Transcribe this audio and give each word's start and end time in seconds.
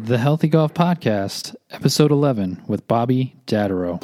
The 0.00 0.18
Healthy 0.18 0.46
Golf 0.46 0.74
Podcast, 0.74 1.56
Episode 1.70 2.12
11, 2.12 2.62
with 2.68 2.86
Bobby 2.86 3.34
Dattero. 3.48 4.00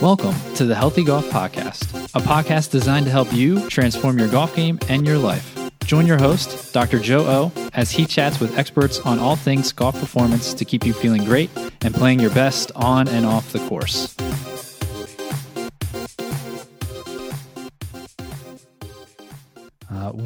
Welcome 0.00 0.34
to 0.54 0.64
the 0.64 0.74
Healthy 0.74 1.04
Golf 1.04 1.26
Podcast, 1.26 1.92
a 2.14 2.20
podcast 2.20 2.70
designed 2.70 3.04
to 3.04 3.12
help 3.12 3.30
you 3.30 3.68
transform 3.68 4.18
your 4.18 4.28
golf 4.28 4.56
game 4.56 4.78
and 4.88 5.06
your 5.06 5.18
life. 5.18 5.54
Join 5.84 6.06
your 6.06 6.18
host, 6.18 6.72
Dr. 6.72 6.98
Joe 6.98 7.26
O, 7.26 7.70
as 7.74 7.90
he 7.90 8.06
chats 8.06 8.40
with 8.40 8.56
experts 8.56 9.00
on 9.00 9.18
all 9.18 9.36
things 9.36 9.72
golf 9.72 10.00
performance 10.00 10.54
to 10.54 10.64
keep 10.64 10.86
you 10.86 10.94
feeling 10.94 11.24
great 11.24 11.50
and 11.82 11.94
playing 11.94 12.20
your 12.20 12.30
best 12.30 12.72
on 12.74 13.06
and 13.08 13.26
off 13.26 13.52
the 13.52 13.58
course. 13.68 14.16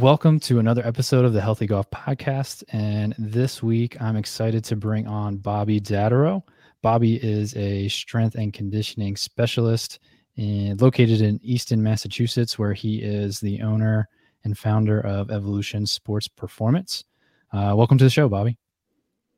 Welcome 0.05 0.39
to 0.41 0.59
another 0.59 0.87
episode 0.87 1.25
of 1.25 1.33
the 1.33 1.41
Healthy 1.41 1.67
Golf 1.67 1.91
Podcast. 1.91 2.63
And 2.69 3.15
this 3.17 3.63
week, 3.63 3.99
I'm 4.03 4.17
excited 4.17 4.63
to 4.65 4.77
bring 4.77 5.07
on 5.07 5.39
Bobby 5.39 5.81
Dattero. 5.81 6.43
Bobby 6.83 7.17
is 7.25 7.57
a 7.57 7.89
strength 7.89 8.35
and 8.35 8.53
conditioning 8.53 9.17
specialist 9.17 10.01
in, 10.37 10.77
located 10.77 11.23
in 11.23 11.41
Easton, 11.43 11.83
Massachusetts, 11.83 12.59
where 12.59 12.75
he 12.75 12.99
is 12.99 13.41
the 13.41 13.63
owner 13.63 14.07
and 14.45 14.59
founder 14.59 15.01
of 15.01 15.31
Evolution 15.31 15.87
Sports 15.87 16.29
Performance. 16.29 17.05
Uh, 17.51 17.73
welcome 17.75 17.97
to 17.97 18.05
the 18.05 18.11
show, 18.11 18.29
Bobby. 18.29 18.59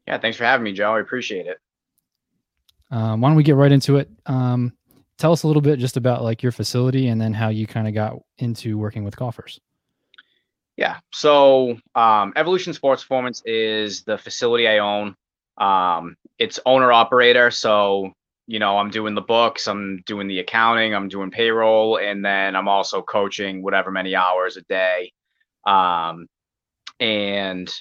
Yeah, 0.09 0.19
thanks 0.19 0.37
for 0.37 0.47
having 0.47 0.65
me, 0.65 0.73
Joe. 0.73 0.95
I 0.95 0.99
appreciate 0.99 1.47
it. 1.47 1.59
Um, 2.91 3.21
why 3.21 3.29
don't 3.29 3.37
we 3.37 3.45
get 3.45 3.55
right 3.55 3.71
into 3.71 3.99
it? 3.99 4.11
Um, 4.27 4.73
tell 5.17 5.31
us 5.31 5.45
a 5.45 5.47
little 5.47 5.63
bit 5.63 5.79
just 5.79 5.97
about 5.97 6.25
like 6.25 6.43
your 6.43 6.51
facility 6.51 7.07
and 7.07 7.21
then 7.21 7.33
how 7.33 7.51
you 7.51 7.69
kind 7.69 7.87
of 7.87 7.95
got 7.95 8.19
into 8.39 8.77
working 8.79 9.05
with 9.05 9.15
golfers. 9.15 9.61
Yeah. 10.77 10.99
So 11.13 11.79
um, 11.95 12.33
Evolution 12.37 12.75
Sports 12.75 13.03
Performance 13.03 13.43
is 13.47 14.03
the 14.03 14.19
facility 14.19 14.69
I 14.69 14.79
own. 14.79 15.15
Um, 15.59 16.17
it's 16.39 16.61
owner 16.67 16.93
operator. 16.93 17.51
So, 17.51 18.13
you 18.47 18.59
know, 18.59 18.77
I'm 18.79 18.91
doing 18.91 19.15
the 19.15 19.23
books, 19.23 19.67
I'm 19.67 20.03
doing 20.07 20.29
the 20.29 20.41
accounting, 20.41 20.95
I'm 20.95 21.09
doing 21.09 21.31
payroll, 21.31 21.99
and 21.99 22.25
then 22.25 22.55
I'm 22.55 22.69
also 22.69 23.03
coaching 23.03 23.63
whatever 23.63 23.91
many 23.91 24.15
hours 24.15 24.57
a 24.57 24.63
day. 24.63 25.13
Um, 25.67 26.27
and 27.01 27.73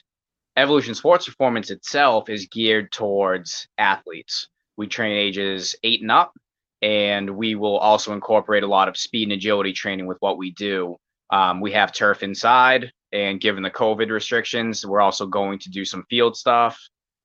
Evolution 0.57 0.95
Sports 0.95 1.25
Performance 1.25 1.69
itself 1.69 2.29
is 2.29 2.47
geared 2.47 2.91
towards 2.91 3.67
athletes. 3.77 4.47
We 4.77 4.87
train 4.87 5.17
ages 5.17 5.75
eight 5.83 6.01
and 6.01 6.11
up, 6.11 6.33
and 6.81 7.29
we 7.29 7.55
will 7.55 7.77
also 7.77 8.13
incorporate 8.13 8.63
a 8.63 8.67
lot 8.67 8.87
of 8.87 8.97
speed 8.97 9.23
and 9.23 9.33
agility 9.33 9.73
training 9.73 10.07
with 10.07 10.17
what 10.21 10.37
we 10.37 10.51
do. 10.51 10.97
Um, 11.35 11.59
we 11.59 11.73
have 11.73 11.91
turf 11.91 12.23
inside, 12.23 12.93
and 13.11 13.41
given 13.41 13.61
the 13.61 13.69
COVID 13.69 14.09
restrictions, 14.09 14.85
we're 14.85 15.01
also 15.01 15.25
going 15.25 15.59
to 15.59 15.69
do 15.69 15.83
some 15.83 16.05
field 16.09 16.37
stuff 16.37 16.79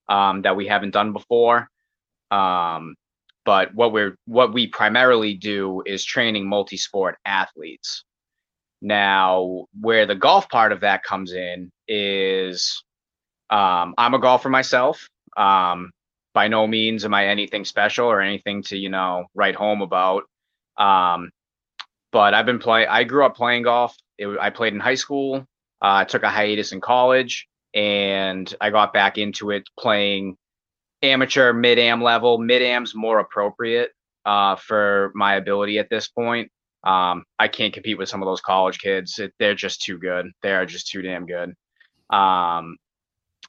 um, 0.08 0.42
that 0.42 0.56
we 0.56 0.66
haven't 0.66 0.90
done 0.90 1.12
before. 1.12 1.68
Um, 2.32 2.96
but 3.44 3.72
what 3.72 3.92
we're 3.92 4.16
what 4.26 4.52
we 4.52 4.66
primarily 4.66 5.34
do 5.34 5.84
is 5.86 6.04
training 6.04 6.48
multi-sport 6.48 7.18
athletes. 7.24 8.04
Now, 8.82 9.66
where 9.80 10.06
the 10.06 10.16
golf 10.16 10.48
part 10.48 10.72
of 10.72 10.80
that 10.80 11.04
comes 11.04 11.32
in 11.32 11.70
is 11.86 12.82
um, 13.48 13.94
I'm 13.96 14.14
a 14.14 14.18
golfer 14.18 14.48
myself. 14.48 15.08
Um, 15.36 15.92
by 16.34 16.48
no 16.48 16.66
means 16.66 17.04
am 17.04 17.14
I 17.14 17.26
anything 17.28 17.64
special 17.64 18.06
or 18.08 18.20
anything 18.20 18.64
to 18.64 18.76
you 18.76 18.88
know 18.88 19.26
write 19.36 19.54
home 19.54 19.82
about. 19.82 20.24
Um, 20.76 21.30
but 22.12 22.34
I've 22.34 22.46
been 22.46 22.58
playing. 22.58 22.88
I 22.88 23.04
grew 23.04 23.24
up 23.24 23.36
playing 23.36 23.62
golf. 23.62 23.96
It, 24.18 24.28
I 24.40 24.50
played 24.50 24.74
in 24.74 24.80
high 24.80 24.94
school. 24.94 25.46
Uh, 25.82 26.02
I 26.02 26.04
took 26.04 26.22
a 26.22 26.28
hiatus 26.28 26.72
in 26.72 26.80
college, 26.80 27.48
and 27.74 28.52
I 28.60 28.70
got 28.70 28.92
back 28.92 29.18
into 29.18 29.50
it 29.50 29.68
playing 29.78 30.36
amateur 31.02 31.52
mid 31.52 31.78
am 31.78 32.02
level. 32.02 32.38
Mid 32.38 32.62
am's 32.62 32.94
more 32.94 33.18
appropriate 33.18 33.90
uh, 34.24 34.56
for 34.56 35.12
my 35.14 35.36
ability 35.36 35.78
at 35.78 35.90
this 35.90 36.08
point. 36.08 36.50
Um, 36.84 37.24
I 37.38 37.48
can't 37.48 37.74
compete 37.74 37.98
with 37.98 38.08
some 38.08 38.22
of 38.22 38.26
those 38.26 38.40
college 38.40 38.78
kids. 38.78 39.18
It, 39.18 39.32
they're 39.38 39.54
just 39.54 39.82
too 39.82 39.98
good. 39.98 40.30
They 40.42 40.52
are 40.52 40.66
just 40.66 40.88
too 40.88 41.02
damn 41.02 41.26
good. 41.26 41.54
Um, 42.10 42.76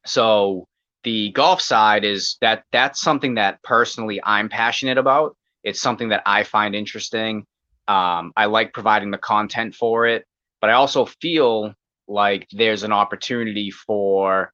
so 0.05 0.67
the 1.03 1.31
golf 1.31 1.61
side 1.61 2.03
is 2.03 2.37
that 2.41 2.63
that's 2.71 3.01
something 3.01 3.35
that 3.35 3.61
personally 3.63 4.19
I'm 4.23 4.49
passionate 4.49 4.97
about. 4.97 5.35
It's 5.63 5.81
something 5.81 6.09
that 6.09 6.23
I 6.25 6.43
find 6.43 6.75
interesting. 6.75 7.45
Um, 7.91 8.31
I 8.37 8.45
like 8.45 8.73
providing 8.73 9.11
the 9.11 9.17
content 9.17 9.75
for 9.75 10.07
it, 10.07 10.25
but 10.61 10.69
I 10.69 10.73
also 10.73 11.05
feel 11.05 11.73
like 12.07 12.47
there's 12.51 12.83
an 12.83 12.93
opportunity 12.93 13.69
for 13.69 14.53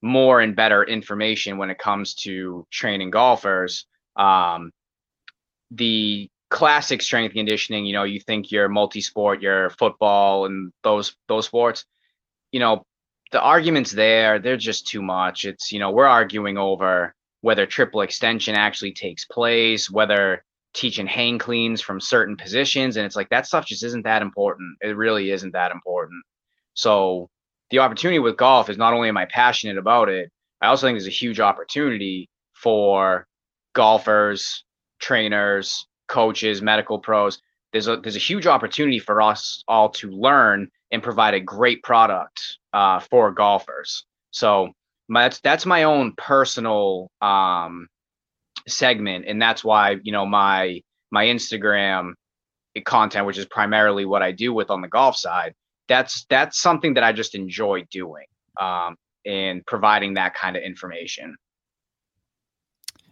more 0.00 0.40
and 0.40 0.56
better 0.56 0.84
information 0.84 1.58
when 1.58 1.70
it 1.70 1.78
comes 1.78 2.14
to 2.14 2.66
training 2.70 3.10
golfers. 3.10 3.84
Um, 4.16 4.72
the 5.70 6.30
classic 6.48 7.02
strength 7.02 7.34
conditioning, 7.34 7.84
you 7.84 7.92
know, 7.92 8.04
you 8.04 8.20
think 8.20 8.50
you're 8.50 8.70
multi-sport, 8.70 9.42
you're 9.42 9.68
football 9.70 10.46
and 10.46 10.72
those 10.82 11.14
those 11.28 11.44
sports, 11.44 11.84
you 12.52 12.60
know, 12.60 12.84
the 13.32 13.40
arguments 13.40 13.92
there, 13.92 14.38
they're 14.38 14.56
just 14.56 14.86
too 14.86 15.02
much. 15.02 15.44
It's, 15.44 15.72
you 15.72 15.78
know, 15.78 15.90
we're 15.90 16.06
arguing 16.06 16.56
over 16.56 17.14
whether 17.42 17.66
triple 17.66 18.00
extension 18.00 18.54
actually 18.54 18.92
takes 18.92 19.26
place, 19.26 19.90
whether 19.90 20.42
teaching 20.78 21.08
hang 21.08 21.38
cleans 21.38 21.80
from 21.80 22.00
certain 22.00 22.36
positions. 22.36 22.96
And 22.96 23.04
it's 23.04 23.16
like 23.16 23.28
that 23.30 23.46
stuff 23.46 23.66
just 23.66 23.82
isn't 23.82 24.04
that 24.04 24.22
important. 24.22 24.76
It 24.80 24.96
really 24.96 25.32
isn't 25.32 25.52
that 25.52 25.72
important. 25.72 26.22
So 26.74 27.28
the 27.70 27.80
opportunity 27.80 28.20
with 28.20 28.36
golf 28.36 28.70
is 28.70 28.78
not 28.78 28.94
only 28.94 29.08
am 29.08 29.16
I 29.16 29.26
passionate 29.26 29.76
about 29.76 30.08
it, 30.08 30.30
I 30.60 30.68
also 30.68 30.86
think 30.86 30.94
there's 30.94 31.08
a 31.08 31.10
huge 31.10 31.40
opportunity 31.40 32.30
for 32.54 33.26
golfers, 33.74 34.64
trainers, 35.00 35.86
coaches, 36.06 36.62
medical 36.62 37.00
pros. 37.00 37.40
There's 37.72 37.88
a 37.88 37.96
there's 37.96 38.16
a 38.16 38.20
huge 38.20 38.46
opportunity 38.46 39.00
for 39.00 39.20
us 39.20 39.62
all 39.66 39.88
to 39.90 40.10
learn 40.10 40.68
and 40.92 41.02
provide 41.02 41.34
a 41.34 41.40
great 41.40 41.82
product 41.82 42.40
uh, 42.72 43.00
for 43.00 43.32
golfers. 43.32 44.04
So 44.30 44.72
my, 45.08 45.24
that's 45.24 45.40
that's 45.40 45.66
my 45.66 45.82
own 45.82 46.12
personal 46.16 47.10
um, 47.20 47.88
segment, 48.68 49.26
and 49.26 49.40
that's 49.40 49.64
why 49.64 49.96
you 50.02 50.12
know 50.12 50.26
my 50.26 50.80
my 51.10 51.26
Instagram 51.26 52.12
content, 52.84 53.26
which 53.26 53.38
is 53.38 53.46
primarily 53.46 54.04
what 54.04 54.22
I 54.22 54.32
do 54.32 54.52
with 54.52 54.70
on 54.70 54.80
the 54.80 54.88
golf 54.88 55.16
side. 55.16 55.54
That's 55.88 56.26
that's 56.28 56.60
something 56.60 56.94
that 56.94 57.04
I 57.04 57.12
just 57.12 57.34
enjoy 57.34 57.84
doing 57.90 58.26
um, 58.60 58.96
and 59.24 59.64
providing 59.66 60.14
that 60.14 60.34
kind 60.34 60.56
of 60.56 60.62
information. 60.62 61.36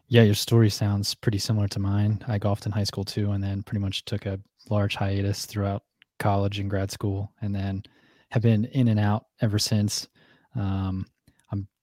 Yeah, 0.08 0.22
your 0.22 0.34
story 0.34 0.70
sounds 0.70 1.14
pretty 1.14 1.38
similar 1.38 1.66
to 1.68 1.80
mine. 1.80 2.24
I 2.28 2.38
golfed 2.38 2.66
in 2.66 2.72
high 2.72 2.84
school 2.84 3.04
too, 3.04 3.32
and 3.32 3.42
then 3.42 3.62
pretty 3.62 3.80
much 3.80 4.04
took 4.04 4.26
a 4.26 4.38
large 4.70 4.94
hiatus 4.94 5.46
throughout 5.46 5.82
college 6.18 6.58
and 6.58 6.70
grad 6.70 6.90
school, 6.90 7.32
and 7.42 7.54
then 7.54 7.82
have 8.30 8.42
been 8.42 8.66
in 8.66 8.88
and 8.88 9.00
out 9.00 9.26
ever 9.40 9.58
since. 9.58 10.08
Um, 10.54 11.06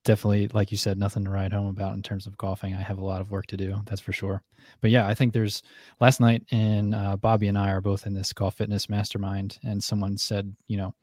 definitely, 0.03 0.47
like 0.50 0.72
you 0.72 0.78
said, 0.78 0.97
nothing 0.97 1.24
to 1.25 1.31
write 1.31 1.53
home 1.53 1.68
about 1.68 1.96
in 1.96 2.03
terms 2.03 2.28
of 2.28 2.38
golfing. 2.38 2.74
I 2.74 2.81
have 2.81 2.97
a 2.97 3.06
lot 3.06 3.22
of 3.22 3.31
work 3.31 3.46
to 3.47 3.58
do, 3.58 3.81
that's 3.86 4.02
for 4.02 4.14
sure. 4.14 4.41
But 4.81 4.91
yeah, 4.91 5.08
I 5.08 5.14
think 5.14 5.34
there's 5.34 5.64
last 6.00 6.19
night, 6.19 6.44
and 6.52 6.94
uh, 6.94 7.18
Bobby 7.18 7.47
and 7.47 7.58
I 7.58 7.72
are 7.72 7.81
both 7.81 8.06
in 8.06 8.13
this 8.13 8.34
golf 8.34 8.56
fitness 8.56 8.90
mastermind, 8.90 9.59
and 9.63 9.84
someone 9.84 10.18
said, 10.18 10.53
you 10.68 10.78
know, 10.78 10.94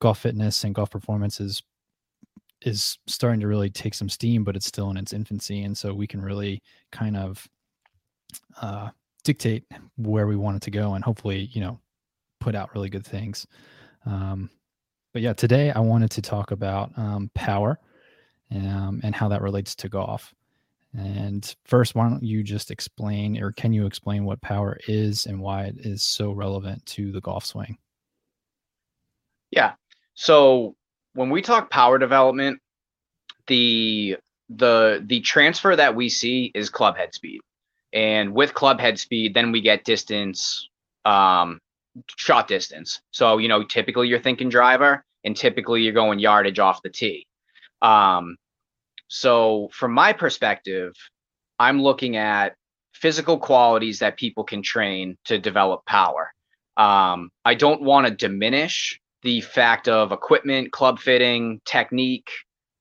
golf 0.00 0.20
fitness 0.20 0.64
and 0.64 0.74
golf 0.74 0.90
performance 0.90 1.40
is 1.40 1.62
is 2.62 2.98
starting 3.06 3.38
to 3.38 3.46
really 3.46 3.70
take 3.70 3.94
some 3.94 4.08
steam, 4.08 4.42
but 4.42 4.56
it's 4.56 4.66
still 4.66 4.90
in 4.90 4.96
its 4.96 5.12
infancy, 5.12 5.62
and 5.62 5.76
so 5.76 5.94
we 5.94 6.06
can 6.06 6.20
really 6.20 6.62
kind 6.90 7.16
of 7.16 7.46
uh, 8.60 8.90
dictate 9.24 9.64
where 9.96 10.26
we 10.26 10.36
want 10.36 10.56
it 10.56 10.62
to 10.62 10.70
go, 10.70 10.94
and 10.94 11.04
hopefully, 11.04 11.50
you 11.52 11.60
know, 11.60 11.78
put 12.40 12.54
out 12.54 12.74
really 12.74 12.88
good 12.88 13.06
things. 13.06 13.46
Um, 14.06 14.50
but 15.12 15.22
yeah, 15.22 15.32
today 15.32 15.70
I 15.70 15.80
wanted 15.80 16.10
to 16.12 16.22
talk 16.22 16.50
about 16.50 16.92
um, 16.96 17.30
power 17.34 17.78
um, 18.54 19.00
and 19.02 19.14
how 19.14 19.28
that 19.28 19.42
relates 19.42 19.74
to 19.76 19.88
golf. 19.88 20.34
And 20.94 21.54
first, 21.64 21.94
why 21.94 22.08
don't 22.08 22.22
you 22.22 22.42
just 22.42 22.70
explain, 22.70 23.42
or 23.42 23.52
can 23.52 23.72
you 23.72 23.86
explain 23.86 24.24
what 24.24 24.40
power 24.40 24.78
is 24.88 25.26
and 25.26 25.40
why 25.40 25.64
it 25.64 25.76
is 25.78 26.02
so 26.02 26.32
relevant 26.32 26.84
to 26.86 27.12
the 27.12 27.20
golf 27.20 27.44
swing? 27.44 27.76
Yeah. 29.50 29.74
So 30.14 30.76
when 31.14 31.30
we 31.30 31.42
talk 31.42 31.70
power 31.70 31.98
development, 31.98 32.60
the 33.46 34.16
the 34.48 35.04
the 35.06 35.20
transfer 35.20 35.76
that 35.76 35.94
we 35.94 36.08
see 36.08 36.50
is 36.54 36.70
club 36.70 36.96
head 36.96 37.14
speed, 37.14 37.40
and 37.92 38.34
with 38.34 38.54
club 38.54 38.80
head 38.80 38.98
speed, 38.98 39.34
then 39.34 39.52
we 39.52 39.60
get 39.60 39.84
distance, 39.84 40.68
um, 41.04 41.60
shot 42.16 42.48
distance. 42.48 43.00
So, 43.10 43.38
you 43.38 43.48
know, 43.48 43.62
typically 43.62 44.08
you're 44.08 44.20
thinking 44.20 44.48
driver 44.48 45.04
and 45.24 45.36
typically 45.36 45.82
you're 45.82 45.92
going 45.92 46.18
yardage 46.18 46.58
off 46.58 46.82
the 46.82 46.90
tee. 46.90 47.26
Um, 47.82 48.36
so, 49.08 49.68
from 49.72 49.92
my 49.92 50.12
perspective, 50.12 50.92
I'm 51.58 51.82
looking 51.82 52.16
at 52.16 52.56
physical 52.92 53.38
qualities 53.38 54.00
that 54.00 54.16
people 54.16 54.44
can 54.44 54.62
train 54.62 55.16
to 55.26 55.38
develop 55.38 55.84
power. 55.86 56.32
Um, 56.76 57.30
I 57.44 57.54
don't 57.54 57.82
want 57.82 58.06
to 58.06 58.14
diminish 58.14 59.00
the 59.22 59.40
fact 59.40 59.88
of 59.88 60.12
equipment, 60.12 60.72
club 60.72 60.98
fitting, 60.98 61.60
technique, 61.64 62.30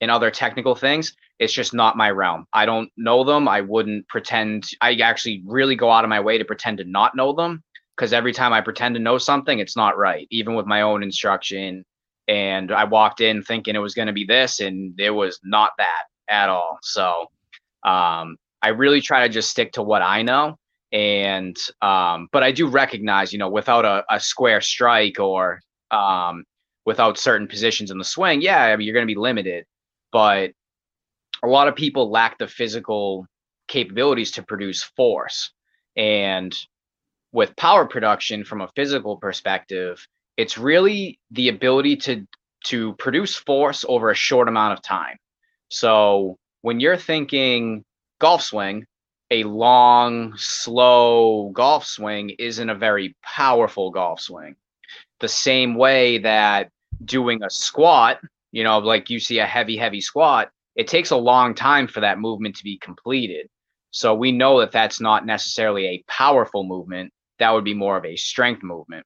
and 0.01 0.11
other 0.11 0.29
technical 0.31 0.75
things, 0.75 1.13
it's 1.39 1.53
just 1.53 1.73
not 1.73 1.97
my 1.97 2.09
realm. 2.09 2.45
I 2.53 2.65
don't 2.65 2.91
know 2.97 3.23
them. 3.23 3.47
I 3.47 3.61
wouldn't 3.61 4.07
pretend. 4.07 4.65
I 4.81 4.95
actually 4.95 5.43
really 5.45 5.75
go 5.75 5.91
out 5.91 6.03
of 6.03 6.09
my 6.09 6.19
way 6.19 6.37
to 6.37 6.45
pretend 6.45 6.79
to 6.79 6.83
not 6.83 7.15
know 7.15 7.33
them 7.33 7.63
because 7.95 8.13
every 8.13 8.33
time 8.33 8.53
I 8.53 8.61
pretend 8.61 8.95
to 8.95 9.01
know 9.01 9.17
something, 9.17 9.59
it's 9.59 9.75
not 9.75 9.97
right. 9.97 10.27
Even 10.31 10.55
with 10.55 10.65
my 10.65 10.81
own 10.81 11.03
instruction, 11.03 11.83
and 12.27 12.71
I 12.71 12.83
walked 12.83 13.21
in 13.21 13.43
thinking 13.43 13.75
it 13.75 13.79
was 13.79 13.93
going 13.93 14.07
to 14.07 14.13
be 14.13 14.25
this, 14.25 14.59
and 14.59 14.99
it 14.99 15.11
was 15.11 15.39
not 15.43 15.71
that 15.77 16.03
at 16.29 16.49
all. 16.49 16.77
So 16.81 17.27
um, 17.85 18.37
I 18.61 18.69
really 18.69 19.01
try 19.01 19.27
to 19.27 19.33
just 19.33 19.49
stick 19.49 19.71
to 19.73 19.83
what 19.83 20.01
I 20.01 20.21
know. 20.21 20.57
And 20.91 21.57
um, 21.81 22.29
but 22.31 22.43
I 22.43 22.51
do 22.51 22.67
recognize, 22.67 23.33
you 23.33 23.39
know, 23.39 23.49
without 23.49 23.85
a, 23.85 24.03
a 24.09 24.19
square 24.19 24.61
strike 24.61 25.19
or 25.19 25.59
um, 25.91 26.43
without 26.85 27.17
certain 27.17 27.47
positions 27.47 27.91
in 27.91 27.97
the 27.97 28.05
swing, 28.05 28.41
yeah, 28.41 28.63
I 28.63 28.75
mean, 28.75 28.85
you're 28.85 28.93
going 28.93 29.07
to 29.07 29.13
be 29.13 29.19
limited. 29.19 29.65
But 30.11 30.51
a 31.43 31.47
lot 31.47 31.67
of 31.67 31.75
people 31.75 32.09
lack 32.09 32.37
the 32.37 32.47
physical 32.47 33.27
capabilities 33.67 34.31
to 34.31 34.43
produce 34.43 34.83
force. 34.83 35.51
And 35.97 36.55
with 37.31 37.55
power 37.57 37.85
production 37.85 38.45
from 38.45 38.61
a 38.61 38.69
physical 38.75 39.17
perspective, 39.17 40.07
it's 40.37 40.57
really 40.57 41.19
the 41.31 41.49
ability 41.49 41.97
to 41.97 42.27
to 42.65 42.93
produce 42.93 43.35
force 43.35 43.85
over 43.87 44.09
a 44.09 44.15
short 44.15 44.47
amount 44.47 44.73
of 44.73 44.81
time. 44.81 45.17
So 45.69 46.37
when 46.61 46.79
you're 46.79 46.97
thinking 46.97 47.83
golf 48.19 48.41
swing, 48.41 48.85
a 49.31 49.43
long, 49.43 50.35
slow 50.37 51.49
golf 51.53 51.85
swing 51.85 52.31
isn't 52.39 52.69
a 52.69 52.75
very 52.75 53.15
powerful 53.23 53.91
golf 53.91 54.21
swing. 54.21 54.55
The 55.19 55.27
same 55.27 55.75
way 55.75 56.19
that 56.19 56.71
doing 57.03 57.43
a 57.43 57.49
squat, 57.49 58.19
you 58.51 58.63
know, 58.63 58.79
like 58.79 59.09
you 59.09 59.19
see 59.19 59.39
a 59.39 59.45
heavy, 59.45 59.77
heavy 59.77 60.01
squat, 60.01 60.49
it 60.75 60.87
takes 60.87 61.11
a 61.11 61.17
long 61.17 61.53
time 61.53 61.87
for 61.87 62.01
that 62.01 62.19
movement 62.19 62.55
to 62.57 62.63
be 62.63 62.77
completed. 62.77 63.49
So 63.91 64.13
we 64.13 64.31
know 64.31 64.59
that 64.59 64.71
that's 64.71 65.01
not 65.01 65.25
necessarily 65.25 65.87
a 65.87 66.03
powerful 66.07 66.63
movement. 66.63 67.11
That 67.39 67.51
would 67.51 67.63
be 67.63 67.73
more 67.73 67.97
of 67.97 68.05
a 68.05 68.15
strength 68.15 68.63
movement. 68.63 69.05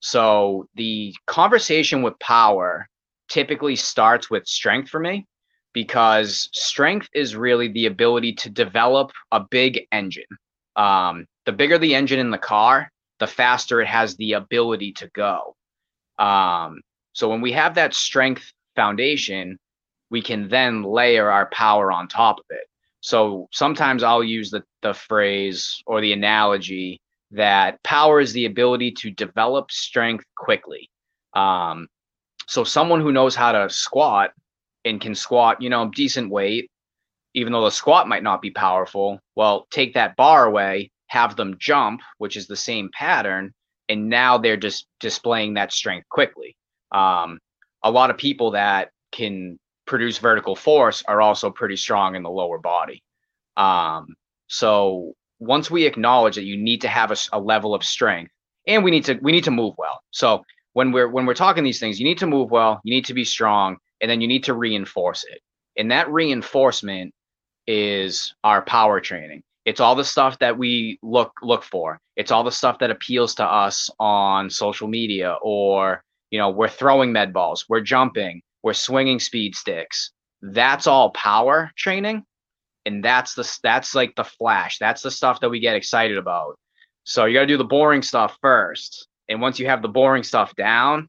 So 0.00 0.68
the 0.74 1.14
conversation 1.26 2.02
with 2.02 2.18
power 2.18 2.88
typically 3.28 3.76
starts 3.76 4.30
with 4.30 4.46
strength 4.46 4.90
for 4.90 5.00
me 5.00 5.26
because 5.72 6.48
strength 6.52 7.08
is 7.12 7.36
really 7.36 7.68
the 7.68 7.86
ability 7.86 8.32
to 8.32 8.50
develop 8.50 9.12
a 9.32 9.40
big 9.40 9.86
engine. 9.92 10.24
Um, 10.76 11.26
the 11.44 11.52
bigger 11.52 11.78
the 11.78 11.94
engine 11.94 12.18
in 12.18 12.30
the 12.30 12.38
car, 12.38 12.90
the 13.18 13.26
faster 13.26 13.80
it 13.80 13.88
has 13.88 14.16
the 14.16 14.34
ability 14.34 14.92
to 14.94 15.08
go. 15.14 15.54
Um, 16.18 16.80
so 17.12 17.28
when 17.28 17.40
we 17.40 17.52
have 17.52 17.74
that 17.74 17.94
strength 17.94 18.52
foundation, 18.74 19.58
we 20.10 20.22
can 20.22 20.48
then 20.48 20.82
layer 20.82 21.30
our 21.30 21.46
power 21.46 21.90
on 21.90 22.08
top 22.08 22.38
of 22.38 22.44
it. 22.50 22.66
So 23.00 23.48
sometimes 23.52 24.02
I'll 24.02 24.24
use 24.24 24.50
the, 24.50 24.62
the 24.82 24.94
phrase 24.94 25.82
or 25.86 26.00
the 26.00 26.12
analogy 26.12 27.00
that 27.32 27.82
power 27.82 28.20
is 28.20 28.32
the 28.32 28.46
ability 28.46 28.92
to 28.92 29.10
develop 29.10 29.70
strength 29.70 30.24
quickly. 30.36 30.90
Um, 31.34 31.88
so 32.46 32.64
someone 32.64 33.00
who 33.00 33.12
knows 33.12 33.34
how 33.34 33.52
to 33.52 33.68
squat 33.68 34.30
and 34.84 35.00
can 35.00 35.14
squat, 35.14 35.60
you 35.60 35.68
know, 35.68 35.90
decent 35.90 36.30
weight, 36.30 36.70
even 37.34 37.52
though 37.52 37.64
the 37.64 37.70
squat 37.70 38.08
might 38.08 38.22
not 38.22 38.40
be 38.40 38.50
powerful, 38.50 39.20
well, 39.34 39.66
take 39.70 39.94
that 39.94 40.16
bar 40.16 40.46
away, 40.46 40.90
have 41.08 41.36
them 41.36 41.56
jump, 41.58 42.00
which 42.18 42.36
is 42.36 42.46
the 42.46 42.56
same 42.56 42.90
pattern, 42.92 43.52
and 43.88 44.08
now 44.08 44.38
they're 44.38 44.56
just 44.56 44.86
displaying 45.00 45.54
that 45.54 45.72
strength 45.72 46.08
quickly. 46.08 46.56
Um, 46.92 47.38
a 47.82 47.90
lot 47.90 48.10
of 48.10 48.16
people 48.16 48.52
that 48.52 48.90
can 49.12 49.58
produce 49.86 50.18
vertical 50.18 50.56
force 50.56 51.02
are 51.06 51.20
also 51.20 51.50
pretty 51.50 51.76
strong 51.76 52.14
in 52.14 52.22
the 52.22 52.30
lower 52.30 52.58
body. 52.58 53.02
Um, 53.56 54.14
so 54.48 55.14
once 55.38 55.70
we 55.70 55.86
acknowledge 55.86 56.36
that 56.36 56.44
you 56.44 56.56
need 56.56 56.80
to 56.82 56.88
have 56.88 57.10
a, 57.10 57.16
a 57.32 57.40
level 57.40 57.74
of 57.74 57.84
strength, 57.84 58.32
and 58.66 58.82
we 58.82 58.90
need 58.90 59.04
to 59.04 59.18
we 59.22 59.32
need 59.32 59.44
to 59.44 59.50
move 59.50 59.74
well. 59.78 60.00
So 60.10 60.42
when 60.72 60.92
we're 60.92 61.08
when 61.08 61.26
we're 61.26 61.34
talking 61.34 61.64
these 61.64 61.80
things, 61.80 61.98
you 61.98 62.06
need 62.06 62.18
to 62.18 62.26
move 62.26 62.50
well, 62.50 62.80
you 62.84 62.94
need 62.94 63.04
to 63.06 63.14
be 63.14 63.24
strong, 63.24 63.76
and 64.00 64.10
then 64.10 64.20
you 64.20 64.28
need 64.28 64.44
to 64.44 64.54
reinforce 64.54 65.24
it. 65.24 65.40
And 65.78 65.90
that 65.90 66.10
reinforcement 66.10 67.12
is 67.66 68.34
our 68.44 68.62
power 68.62 69.00
training. 69.00 69.42
It's 69.64 69.80
all 69.80 69.94
the 69.94 70.04
stuff 70.04 70.38
that 70.38 70.56
we 70.56 70.98
look 71.02 71.32
look 71.42 71.64
for. 71.64 71.98
It's 72.16 72.30
all 72.30 72.44
the 72.44 72.52
stuff 72.52 72.78
that 72.78 72.90
appeals 72.90 73.34
to 73.36 73.44
us 73.44 73.90
on 73.98 74.48
social 74.50 74.88
media 74.88 75.36
or 75.42 76.02
you 76.30 76.38
know, 76.38 76.50
we're 76.50 76.68
throwing 76.68 77.12
med 77.12 77.32
balls, 77.32 77.66
we're 77.68 77.80
jumping, 77.80 78.42
we're 78.62 78.72
swinging 78.72 79.20
speed 79.20 79.54
sticks. 79.54 80.10
That's 80.42 80.86
all 80.86 81.10
power 81.10 81.70
training 81.76 82.24
and 82.86 83.04
that's 83.04 83.34
the 83.34 83.58
that's 83.62 83.94
like 83.94 84.14
the 84.14 84.24
flash. 84.24 84.78
That's 84.78 85.02
the 85.02 85.10
stuff 85.10 85.40
that 85.40 85.50
we 85.50 85.60
get 85.60 85.76
excited 85.76 86.16
about. 86.16 86.56
So 87.04 87.24
you 87.24 87.34
got 87.34 87.40
to 87.40 87.46
do 87.46 87.58
the 87.58 87.64
boring 87.64 88.02
stuff 88.02 88.38
first. 88.40 89.08
And 89.28 89.40
once 89.40 89.58
you 89.58 89.66
have 89.66 89.82
the 89.82 89.88
boring 89.88 90.22
stuff 90.22 90.54
down, 90.56 91.08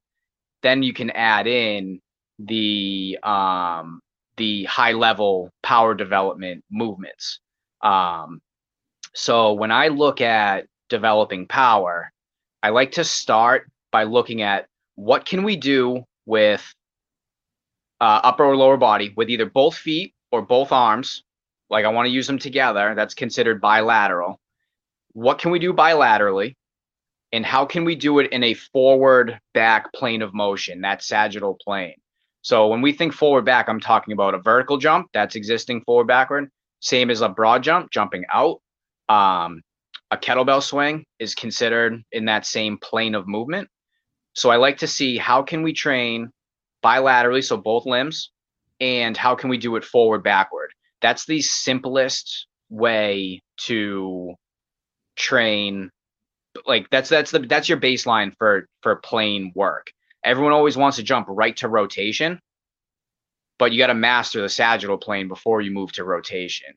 then 0.64 0.84
you 0.84 0.92
can 0.92 1.12
add 1.12 1.48
in 1.48 2.02
the 2.40 3.18
um, 3.24 4.02
the 4.38 4.66
high 4.66 4.92
level 4.92 5.52
power 5.64 5.94
development 5.94 6.64
movements. 6.72 7.40
Um, 7.82 8.42
so 9.14 9.54
when 9.54 9.72
I 9.72 9.88
look 9.88 10.20
at 10.20 10.66
developing 10.90 11.48
power, 11.48 12.12
I 12.64 12.70
like 12.70 12.94
to 12.94 13.04
start 13.04 13.70
by 13.92 14.04
looking 14.04 14.42
at 14.42 14.68
what 14.96 15.26
can 15.26 15.44
we 15.44 15.56
do 15.56 16.04
with 16.26 16.74
uh, 18.02 18.22
upper 18.24 18.46
or 18.46 18.56
lower 18.56 18.78
body 18.78 19.14
with 19.16 19.30
either 19.30 19.46
both 19.46 19.76
feet 19.76 20.14
or 20.32 20.42
both 20.42 20.72
arms. 20.72 21.24
Like 21.70 21.86
I 21.86 21.90
want 21.90 22.08
to 22.08 22.14
use 22.14 22.28
them 22.28 22.40
together. 22.40 22.94
That's 22.96 23.14
considered 23.14 23.62
bilateral. 23.62 24.40
What 25.14 25.40
can 25.40 25.52
we 25.52 25.60
do 25.60 25.74
bilaterally? 25.74 26.56
And 27.34 27.46
how 27.46 27.66
can 27.66 27.84
we 27.84 27.96
do 27.96 28.20
it 28.20 28.32
in 28.32 28.44
a 28.44 28.54
forward 28.54 29.40
back 29.54 29.92
plane 29.94 30.22
of 30.22 30.34
motion, 30.34 30.82
that 30.82 31.04
sagittal 31.04 31.58
plane? 31.62 31.96
So 32.42 32.68
when 32.68 32.82
we 32.82 32.94
think 32.94 33.14
forward 33.14 33.44
back, 33.44 33.68
I'm 33.68 33.82
talking 33.82 34.14
about 34.14 34.34
a 34.34 34.40
vertical 34.40 34.78
jump 34.78 35.08
that's 35.14 35.36
existing 35.36 35.82
forward 35.82 36.08
backward, 36.08 36.50
same 36.80 37.10
as 37.10 37.20
a 37.20 37.28
broad 37.28 37.64
jump, 37.64 37.92
jumping 37.92 38.24
out. 38.32 38.62
Um, 39.10 39.62
a 40.12 40.18
kettlebell 40.18 40.64
swing 40.64 41.04
is 41.20 41.36
considered 41.36 42.02
in 42.14 42.26
that 42.26 42.46
same 42.46 42.78
plane 42.78 43.16
of 43.16 43.28
movement. 43.28 43.68
So 44.34 44.50
I 44.50 44.56
like 44.56 44.78
to 44.78 44.88
see 44.88 45.18
how 45.18 45.42
can 45.44 45.64
we 45.64 45.74
train 45.74 46.30
bilaterally, 46.86 47.44
so 47.44 47.58
both 47.58 47.86
limbs, 47.86 48.32
and 48.80 49.18
how 49.18 49.36
can 49.36 49.50
we 49.50 49.58
do 49.58 49.76
it 49.76 49.84
forward 49.84 50.24
backward. 50.24 50.72
That's 51.02 51.26
the 51.26 51.42
simplest 51.42 52.48
way 52.70 53.42
to 53.62 54.36
train 55.16 55.90
like 56.66 56.90
that's 56.90 57.10
that's 57.10 57.32
the 57.32 57.40
that's 57.40 57.70
your 57.70 57.80
baseline 57.80 58.34
for 58.38 58.68
for 58.82 58.98
plane 58.98 59.52
work 59.56 59.92
Everyone 60.28 60.52
always 60.52 60.76
wants 60.76 60.98
to 60.98 61.04
jump 61.04 61.28
right 61.30 61.56
to 61.56 61.70
rotation, 61.70 62.42
but 63.60 63.72
you 63.72 63.80
got 63.80 63.88
to 63.88 63.94
master 63.94 64.42
the 64.42 64.50
sagittal 64.50 64.98
plane 64.98 65.30
before 65.30 65.62
you 65.62 65.72
move 65.72 65.94
to 65.94 66.04
rotation. 66.04 66.74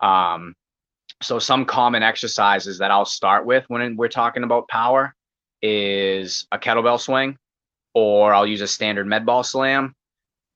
Um, 0.00 0.54
so 1.22 1.38
some 1.38 1.66
common 1.66 2.02
exercises 2.02 2.78
that 2.78 2.90
I'll 2.90 3.04
start 3.04 3.44
with 3.44 3.64
when 3.68 3.96
we're 3.96 4.08
talking 4.08 4.42
about 4.42 4.68
power 4.68 5.14
is 5.60 6.46
a 6.50 6.58
kettlebell 6.58 6.98
swing, 6.98 7.36
or 7.94 8.32
I'll 8.32 8.46
use 8.46 8.62
a 8.62 8.66
standard 8.66 9.06
med 9.06 9.26
ball 9.26 9.42
slam, 9.42 9.94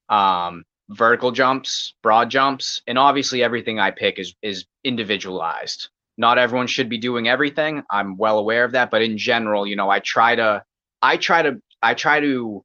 um, 0.09 0.63
vertical 0.89 1.31
jumps, 1.31 1.93
broad 2.01 2.29
jumps, 2.29 2.81
and 2.87 2.97
obviously 2.97 3.43
everything 3.43 3.79
I 3.79 3.91
pick 3.91 4.19
is 4.19 4.35
is 4.41 4.65
individualized. 4.83 5.89
Not 6.17 6.37
everyone 6.37 6.67
should 6.67 6.89
be 6.89 6.97
doing 6.97 7.27
everything. 7.27 7.83
I'm 7.89 8.17
well 8.17 8.39
aware 8.39 8.65
of 8.65 8.73
that, 8.73 8.91
but 8.91 9.01
in 9.01 9.17
general, 9.17 9.65
you 9.65 9.75
know, 9.75 9.89
I 9.89 9.99
try 9.99 10.35
to 10.35 10.63
I 11.01 11.17
try 11.17 11.41
to 11.41 11.61
I 11.81 11.93
try 11.93 12.19
to 12.19 12.63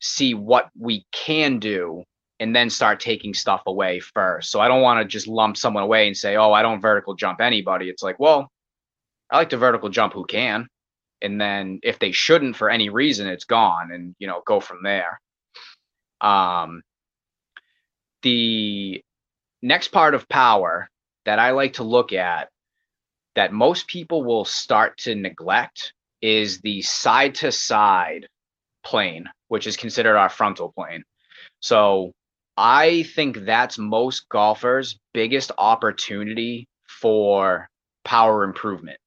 see 0.00 0.34
what 0.34 0.70
we 0.78 1.06
can 1.12 1.58
do 1.58 2.02
and 2.40 2.54
then 2.54 2.68
start 2.68 2.98
taking 3.00 3.32
stuff 3.32 3.62
away 3.66 4.00
first. 4.00 4.50
So 4.50 4.60
I 4.60 4.68
don't 4.68 4.82
want 4.82 5.00
to 5.00 5.04
just 5.08 5.28
lump 5.28 5.56
someone 5.56 5.84
away 5.84 6.06
and 6.06 6.16
say, 6.16 6.36
"Oh, 6.36 6.52
I 6.52 6.62
don't 6.62 6.80
vertical 6.80 7.14
jump 7.14 7.40
anybody." 7.40 7.88
It's 7.88 8.02
like, 8.02 8.18
well, 8.18 8.50
I 9.30 9.36
like 9.38 9.50
to 9.50 9.56
vertical 9.56 9.88
jump 9.88 10.14
who 10.14 10.24
can, 10.24 10.66
and 11.22 11.40
then 11.40 11.80
if 11.82 11.98
they 11.98 12.12
shouldn't 12.12 12.56
for 12.56 12.70
any 12.70 12.88
reason, 12.88 13.28
it's 13.28 13.44
gone, 13.44 13.92
and 13.92 14.14
you 14.18 14.26
know, 14.26 14.42
go 14.46 14.60
from 14.60 14.82
there. 14.82 15.20
Um, 16.20 16.82
the 18.24 19.00
next 19.62 19.88
part 19.88 20.14
of 20.14 20.28
power 20.28 20.88
that 21.24 21.38
I 21.38 21.52
like 21.52 21.74
to 21.74 21.84
look 21.84 22.12
at 22.12 22.48
that 23.36 23.52
most 23.52 23.86
people 23.86 24.24
will 24.24 24.44
start 24.44 24.96
to 24.98 25.14
neglect 25.14 25.92
is 26.20 26.60
the 26.60 26.82
side 26.82 27.36
to 27.36 27.52
side 27.52 28.28
plane, 28.84 29.26
which 29.48 29.66
is 29.66 29.76
considered 29.76 30.16
our 30.16 30.28
frontal 30.28 30.72
plane. 30.72 31.04
So 31.60 32.12
I 32.56 33.04
think 33.14 33.44
that's 33.44 33.78
most 33.78 34.28
golfers' 34.28 34.98
biggest 35.12 35.52
opportunity 35.58 36.68
for 36.86 37.68
power 38.04 38.44
improvement. 38.44 38.98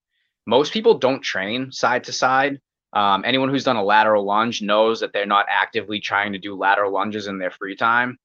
Most 0.46 0.74
people 0.74 0.98
don't 0.98 1.22
train 1.22 1.72
side 1.72 2.04
to 2.06 2.14
side. 2.14 2.60
Um, 2.94 3.24
anyone 3.26 3.50
who's 3.50 3.64
done 3.64 3.76
a 3.76 3.84
lateral 3.84 4.26
lunge 4.26 4.62
knows 4.62 5.00
that 5.00 5.14
they're 5.14 5.26
not 5.26 5.46
actively 5.50 6.00
trying 6.00 6.34
to 6.34 6.40
do 6.40 6.56
lateral 6.56 6.92
lunges 6.94 7.28
in 7.28 7.38
their 7.38 7.52
free 7.52 7.76
time. 7.76 8.18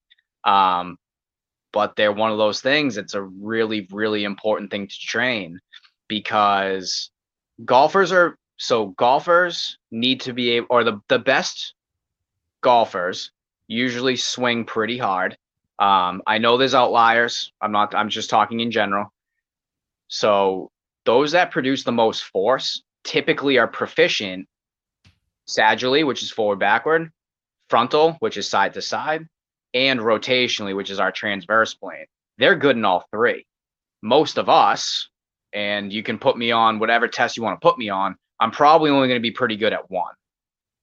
Um, 0.44 0.98
but 1.72 1.96
they're 1.96 2.12
one 2.12 2.30
of 2.30 2.38
those 2.38 2.60
things. 2.60 2.96
It's 2.96 3.14
a 3.14 3.22
really, 3.22 3.88
really 3.90 4.24
important 4.24 4.70
thing 4.70 4.86
to 4.88 4.98
train 4.98 5.60
because 6.08 7.10
golfers 7.64 8.12
are 8.12 8.36
so 8.58 8.88
golfers 8.88 9.78
need 9.90 10.20
to 10.22 10.32
be 10.32 10.50
able, 10.50 10.66
or 10.70 10.84
the, 10.84 11.00
the 11.08 11.18
best 11.18 11.74
golfers 12.60 13.30
usually 13.66 14.16
swing 14.16 14.64
pretty 14.64 14.98
hard. 14.98 15.36
Um, 15.78 16.22
I 16.26 16.38
know 16.38 16.56
there's 16.56 16.74
outliers. 16.74 17.52
I'm 17.60 17.72
not, 17.72 17.94
I'm 17.94 18.08
just 18.08 18.30
talking 18.30 18.60
in 18.60 18.70
general. 18.70 19.12
So 20.08 20.70
those 21.04 21.32
that 21.32 21.50
produce 21.50 21.82
the 21.82 21.92
most 21.92 22.24
force 22.24 22.82
typically 23.02 23.58
are 23.58 23.66
proficient 23.66 24.46
sagittally, 25.48 26.06
which 26.06 26.22
is 26.22 26.30
forward 26.30 26.58
backward, 26.58 27.10
frontal, 27.68 28.12
which 28.20 28.36
is 28.36 28.48
side 28.48 28.74
to 28.74 28.82
side, 28.82 29.26
and 29.74 30.00
rotationally, 30.00 30.76
which 30.76 30.90
is 30.90 31.00
our 31.00 31.12
transverse 31.12 31.74
plane. 31.74 32.06
They're 32.38 32.56
good 32.56 32.76
in 32.76 32.84
all 32.84 33.06
three. 33.10 33.46
Most 34.02 34.38
of 34.38 34.48
us, 34.48 35.08
and 35.52 35.92
you 35.92 36.02
can 36.02 36.18
put 36.18 36.36
me 36.36 36.50
on 36.50 36.78
whatever 36.78 37.08
test 37.08 37.36
you 37.36 37.42
want 37.42 37.60
to 37.60 37.64
put 37.64 37.78
me 37.78 37.88
on, 37.88 38.16
I'm 38.40 38.50
probably 38.50 38.90
only 38.90 39.08
going 39.08 39.20
to 39.20 39.22
be 39.22 39.30
pretty 39.30 39.56
good 39.56 39.72
at 39.72 39.90
one. 39.90 40.14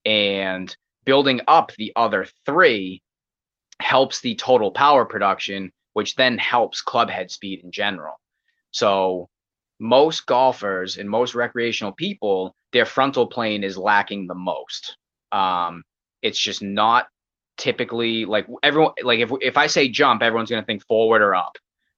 And 0.04 0.74
building 1.04 1.40
up 1.46 1.72
the 1.76 1.92
other 1.96 2.26
three 2.46 3.02
helps 3.80 4.20
the 4.20 4.34
total 4.34 4.70
power 4.70 5.04
production, 5.04 5.72
which 5.92 6.14
then 6.14 6.38
helps 6.38 6.80
club 6.80 7.10
head 7.10 7.30
speed 7.30 7.62
in 7.64 7.70
general. 7.70 8.14
So 8.70 9.28
most 9.78 10.26
golfers 10.26 10.98
and 10.98 11.08
most 11.08 11.34
recreational 11.34 11.92
people, 11.92 12.54
their 12.72 12.86
frontal 12.86 13.26
plane 13.26 13.64
is 13.64 13.76
lacking 13.76 14.26
the 14.26 14.34
most. 14.34 14.96
Um, 15.32 15.82
it's 16.22 16.38
just 16.38 16.62
not 16.62 17.06
typically 17.60 18.24
like 18.24 18.46
everyone 18.62 18.94
like 19.04 19.20
if 19.20 19.30
if 19.40 19.56
I 19.56 19.68
say 19.68 19.88
jump, 19.88 20.22
everyone's 20.22 20.50
going 20.50 20.62
to 20.62 20.66
think 20.66 20.84
forward 20.86 21.22
or 21.22 21.34
up. 21.34 21.56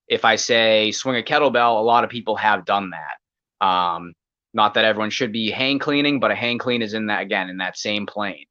If 0.09 0.25
I 0.25 0.37
say 0.37 0.93
swing 0.93 1.17
a 1.17 1.23
kettlebell, 1.23 1.79
a 1.79 1.85
lot 1.85 2.05
of 2.05 2.11
people 2.11 2.37
have 2.37 2.67
done 2.67 2.91
that. 2.91 3.67
Um, 3.67 4.13
not 4.53 4.75
that 4.75 4.85
everyone 4.85 5.11
should 5.11 5.33
be 5.33 5.51
hang 5.51 5.79
cleaning, 5.79 6.21
but 6.21 6.31
a 6.31 6.35
hang 6.35 6.59
clean 6.59 6.83
is 6.83 6.93
in 6.93 7.07
that 7.07 7.23
again 7.23 7.49
in 7.49 7.59
that 7.59 7.79
same 7.79 8.05
plane. 8.05 8.45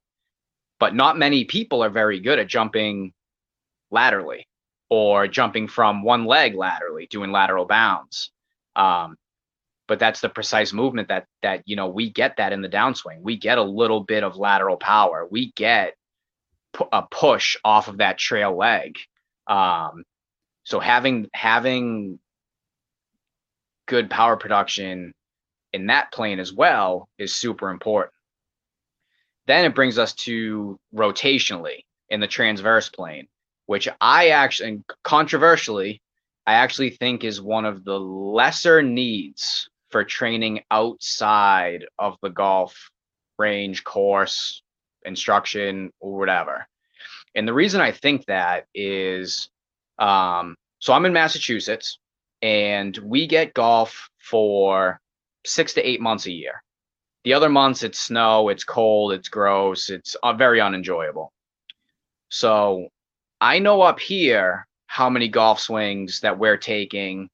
But 0.80 0.94
not 0.94 1.18
many 1.18 1.44
people 1.44 1.84
are 1.84 1.90
very 1.90 2.18
good 2.18 2.40
at 2.40 2.48
jumping 2.48 3.12
laterally 3.90 4.48
or 4.90 5.28
jumping 5.28 5.68
from 5.68 6.02
one 6.02 6.24
leg 6.24 6.54
laterally, 6.54 7.06
doing 7.06 7.30
lateral 7.30 7.66
bounds. 7.66 8.30
Um, 8.74 9.16
but 9.86 9.98
that's 9.98 10.20
the 10.20 10.28
precise 10.28 10.72
movement 10.72 11.08
that 11.08 11.26
that 11.42 11.62
you 11.66 11.76
know 11.76 11.88
we 11.88 12.10
get 12.10 12.38
that 12.38 12.52
in 12.52 12.62
the 12.62 12.68
downswing. 12.68 13.20
We 13.20 13.36
get 13.36 13.58
a 13.58 13.62
little 13.62 14.00
bit 14.02 14.24
of 14.24 14.36
lateral 14.36 14.78
power. 14.78 15.28
We 15.30 15.52
get 15.52 15.94
a 16.92 17.02
push 17.02 17.56
off 17.64 17.88
of 17.88 17.98
that 17.98 18.18
trail 18.18 18.56
leg. 18.56 18.98
Um, 19.46 20.04
so 20.64 20.80
having 20.80 21.28
having 21.32 22.18
good 23.86 24.08
power 24.08 24.36
production 24.36 25.12
in 25.72 25.86
that 25.86 26.12
plane 26.12 26.38
as 26.38 26.52
well 26.52 27.08
is 27.18 27.34
super 27.34 27.70
important. 27.70 28.14
Then 29.46 29.64
it 29.64 29.74
brings 29.74 29.98
us 29.98 30.12
to 30.14 30.78
rotationally 30.94 31.84
in 32.08 32.20
the 32.20 32.28
transverse 32.28 32.88
plane, 32.88 33.26
which 33.66 33.88
I 34.00 34.28
actually 34.28 34.82
controversially 35.02 36.00
I 36.46 36.54
actually 36.54 36.90
think 36.90 37.22
is 37.24 37.40
one 37.40 37.64
of 37.64 37.84
the 37.84 37.98
lesser 37.98 38.82
needs 38.82 39.68
for 39.90 40.04
training 40.04 40.62
outside 40.70 41.84
of 41.98 42.16
the 42.22 42.30
golf 42.30 42.90
range 43.38 43.84
course 43.84 44.61
instruction 45.04 45.90
or 46.00 46.18
whatever. 46.18 46.66
And 47.34 47.46
the 47.46 47.54
reason 47.54 47.80
I 47.80 47.92
think 47.92 48.26
that 48.26 48.66
is 48.74 49.50
um, 49.98 50.56
so 50.78 50.92
I'm 50.92 51.06
in 51.06 51.12
Massachusetts 51.12 51.98
and 52.42 52.96
we 52.98 53.26
get 53.26 53.54
golf 53.54 54.10
for 54.18 55.00
six 55.46 55.74
to 55.74 55.88
eight 55.88 56.00
months 56.00 56.26
a 56.26 56.32
year. 56.32 56.62
The 57.24 57.34
other 57.34 57.48
months 57.48 57.84
it's 57.84 58.00
snow, 58.00 58.48
it's 58.48 58.64
cold, 58.64 59.12
it's 59.12 59.28
gross, 59.28 59.90
it's 59.90 60.16
uh, 60.22 60.32
very 60.32 60.60
unenjoyable. 60.60 61.32
So 62.30 62.88
I 63.40 63.60
know 63.60 63.82
up 63.82 64.00
here 64.00 64.66
how 64.86 65.08
many 65.08 65.28
golf 65.28 65.60
swings 65.60 66.20
that 66.20 66.38
we're 66.38 66.56
taking. 66.56 67.30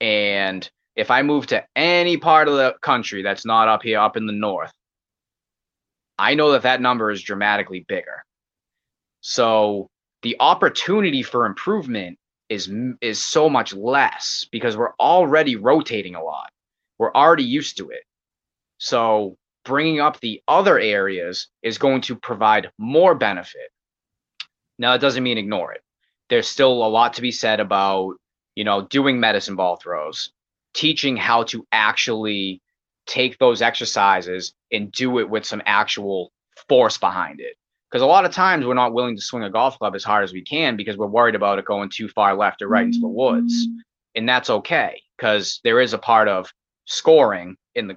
And 0.00 0.68
if 0.96 1.10
I 1.10 1.22
move 1.22 1.46
to 1.48 1.64
any 1.76 2.16
part 2.16 2.48
of 2.48 2.54
the 2.54 2.76
country 2.80 3.22
that's 3.22 3.44
not 3.44 3.68
up 3.68 3.82
here, 3.82 4.00
up 4.00 4.16
in 4.16 4.26
the 4.26 4.32
north, 4.32 4.72
I 6.18 6.34
know 6.34 6.52
that 6.52 6.62
that 6.62 6.80
number 6.80 7.10
is 7.10 7.22
dramatically 7.22 7.84
bigger. 7.86 8.24
So 9.20 9.90
the 10.22 10.36
opportunity 10.40 11.22
for 11.22 11.46
improvement 11.46 12.18
is 12.48 12.70
is 13.00 13.22
so 13.22 13.48
much 13.48 13.74
less 13.74 14.46
because 14.50 14.76
we're 14.76 14.94
already 15.00 15.56
rotating 15.56 16.14
a 16.14 16.22
lot. 16.22 16.50
We're 16.98 17.12
already 17.12 17.44
used 17.44 17.76
to 17.78 17.90
it. 17.90 18.04
So 18.78 19.36
bringing 19.64 20.00
up 20.00 20.20
the 20.20 20.42
other 20.48 20.78
areas 20.78 21.48
is 21.62 21.76
going 21.76 22.00
to 22.02 22.16
provide 22.16 22.70
more 22.78 23.14
benefit. 23.14 23.70
Now, 24.78 24.94
it 24.94 25.00
doesn't 25.00 25.22
mean 25.22 25.38
ignore 25.38 25.72
it. 25.72 25.82
There's 26.28 26.48
still 26.48 26.84
a 26.84 26.88
lot 26.88 27.14
to 27.14 27.22
be 27.22 27.32
said 27.32 27.60
about, 27.60 28.14
you 28.54 28.64
know, 28.64 28.82
doing 28.82 29.20
medicine 29.20 29.56
ball 29.56 29.76
throws, 29.76 30.32
teaching 30.72 31.16
how 31.16 31.44
to 31.44 31.66
actually 31.72 32.62
take 33.06 33.38
those 33.38 33.62
exercises 33.62 34.52
and 34.72 34.92
do 34.92 35.18
it 35.18 35.28
with 35.28 35.44
some 35.44 35.62
actual 35.66 36.32
force 36.68 36.98
behind 36.98 37.40
it. 37.40 37.54
Because 37.90 38.02
a 38.02 38.06
lot 38.06 38.24
of 38.24 38.32
times 38.32 38.66
we're 38.66 38.74
not 38.74 38.92
willing 38.92 39.16
to 39.16 39.22
swing 39.22 39.44
a 39.44 39.50
golf 39.50 39.78
club 39.78 39.94
as 39.94 40.04
hard 40.04 40.24
as 40.24 40.32
we 40.32 40.42
can 40.42 40.76
because 40.76 40.96
we're 40.96 41.06
worried 41.06 41.36
about 41.36 41.58
it 41.58 41.64
going 41.64 41.88
too 41.88 42.08
far 42.08 42.34
left 42.34 42.60
or 42.60 42.68
right 42.68 42.84
into 42.84 42.98
the 42.98 43.06
woods. 43.06 43.68
And 44.16 44.28
that's 44.28 44.50
okay 44.50 45.00
because 45.16 45.60
there 45.62 45.80
is 45.80 45.92
a 45.92 45.98
part 45.98 46.28
of 46.28 46.52
scoring 46.86 47.56
in 47.74 47.88
the 47.88 47.96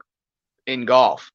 in 0.67 0.85
golf. 0.85 1.31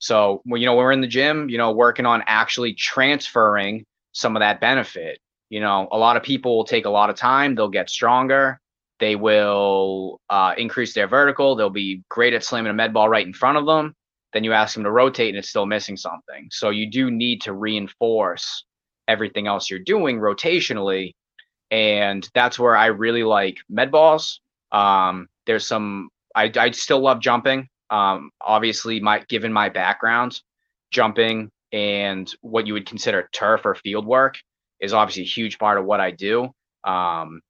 So 0.00 0.42
you 0.44 0.66
know 0.66 0.76
we're 0.76 0.92
in 0.92 1.00
the 1.00 1.06
gym, 1.06 1.48
you 1.48 1.58
know, 1.58 1.72
working 1.72 2.06
on 2.06 2.22
actually 2.26 2.74
transferring 2.74 3.84
some 4.12 4.36
of 4.36 4.40
that 4.40 4.60
benefit. 4.60 5.18
You 5.48 5.60
know, 5.60 5.88
a 5.90 5.98
lot 5.98 6.16
of 6.16 6.22
people 6.22 6.56
will 6.56 6.64
take 6.64 6.84
a 6.84 6.90
lot 6.90 7.08
of 7.08 7.16
time, 7.16 7.54
they'll 7.54 7.68
get 7.68 7.88
stronger, 7.88 8.60
they 9.00 9.16
will 9.16 10.20
uh, 10.30 10.54
increase 10.56 10.94
their 10.94 11.08
vertical, 11.08 11.54
they'll 11.54 11.70
be 11.70 12.02
great 12.08 12.34
at 12.34 12.44
slamming 12.44 12.70
a 12.70 12.74
med 12.74 12.92
ball 12.92 13.08
right 13.08 13.26
in 13.26 13.32
front 13.32 13.58
of 13.58 13.66
them. 13.66 13.94
Then 14.32 14.44
you 14.44 14.52
ask 14.52 14.74
them 14.74 14.84
to 14.84 14.90
rotate 14.90 15.30
and 15.30 15.38
it's 15.38 15.48
still 15.48 15.66
missing 15.66 15.96
something. 15.96 16.48
So 16.50 16.70
you 16.70 16.90
do 16.90 17.10
need 17.10 17.40
to 17.42 17.54
reinforce 17.54 18.64
everything 19.06 19.46
else 19.46 19.70
you're 19.70 19.78
doing 19.78 20.18
rotationally. 20.18 21.14
And 21.70 22.28
that's 22.34 22.58
where 22.58 22.76
I 22.76 22.86
really 22.86 23.24
like 23.24 23.58
med 23.68 23.90
balls. 23.90 24.40
Um, 24.70 25.28
there's 25.46 25.66
some 25.66 26.10
I, 26.34 26.52
I 26.56 26.70
still 26.70 27.00
love 27.00 27.20
jumping. 27.20 27.68
Um, 27.90 28.30
obviously, 28.40 29.00
my 29.00 29.24
given 29.28 29.52
my 29.52 29.70
background, 29.70 30.40
jumping 30.90 31.50
and 31.72 32.32
what 32.40 32.66
you 32.66 32.74
would 32.74 32.86
consider 32.86 33.28
turf 33.32 33.62
or 33.64 33.74
field 33.74 34.06
work 34.06 34.38
is 34.80 34.92
obviously 34.92 35.22
a 35.22 35.26
huge 35.26 35.58
part 35.58 35.78
of 35.78 35.84
what 35.84 36.00
I 36.00 36.10
do. 36.10 36.50
Um, 36.84 37.40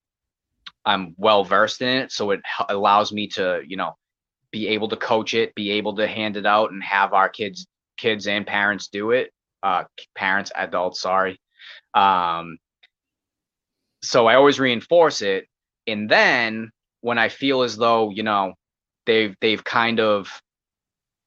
I'm 0.88 1.14
well 1.18 1.44
versed 1.44 1.82
in 1.82 1.88
it, 1.88 2.12
so 2.12 2.30
it 2.30 2.40
allows 2.68 3.12
me 3.12 3.28
to, 3.28 3.60
you 3.66 3.76
know, 3.76 3.96
be 4.50 4.68
able 4.68 4.88
to 4.88 4.96
coach 4.96 5.34
it, 5.34 5.54
be 5.54 5.72
able 5.72 5.94
to 5.96 6.06
hand 6.06 6.36
it 6.36 6.46
out, 6.46 6.72
and 6.72 6.82
have 6.82 7.12
our 7.12 7.28
kids, 7.28 7.66
kids 7.98 8.26
and 8.26 8.46
parents 8.46 8.88
do 8.88 9.10
it. 9.10 9.30
Uh, 9.62 9.84
parents, 10.14 10.50
adults, 10.54 11.00
sorry. 11.00 11.38
Um, 11.94 12.58
so 14.02 14.26
I 14.26 14.36
always 14.36 14.58
reinforce 14.58 15.20
it, 15.22 15.46
and 15.86 16.08
then 16.08 16.70
when 17.02 17.18
I 17.18 17.28
feel 17.28 17.62
as 17.62 17.76
though, 17.76 18.10
you 18.10 18.22
know, 18.22 18.54
they've 19.04 19.34
they've 19.40 19.64
kind 19.64 20.00
of 20.00 20.30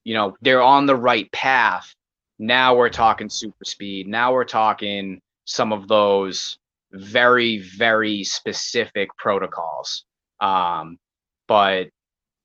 you 0.03 0.13
know 0.13 0.35
they're 0.41 0.61
on 0.61 0.85
the 0.85 0.95
right 0.95 1.29
path 1.31 1.93
now 2.39 2.75
we're 2.75 2.89
talking 2.89 3.29
super 3.29 3.65
speed 3.65 4.07
now 4.07 4.31
we're 4.33 4.45
talking 4.45 5.19
some 5.45 5.73
of 5.73 5.87
those 5.87 6.57
very 6.93 7.59
very 7.77 8.23
specific 8.23 9.09
protocols 9.17 10.05
um, 10.41 10.97
but 11.47 11.87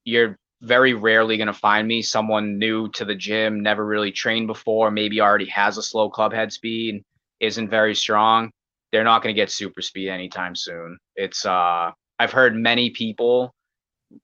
you're 0.05 0.37
very 0.63 0.95
rarely 0.95 1.37
going 1.37 1.47
to 1.47 1.53
find 1.53 1.87
me 1.87 2.01
someone 2.01 2.59
new 2.59 2.89
to 2.91 3.05
the 3.05 3.15
gym 3.15 3.63
never 3.63 3.85
really 3.85 4.13
trained 4.13 4.47
before 4.47 4.91
maybe 4.91 5.21
already 5.21 5.47
has 5.47 5.79
a 5.79 5.83
slow 5.83 6.09
club 6.09 6.33
head 6.33 6.53
speed 6.53 7.03
isn't 7.41 7.69
very 7.69 7.95
strong 7.95 8.51
they're 8.93 9.05
not 9.05 9.23
going 9.23 9.35
to 9.35 9.41
get 9.41 9.51
super 9.51 9.83
speed 9.83 10.09
anytime 10.09 10.55
soon 10.55 10.97
it's 11.17 11.45
uh 11.45 11.91
i've 12.19 12.33
heard 12.33 12.57
many 12.57 12.91
people 12.91 13.53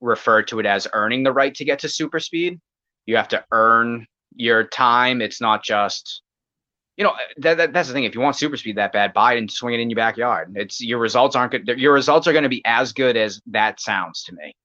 refer 0.01 0.41
to 0.43 0.59
it 0.59 0.65
as 0.65 0.87
earning 0.93 1.23
the 1.23 1.31
right 1.31 1.53
to 1.55 1.65
get 1.65 1.79
to 1.79 1.89
super 1.89 2.19
speed. 2.19 2.59
You 3.05 3.15
have 3.17 3.27
to 3.29 3.43
earn 3.51 4.05
your 4.35 4.65
time. 4.65 5.21
It's 5.21 5.41
not 5.41 5.63
just, 5.63 6.21
you 6.97 7.03
know, 7.03 7.13
that, 7.37 7.57
that, 7.57 7.73
that's 7.73 7.87
the 7.87 7.93
thing. 7.93 8.03
If 8.03 8.13
you 8.13 8.21
want 8.21 8.35
super 8.35 8.57
speed 8.57 8.77
that 8.77 8.93
bad, 8.93 9.13
buy 9.13 9.33
it 9.33 9.39
and 9.39 9.51
swing 9.51 9.73
it 9.73 9.79
in 9.79 9.89
your 9.89 9.97
backyard. 9.97 10.53
It's 10.55 10.81
your 10.81 10.99
results 10.99 11.35
aren't 11.35 11.51
good. 11.51 11.67
Your 11.79 11.93
results 11.93 12.27
are 12.27 12.33
going 12.33 12.43
to 12.43 12.49
be 12.49 12.61
as 12.65 12.93
good 12.93 13.17
as 13.17 13.41
that 13.47 13.79
sounds 13.79 14.23
to 14.25 14.35
me. 14.35 14.55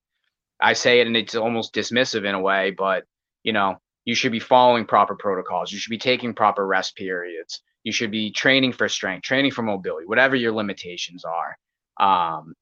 I 0.61 0.75
say 0.75 1.00
it 1.00 1.06
and 1.06 1.16
it's 1.16 1.35
almost 1.35 1.75
dismissive 1.75 2.25
in 2.25 2.35
a 2.35 2.40
way, 2.40 2.73
but 2.76 3.04
you 3.44 3.52
know, 3.52 3.76
you 4.04 4.14
should 4.14 4.32
be 4.32 4.40
following 4.40 4.85
proper 4.85 5.14
protocols. 5.14 5.73
You 5.73 5.78
should 5.78 5.90
be 5.90 5.99
taking 5.99 6.35
proper 6.35 6.66
rest 6.66 6.97
periods. 6.97 7.62
You 7.85 7.92
should 7.92 8.11
be 8.11 8.30
training 8.32 8.73
for 8.73 8.88
strength, 8.88 9.23
training 9.23 9.52
for 9.52 9.62
mobility, 9.62 10.06
whatever 10.06 10.35
your 10.35 10.52
limitations 10.52 11.25
are. 11.25 11.56
Um, 12.00 12.54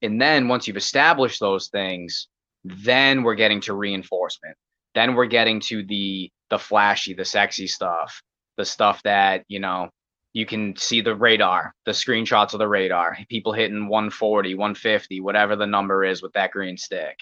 and 0.00 0.20
then 0.20 0.48
once 0.48 0.66
you've 0.66 0.76
established 0.76 1.40
those 1.40 1.68
things, 1.68 2.28
then 2.64 3.22
we're 3.22 3.34
getting 3.34 3.60
to 3.62 3.74
reinforcement. 3.74 4.56
Then 4.94 5.14
we're 5.14 5.26
getting 5.26 5.60
to 5.60 5.82
the 5.82 6.30
the 6.50 6.58
flashy, 6.58 7.14
the 7.14 7.24
sexy 7.24 7.66
stuff, 7.66 8.22
the 8.56 8.64
stuff 8.64 9.02
that 9.02 9.44
you 9.48 9.60
know 9.60 9.90
you 10.32 10.44
can 10.44 10.76
see 10.76 11.00
the 11.00 11.14
radar, 11.14 11.72
the 11.86 11.92
screenshots 11.92 12.52
of 12.54 12.58
the 12.58 12.68
radar, 12.68 13.16
people 13.28 13.52
hitting 13.52 13.88
140, 13.88 14.54
150, 14.54 15.20
whatever 15.20 15.54
the 15.54 15.66
number 15.66 16.04
is 16.04 16.22
with 16.22 16.32
that 16.32 16.50
green 16.50 16.76
stick. 16.76 17.16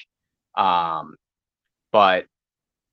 Um, 0.57 1.17
but 1.93 2.25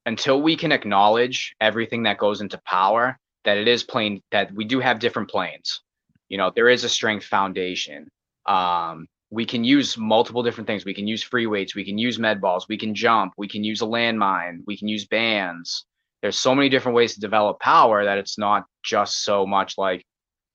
until 0.05 0.41
we 0.41 0.58
can 0.58 0.74
acknowledge 0.74 1.55
everything 1.62 2.03
that 2.03 2.17
goes 2.17 2.41
into 2.41 2.60
power, 2.65 3.17
that 3.46 3.58
it 3.58 3.67
is 3.67 3.84
plain 3.84 4.22
that 4.31 4.53
we 4.53 4.65
do 4.65 4.81
have 4.81 5.00
different 5.00 5.29
planes. 5.29 5.81
You 6.27 6.38
know, 6.38 6.51
there 6.53 6.69
is 6.69 6.84
a 6.84 6.89
strength 6.89 7.25
foundation. 7.25 8.10
Um, 8.46 9.08
we 9.31 9.46
can 9.46 9.63
use 9.63 9.98
multiple 9.98 10.43
different 10.43 10.67
things. 10.67 10.86
We 10.86 10.93
can 10.93 11.08
use 11.08 11.24
free 11.24 11.46
weights. 11.46 11.75
We 11.75 11.86
can 11.86 11.98
use 11.98 12.19
med 12.19 12.41
balls. 12.41 12.67
We 12.67 12.77
can 12.77 12.93
jump. 12.93 13.34
We 13.38 13.48
can 13.48 13.63
use 13.63 13.81
a 13.81 13.86
landmine. 13.86 14.60
We 14.65 14.77
can 14.77 14.88
use 14.88 15.05
bands. 15.05 15.86
There's 16.22 16.40
so 16.40 16.54
many 16.54 16.70
different 16.70 16.96
ways 16.96 17.14
to 17.14 17.20
develop 17.20 17.60
power 17.60 18.04
that 18.04 18.18
it's 18.18 18.38
not 18.38 18.66
just 18.84 19.24
so 19.24 19.46
much 19.46 19.78
like 19.78 20.06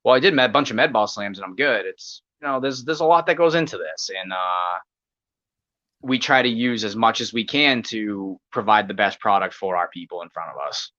well, 0.05 0.15
I 0.15 0.21
did 0.21 0.39
a 0.39 0.49
bunch 0.49 0.71
of 0.71 0.77
med 0.77 0.93
ball 0.93 1.07
slams 1.07 1.39
and 1.39 1.45
I'm 1.45 1.57
good. 1.57 1.87
It's 1.87 2.23
you 2.41 2.47
know, 2.47 2.61
there's 2.61 2.85
there's 2.85 3.01
a 3.01 3.07
lot 3.07 3.27
that 3.27 3.39
goes 3.39 3.55
into 3.55 3.79
this, 3.79 4.11
and 4.21 4.33
uh, 4.33 4.79
we 6.03 6.19
try 6.19 6.43
to 6.43 6.49
use 6.49 6.85
as 6.85 6.95
much 6.95 7.23
as 7.23 7.33
we 7.33 7.45
can 7.45 7.83
to 7.85 8.39
provide 8.53 8.87
the 8.87 8.95
best 8.95 9.19
product 9.19 9.55
for 9.55 9.77
our 9.77 9.89
people 9.89 10.21
in 10.21 10.29
front 10.29 10.51
of 10.51 10.69
us. 10.69 10.93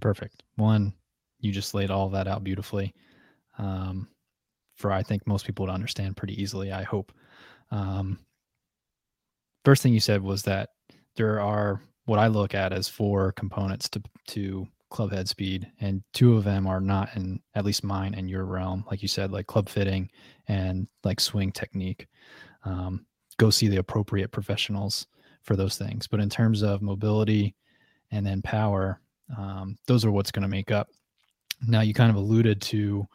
Perfect. 0.00 0.42
One, 0.56 0.92
you 1.40 1.50
just 1.50 1.72
laid 1.72 1.90
all 1.90 2.10
that 2.10 2.28
out 2.28 2.44
beautifully. 2.44 2.94
Um, 3.58 4.08
for 4.76 4.92
I 4.92 5.02
think 5.02 5.26
most 5.26 5.46
people 5.46 5.66
to 5.66 5.72
understand 5.72 6.16
pretty 6.16 6.40
easily. 6.40 6.72
I 6.72 6.82
hope. 6.82 7.12
Um, 7.70 8.18
first 9.64 9.82
thing 9.82 9.94
you 9.94 10.00
said 10.00 10.22
was 10.22 10.42
that 10.42 10.70
there 11.16 11.40
are 11.40 11.80
what 12.04 12.18
I 12.18 12.26
look 12.26 12.54
at 12.54 12.72
as 12.72 12.88
four 12.88 13.32
components 13.32 13.88
to 13.90 14.02
to 14.28 14.66
club 14.90 15.10
head 15.10 15.26
speed 15.28 15.70
and 15.80 16.02
two 16.12 16.36
of 16.36 16.44
them 16.44 16.66
are 16.66 16.80
not 16.80 17.08
in 17.16 17.40
at 17.54 17.64
least 17.64 17.82
mine 17.82 18.14
and 18.14 18.28
your 18.28 18.44
realm. 18.44 18.84
Like 18.90 19.00
you 19.00 19.08
said 19.08 19.32
like 19.32 19.46
club 19.46 19.68
fitting 19.68 20.10
and 20.48 20.86
like 21.02 21.18
swing 21.18 21.50
technique. 21.50 22.06
Um, 22.64 23.06
go 23.38 23.48
see 23.48 23.68
the 23.68 23.78
appropriate 23.78 24.30
professionals 24.30 25.06
for 25.42 25.56
those 25.56 25.78
things. 25.78 26.06
But 26.06 26.20
in 26.20 26.28
terms 26.28 26.62
of 26.62 26.82
mobility 26.82 27.54
and 28.10 28.24
then 28.24 28.42
power 28.42 29.00
um, 29.36 29.78
those 29.86 30.04
are 30.04 30.12
what's 30.12 30.30
going 30.30 30.42
to 30.42 30.48
make 30.48 30.70
up. 30.70 30.88
Now 31.66 31.80
you 31.80 31.94
kind 31.94 32.10
of 32.10 32.16
alluded 32.16 32.60
to 32.62 33.06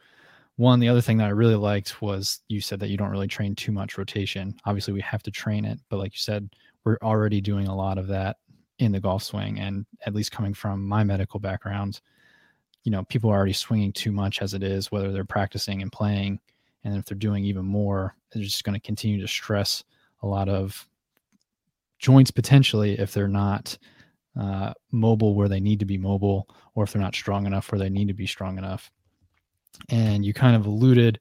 one 0.56 0.80
the 0.80 0.90
other 0.90 1.02
thing 1.02 1.18
that 1.18 1.28
i 1.28 1.30
really 1.30 1.56
liked 1.56 2.02
was 2.02 2.40
you 2.48 2.60
said 2.60 2.80
that 2.80 2.90
you 2.90 2.98
don't 2.98 3.12
really 3.12 3.28
train 3.28 3.54
too 3.54 3.72
much 3.72 3.98
rotation. 3.98 4.56
Obviously 4.66 4.94
we 4.94 5.02
have 5.02 5.22
to 5.24 5.32
train 5.32 5.66
it 5.66 5.80
but 5.90 5.98
like 5.98 6.14
you 6.14 6.20
said 6.20 6.50
we're 6.84 6.98
already 7.04 7.40
doing 7.42 7.68
a 7.68 7.76
lot 7.76 8.00
of 8.00 8.08
that 8.08 8.38
in 8.80 8.92
the 8.92 9.00
golf 9.00 9.24
swing. 9.24 9.60
And 9.60 9.86
at 10.06 10.14
least 10.14 10.32
coming 10.32 10.54
from 10.54 10.88
my 10.88 11.04
medical 11.04 11.40
background, 11.40 12.02
you 12.84 12.92
know, 12.92 13.04
people 13.04 13.30
are 13.30 13.36
already 13.36 13.54
swinging 13.54 13.92
too 13.92 14.12
much 14.12 14.42
as 14.42 14.54
it 14.54 14.64
is, 14.64 14.92
whether 14.92 15.12
they're 15.12 15.26
practicing 15.26 15.82
and 15.82 15.92
playing. 15.92 16.40
And 16.84 16.96
if 16.96 17.06
they're 17.06 17.18
doing 17.18 17.44
even 17.44 17.66
more, 17.66 18.16
they're 18.32 18.44
just 18.44 18.64
going 18.64 18.80
to 18.80 18.86
continue 18.86 19.20
to 19.20 19.28
stress 19.28 19.84
a 20.22 20.28
lot 20.28 20.48
of 20.48 20.88
joints 22.00 22.32
potentially 22.32 22.98
if 23.00 23.12
they're 23.12 23.28
not 23.28 23.78
uh, 24.40 24.72
mobile 24.92 25.36
where 25.36 25.50
they 25.50 25.60
need 25.60 25.80
to 25.80 25.86
be 25.86 25.98
mobile 25.98 26.48
or 26.76 26.84
if 26.84 26.94
they're 26.94 27.02
not 27.02 27.16
strong 27.16 27.46
enough 27.46 27.72
where 27.72 27.80
they 27.80 27.90
need 27.90 28.08
to 28.08 28.14
be 28.14 28.28
strong 28.28 28.58
enough. 28.58 28.92
And 29.90 30.24
you 30.24 30.34
kind 30.34 30.56
of 30.56 30.66
alluded 30.66 31.20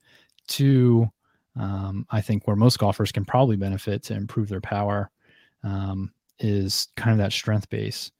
to, 0.48 1.10
um, 1.58 2.06
I 2.10 2.20
think, 2.20 2.46
where 2.46 2.56
most 2.56 2.78
golfers 2.78 3.12
can 3.12 3.24
probably 3.24 3.56
benefit 3.56 4.02
to 4.04 4.14
improve 4.14 4.48
their 4.48 4.60
power. 4.60 5.10
Um, 5.64 6.12
is 6.38 6.88
kind 6.96 7.12
of 7.12 7.18
that 7.18 7.32
strength 7.32 7.68
base. 7.68 8.10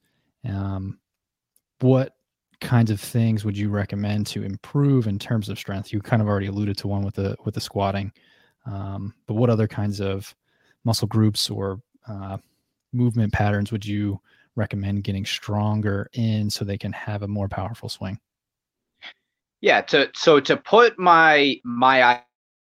Um, 0.47 0.99
what 1.79 2.13
kinds 2.59 2.89
of 2.89 2.99
things 2.99 3.45
would 3.45 3.57
you 3.57 3.69
recommend 3.69 4.25
to 4.27 4.43
improve 4.43 5.07
in 5.07 5.19
terms 5.19 5.49
of 5.49 5.59
strength? 5.59 5.93
You 5.93 6.01
kind 6.01 6.21
of 6.21 6.27
already 6.27 6.47
alluded 6.47 6.77
to 6.79 6.87
one 6.87 7.03
with 7.03 7.15
the 7.15 7.35
with 7.45 7.55
the 7.55 7.61
squatting, 7.61 8.11
um, 8.65 9.13
but 9.27 9.35
what 9.35 9.49
other 9.49 9.67
kinds 9.67 9.99
of 9.99 10.33
muscle 10.83 11.07
groups 11.07 11.49
or 11.49 11.81
uh, 12.07 12.37
movement 12.93 13.33
patterns 13.33 13.71
would 13.71 13.85
you 13.85 14.19
recommend 14.55 15.03
getting 15.03 15.25
stronger 15.25 16.09
in 16.13 16.49
so 16.49 16.65
they 16.65 16.77
can 16.77 16.91
have 16.91 17.21
a 17.21 17.27
more 17.27 17.47
powerful 17.47 17.89
swing? 17.89 18.19
Yeah, 19.61 19.81
to 19.81 20.09
so 20.15 20.39
to 20.39 20.57
put 20.57 20.97
my 20.97 21.59
my 21.63 22.21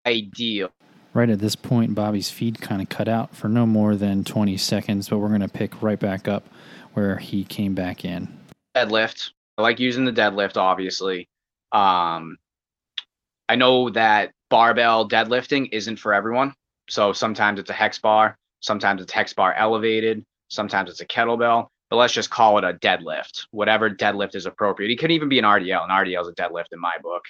ideal 0.06 0.72
Right 1.14 1.30
at 1.30 1.40
this 1.40 1.56
point, 1.56 1.96
Bobby's 1.96 2.30
feed 2.30 2.62
kind 2.62 2.82
of 2.82 2.90
cut 2.90 3.08
out 3.08 3.36
for 3.36 3.50
no 3.50 3.66
more 3.66 3.96
than 3.96 4.24
20 4.24 4.58
seconds, 4.58 5.10
but 5.10 5.18
we're 5.18 5.30
going 5.30 5.42
to 5.42 5.48
pick 5.48 5.82
right 5.82 6.00
back 6.00 6.28
up 6.28 6.48
where 6.94 7.18
he 7.18 7.44
came 7.44 7.74
back 7.74 8.06
in. 8.06 8.28
Deadlift. 8.76 9.32
I 9.58 9.64
like 9.64 9.80
using 9.80 10.06
the 10.06 10.12
deadlift, 10.12 10.56
obviously. 10.56 11.28
Um, 11.72 12.38
I 13.48 13.56
know 13.56 13.90
that 13.90 14.32
barbell 14.50 15.10
deadlifting 15.10 15.70
isn't 15.72 15.98
for 15.98 16.14
everyone. 16.14 16.54
So 16.90 17.14
sometimes 17.14 17.60
it's 17.60 17.70
a 17.70 17.74
hex 17.74 18.00
bar, 18.00 18.38
sometimes 18.62 19.02
it's 19.02 19.12
hex 19.12 19.34
bar 19.34 19.54
elevated, 19.54 20.24
sometimes 20.50 20.90
it's 20.90 21.02
a 21.02 21.06
kettlebell, 21.06 21.68
but 21.90 21.98
let's 21.98 22.14
just 22.14 22.30
call 22.30 22.58
it 22.58 22.64
a 22.64 22.74
deadlift, 22.74 23.46
whatever 23.52 23.90
deadlift 23.90 24.36
is 24.36 24.46
appropriate. 24.46 24.92
It 24.92 24.98
could 24.98 25.12
even 25.12 25.30
be 25.30 25.40
an 25.40 25.46
RDL. 25.46 25.84
An 25.84 25.90
RDL 25.90 26.22
is 26.22 26.28
a 26.28 26.34
deadlift 26.34 26.72
in 26.72 26.80
my 26.80 26.96
book 27.02 27.24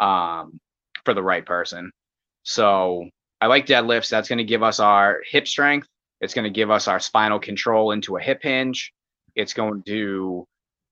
um, 0.00 0.60
for 1.04 1.14
the 1.14 1.22
right 1.22 1.44
person. 1.44 1.90
So 2.44 3.08
I 3.40 3.46
like 3.46 3.66
deadlifts. 3.66 4.10
That's 4.10 4.28
going 4.28 4.38
to 4.38 4.44
give 4.44 4.62
us 4.62 4.80
our 4.80 5.20
hip 5.28 5.48
strength. 5.48 5.88
It's 6.20 6.34
going 6.34 6.44
to 6.44 6.50
give 6.50 6.70
us 6.70 6.88
our 6.88 7.00
spinal 7.00 7.38
control 7.38 7.92
into 7.92 8.16
a 8.16 8.20
hip 8.20 8.42
hinge. 8.42 8.92
It's 9.34 9.54
going 9.54 9.82
to 9.84 10.46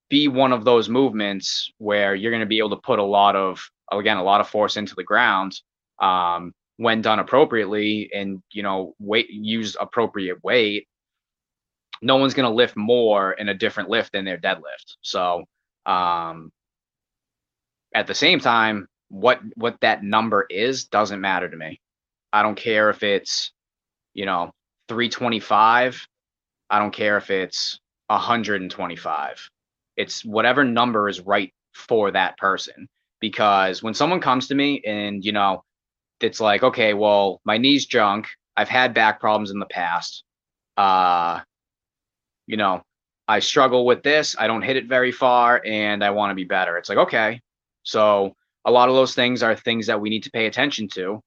be 0.09 0.29
one 0.29 0.53
of 0.53 0.65
those 0.65 0.89
movements 0.89 1.71
where 1.79 2.15
you're 2.15 2.31
going 2.31 2.41
to 2.41 2.47
be 2.47 2.59
able 2.59 2.71
to 2.71 2.77
put 2.77 2.99
a 2.99 3.05
lot 3.05 3.37
of, 3.37 3.61
again, 3.93 4.17
a 4.17 4.23
lot 4.23 4.41
of 4.41 4.49
force 4.49 4.77
into 4.77 4.95
the 4.95 5.05
ground 5.05 5.61
um, 6.01 6.55
when 6.79 7.03
done 7.03 7.19
appropriately 7.19 8.11
and, 8.15 8.43
you 8.53 8.63
know, 8.63 8.95
weight, 8.99 9.29
use 9.29 9.77
appropriate 9.79 10.43
weight. 10.43 10.89
No 12.01 12.17
one's 12.17 12.35
going 12.35 12.49
to 12.49 12.55
lift 12.55 12.77
more 12.77 13.33
in 13.33 13.49
a 13.51 13.55
different 13.55 13.91
lift 13.91 14.13
than 14.13 14.25
their 14.25 14.39
deadlift. 14.39 14.97
So, 15.03 15.45
um, 15.85 16.51
at 17.95 18.07
the 18.07 18.15
same 18.15 18.39
time, 18.39 18.87
what 19.09 19.41
what 19.57 19.81
that 19.81 20.03
number 20.03 20.47
is 20.49 20.85
doesn't 20.85 21.21
matter 21.21 21.49
to 21.49 21.57
me. 21.57 21.81
I 22.33 22.43
don't 22.43 22.57
care 22.57 22.91
if 22.91 23.03
it's, 23.03 23.53
you 24.14 24.27
know, 24.27 24.51
325. 24.88 26.07
I 26.71 26.79
don't 26.79 26.93
care 26.93 27.17
if 27.17 27.31
it's 27.31 27.81
125. 28.09 29.51
It's 29.97 30.25
whatever 30.25 30.64
number 30.64 31.09
is 31.09 31.21
right 31.21 31.53
for 31.75 32.11
that 32.11 32.37
person. 32.38 32.88
Because 33.21 33.83
when 33.83 33.95
someone 33.95 34.21
comes 34.21 34.49
to 34.49 34.55
me 34.55 34.81
and, 34.87 35.25
you 35.25 35.33
know, 35.33 35.64
it's 36.21 36.41
like, 36.41 36.62
okay, 36.62 36.95
well, 36.95 37.41
my 37.45 37.59
knee's 37.59 37.87
junk. 37.87 38.29
I've 38.57 38.69
had 38.69 38.95
back 38.95 39.21
problems 39.21 39.51
in 39.51 39.59
the 39.59 39.67
past. 39.67 40.25
Uh, 40.77 41.41
you 42.47 42.57
know, 42.57 42.83
I 43.27 43.41
struggle 43.41 43.85
with 43.85 44.03
this. 44.03 44.37
I 44.38 44.47
don't 44.47 44.62
hit 44.62 44.77
it 44.77 44.87
very 44.87 45.12
far 45.12 45.62
and 45.64 46.03
I 46.03 46.11
want 46.11 46.31
to 46.31 46.35
be 46.35 46.45
better. 46.45 46.77
It's 46.77 46.88
like, 46.88 46.99
okay. 46.99 47.41
So 47.83 48.35
a 48.64 48.71
lot 48.71 48.88
of 48.88 48.95
those 48.95 49.14
things 49.14 49.43
are 49.43 49.55
things 49.55 49.87
that 49.87 50.01
we 50.01 50.11
need 50.11 50.23
to 50.25 50.31
pay 50.31 50.47
attention 50.47 50.88
to. 50.91 51.21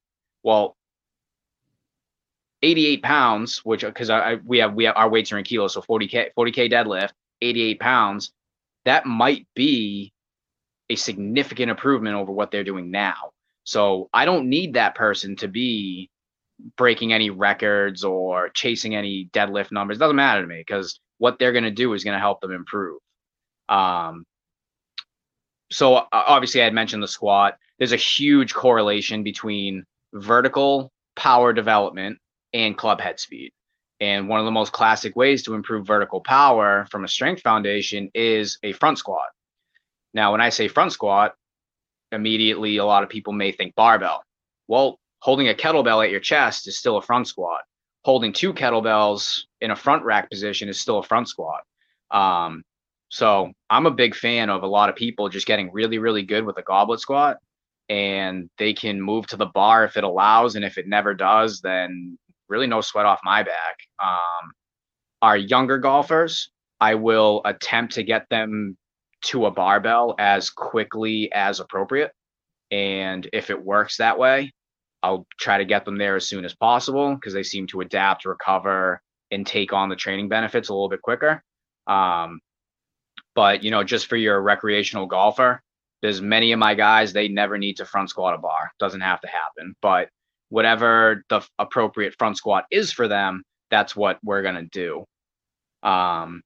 Well, 0.43 0.75
88 2.63 3.03
pounds, 3.03 3.65
which 3.65 3.81
because 3.81 4.09
I, 4.09 4.35
we 4.45 4.59
have 4.59 4.73
we 4.73 4.85
have 4.85 4.95
our 4.95 5.09
weights 5.09 5.31
are 5.31 5.37
in 5.37 5.43
kilos, 5.43 5.73
so 5.73 5.81
40k 5.81 6.29
40k 6.37 6.71
deadlift, 6.71 7.11
88 7.41 7.79
pounds, 7.79 8.31
that 8.85 9.05
might 9.05 9.47
be 9.55 10.13
a 10.89 10.95
significant 10.95 11.71
improvement 11.71 12.15
over 12.15 12.31
what 12.31 12.51
they're 12.51 12.63
doing 12.63 12.91
now. 12.91 13.31
So 13.63 14.09
I 14.13 14.25
don't 14.25 14.49
need 14.49 14.73
that 14.73 14.95
person 14.95 15.35
to 15.37 15.47
be 15.47 16.09
breaking 16.77 17.13
any 17.13 17.29
records 17.29 18.03
or 18.03 18.49
chasing 18.49 18.95
any 18.95 19.29
deadlift 19.33 19.71
numbers. 19.71 19.97
It 19.97 19.99
doesn't 19.99 20.15
matter 20.15 20.41
to 20.41 20.47
me 20.47 20.59
because 20.59 20.99
what 21.17 21.39
they're 21.39 21.51
going 21.51 21.63
to 21.63 21.71
do 21.71 21.93
is 21.93 22.03
going 22.03 22.15
to 22.15 22.19
help 22.19 22.41
them 22.41 22.51
improve. 22.51 22.99
Um, 23.69 24.25
so 25.71 26.05
obviously 26.11 26.61
I 26.61 26.65
had 26.65 26.73
mentioned 26.73 27.01
the 27.01 27.07
squat. 27.07 27.57
There's 27.77 27.93
a 27.93 27.97
huge 27.97 28.53
correlation 28.53 29.23
between 29.23 29.85
vertical 30.13 30.91
power 31.15 31.53
development 31.53 32.19
and 32.53 32.77
club 32.77 33.01
head 33.01 33.19
speed. 33.19 33.51
And 33.99 34.27
one 34.27 34.39
of 34.39 34.45
the 34.45 34.51
most 34.51 34.73
classic 34.73 35.15
ways 35.15 35.43
to 35.43 35.53
improve 35.53 35.85
vertical 35.85 36.21
power 36.21 36.87
from 36.89 37.03
a 37.03 37.07
strength 37.07 37.41
foundation 37.41 38.09
is 38.15 38.57
a 38.63 38.73
front 38.73 38.97
squat. 38.97 39.27
Now, 40.13 40.31
when 40.31 40.41
I 40.41 40.49
say 40.49 40.67
front 40.67 40.91
squat, 40.91 41.35
immediately 42.11 42.77
a 42.77 42.85
lot 42.85 43.03
of 43.03 43.09
people 43.09 43.33
may 43.33 43.51
think 43.51 43.75
barbell. 43.75 44.23
Well, 44.67 44.99
holding 45.19 45.49
a 45.49 45.53
kettlebell 45.53 46.03
at 46.03 46.11
your 46.11 46.19
chest 46.19 46.67
is 46.67 46.77
still 46.77 46.97
a 46.97 47.01
front 47.01 47.27
squat. 47.27 47.61
Holding 48.03 48.33
two 48.33 48.53
kettlebells 48.53 49.41
in 49.61 49.71
a 49.71 49.75
front 49.75 50.03
rack 50.03 50.29
position 50.29 50.67
is 50.67 50.79
still 50.79 50.97
a 50.97 51.03
front 51.03 51.29
squat. 51.29 51.61
Um, 52.09 52.63
so 53.09 53.51
I'm 53.69 53.85
a 53.85 53.91
big 53.91 54.15
fan 54.15 54.49
of 54.49 54.63
a 54.63 54.67
lot 54.67 54.89
of 54.89 54.95
people 54.95 55.29
just 55.29 55.45
getting 55.45 55.71
really, 55.71 55.99
really 55.99 56.23
good 56.23 56.45
with 56.45 56.57
a 56.57 56.63
goblet 56.63 56.99
squat 56.99 57.37
and 57.89 58.49
they 58.57 58.73
can 58.73 59.01
move 59.01 59.27
to 59.27 59.37
the 59.37 59.45
bar 59.45 59.83
if 59.83 59.97
it 59.97 60.05
allows. 60.05 60.55
And 60.55 60.63
if 60.63 60.77
it 60.77 60.87
never 60.87 61.13
does, 61.13 61.59
then 61.59 62.17
really 62.51 62.67
no 62.67 62.81
sweat 62.81 63.05
off 63.05 63.19
my 63.23 63.41
back. 63.41 63.77
Um, 64.03 64.51
our 65.21 65.37
younger 65.37 65.79
golfers, 65.79 66.51
I 66.79 66.95
will 66.95 67.41
attempt 67.45 67.93
to 67.93 68.03
get 68.03 68.27
them 68.29 68.77
to 69.25 69.45
a 69.45 69.51
barbell 69.51 70.15
as 70.19 70.49
quickly 70.49 71.31
as 71.33 71.59
appropriate. 71.59 72.11
And 72.71 73.27
if 73.33 73.49
it 73.49 73.63
works 73.63 73.97
that 73.97 74.19
way, 74.19 74.51
I'll 75.03 75.25
try 75.39 75.57
to 75.57 75.65
get 75.65 75.85
them 75.85 75.97
there 75.97 76.15
as 76.15 76.27
soon 76.27 76.45
as 76.45 76.55
possible 76.55 77.15
because 77.15 77.33
they 77.33 77.43
seem 77.43 77.67
to 77.67 77.81
adapt, 77.81 78.25
recover, 78.25 79.01
and 79.31 79.45
take 79.45 79.73
on 79.73 79.89
the 79.89 79.95
training 79.95 80.29
benefits 80.29 80.69
a 80.69 80.73
little 80.73 80.89
bit 80.89 81.01
quicker. 81.01 81.43
Um, 81.87 82.39
but 83.35 83.63
you 83.63 83.71
know, 83.71 83.83
just 83.83 84.07
for 84.07 84.17
your 84.17 84.41
recreational 84.41 85.05
golfer, 85.05 85.61
there's 86.01 86.21
many 86.21 86.51
of 86.51 86.59
my 86.59 86.73
guys 86.73 87.13
they 87.13 87.27
never 87.27 87.57
need 87.57 87.77
to 87.77 87.85
front 87.85 88.09
squat 88.09 88.35
a 88.35 88.37
bar. 88.37 88.71
Doesn't 88.79 89.01
have 89.01 89.21
to 89.21 89.27
happen. 89.27 89.75
But 89.81 90.09
whatever 90.51 91.23
the 91.29 91.41
appropriate 91.57 92.13
front 92.19 92.37
squat 92.37 92.65
is 92.69 92.91
for 92.91 93.07
them, 93.07 93.43
that's 93.71 93.95
what 93.95 94.19
we're 94.21 94.43
gonna 94.43 94.67
do. 94.71 95.05
Um, 95.81 96.43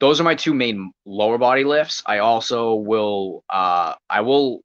those 0.00 0.20
are 0.20 0.24
my 0.24 0.36
two 0.36 0.54
main 0.54 0.92
lower 1.04 1.38
body 1.38 1.64
lifts. 1.64 2.02
I 2.06 2.18
also 2.18 2.74
will 2.74 3.42
uh, 3.50 3.94
I 4.08 4.20
will 4.20 4.60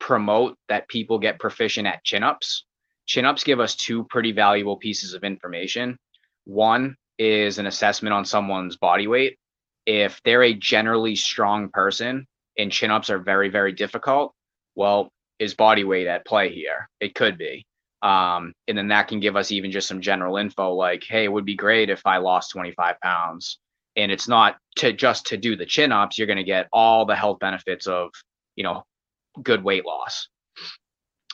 promote 0.00 0.56
that 0.68 0.88
people 0.88 1.18
get 1.18 1.38
proficient 1.38 1.86
at 1.86 2.02
chin 2.04 2.22
ups. 2.22 2.64
Chin 3.04 3.26
ups 3.26 3.44
give 3.44 3.60
us 3.60 3.76
two 3.76 4.04
pretty 4.04 4.32
valuable 4.32 4.76
pieces 4.78 5.14
of 5.14 5.22
information. 5.22 5.98
One 6.44 6.96
is 7.18 7.58
an 7.58 7.66
assessment 7.66 8.14
on 8.14 8.24
someone's 8.24 8.76
body 8.76 9.06
weight. 9.06 9.36
If 9.84 10.20
they're 10.24 10.42
a 10.42 10.54
generally 10.54 11.16
strong 11.16 11.68
person 11.68 12.26
and 12.58 12.72
chin 12.72 12.90
ups 12.90 13.10
are 13.10 13.18
very, 13.18 13.50
very 13.50 13.72
difficult, 13.72 14.32
well, 14.74 15.10
is 15.38 15.54
body 15.54 15.84
weight 15.84 16.06
at 16.06 16.26
play 16.26 16.52
here? 16.52 16.88
It 17.00 17.14
could 17.14 17.36
be. 17.36 17.66
Um, 18.06 18.52
and 18.68 18.78
then 18.78 18.86
that 18.88 19.08
can 19.08 19.18
give 19.18 19.34
us 19.34 19.50
even 19.50 19.72
just 19.72 19.88
some 19.88 20.00
general 20.00 20.36
info 20.36 20.72
like, 20.74 21.02
hey, 21.02 21.24
it 21.24 21.32
would 21.32 21.44
be 21.44 21.56
great 21.56 21.90
if 21.90 22.02
I 22.06 22.18
lost 22.18 22.52
25 22.52 23.00
pounds. 23.02 23.58
And 23.96 24.12
it's 24.12 24.28
not 24.28 24.58
to 24.76 24.92
just 24.92 25.26
to 25.26 25.36
do 25.36 25.56
the 25.56 25.66
chin 25.66 25.90
ups, 25.90 26.16
you're 26.16 26.28
going 26.28 26.36
to 26.36 26.44
get 26.44 26.68
all 26.72 27.04
the 27.04 27.16
health 27.16 27.40
benefits 27.40 27.88
of, 27.88 28.10
you 28.54 28.62
know, 28.62 28.84
good 29.42 29.64
weight 29.64 29.84
loss. 29.84 30.28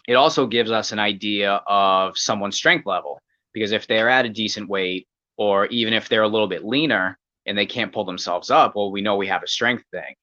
It 0.09 0.15
also 0.15 0.47
gives 0.47 0.71
us 0.71 0.93
an 0.93 0.99
idea 0.99 1.61
of 1.67 2.17
someone's 2.17 2.57
strength 2.57 2.87
level 2.87 3.21
because 3.53 3.73
if 3.73 3.87
they're 3.87 4.09
at 4.09 4.25
a 4.25 4.31
decent 4.31 4.71
weight, 4.71 5.07
or 5.37 5.67
even 5.67 5.93
if 5.93 6.09
they're 6.09 6.23
a 6.23 6.29
little 6.29 6.49
bit 6.49 6.65
leaner 6.65 7.19
and 7.45 7.59
they 7.59 7.67
can't 7.67 7.93
pull 7.93 8.07
themselves 8.07 8.51
up, 8.51 8.77
well, 8.77 8.91
we 8.91 9.03
know 9.03 9.17
we 9.17 9.27
have 9.27 9.43
a 9.43 9.47
strength 9.49 9.85
thing. 9.91 10.15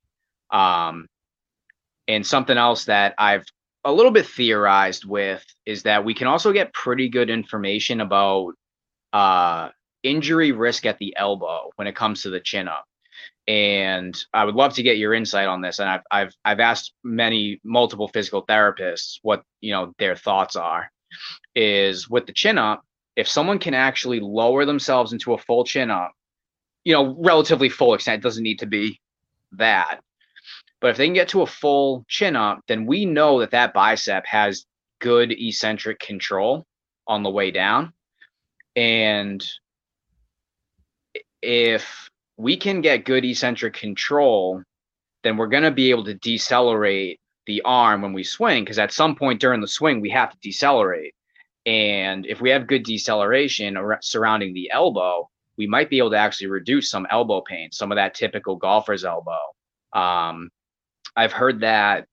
Um, 0.50 1.06
and 2.08 2.26
something 2.26 2.58
else 2.58 2.86
that 2.86 3.14
I've 3.20 3.46
a 3.86 3.92
little 3.92 4.12
bit 4.12 4.28
theorized 4.28 5.06
with 5.06 5.46
is 5.66 5.84
that 5.84 6.04
we 6.04 6.14
can 6.14 6.28
also 6.28 6.52
get 6.52 6.74
pretty 6.74 7.10
good 7.10 7.30
information 7.30 8.02
about 8.02 8.54
uh, 9.14 9.70
injury 10.04 10.52
risk 10.52 10.86
at 10.86 10.98
the 11.00 11.16
elbow 11.18 11.72
when 11.76 11.88
it 11.88 11.96
comes 11.96 12.24
to 12.24 12.30
the 12.30 12.40
chin 12.40 12.68
up 12.68 12.86
and 13.50 14.16
I 14.32 14.46
would 14.46 14.54
love 14.54 14.76
to 14.76 14.84
get 14.84 15.00
your 15.00 15.12
insight 15.16 15.48
on 15.48 15.62
this. 15.62 15.80
And 15.80 15.90
I've 15.90 16.04
I've 16.12 16.34
I've 16.46 16.60
asked 16.60 16.94
many 17.04 17.60
multiple 17.64 18.08
physical 18.08 18.46
therapists 18.46 19.18
what 19.24 19.44
you 19.60 19.72
know 19.72 19.94
their 19.98 20.16
thoughts 20.16 20.56
are. 20.56 20.92
Is 21.56 22.08
with 22.08 22.28
the 22.28 22.34
chin 22.34 22.60
up, 22.60 22.86
if 23.16 23.28
someone 23.28 23.58
can 23.58 23.74
actually 23.74 24.20
lower 24.20 24.66
themselves 24.66 25.14
into 25.14 25.34
a 25.34 25.38
full 25.40 25.64
chin 25.64 25.90
up, 25.90 26.12
you 26.84 26.94
know, 26.94 27.16
relatively 27.20 27.70
full 27.70 27.96
extent, 27.96 28.20
it 28.20 28.24
doesn't 28.24 28.44
need 28.44 28.60
to 28.60 28.68
be 28.68 29.00
that. 29.54 30.02
But 30.82 30.92
if 30.92 30.98
they 30.98 31.08
can 31.08 31.14
get 31.14 31.30
to 31.30 31.42
a 31.42 31.48
full 31.48 32.06
chin 32.08 32.36
up, 32.36 32.62
then 32.68 32.86
we 32.86 33.06
know 33.06 33.40
that 33.40 33.52
that 33.52 33.74
bicep 33.74 34.26
has 34.26 34.66
good 35.00 35.32
eccentric 35.32 36.00
control 36.00 36.66
on 37.08 37.24
the 37.24 37.30
way 37.30 37.52
down. 37.52 37.94
And 38.76 39.46
if 41.42 42.10
we 42.38 42.56
can 42.56 42.82
get 42.82 43.06
good 43.06 43.26
eccentric 43.26 43.74
control, 43.74 44.64
then 45.24 45.36
we're 45.36 45.48
going 45.48 45.64
to 45.64 45.72
be 45.72 45.90
able 45.90 46.06
to 46.06 46.14
decelerate 46.14 47.20
the 47.46 47.62
arm 47.66 48.02
when 48.02 48.14
we 48.14 48.24
swing 48.24 48.64
because 48.64 48.80
at 48.80 48.94
some 48.94 49.16
point 49.16 49.42
during 49.42 49.60
the 49.60 49.68
swing 49.68 50.00
we 50.00 50.10
have 50.12 50.32
to 50.32 50.38
decelerate. 50.42 51.14
And 51.66 52.26
if 52.26 52.40
we 52.40 52.52
have 52.52 52.68
good 52.68 52.84
deceleration 52.84 53.78
surrounding 54.02 54.54
the 54.54 54.72
elbow, 54.72 55.30
we 55.58 55.68
might 55.68 55.90
be 55.90 55.98
able 55.98 56.12
to 56.12 56.18
actually 56.18 56.48
reduce 56.48 56.90
some 56.90 57.06
elbow 57.10 57.42
pain, 57.42 57.72
some 57.72 57.92
of 57.92 57.98
that 57.98 58.14
typical 58.14 58.56
golfer's 58.56 59.04
elbow. 59.04 59.40
Um, 59.94 60.50
I've 61.20 61.34
heard 61.34 61.60
that 61.60 62.06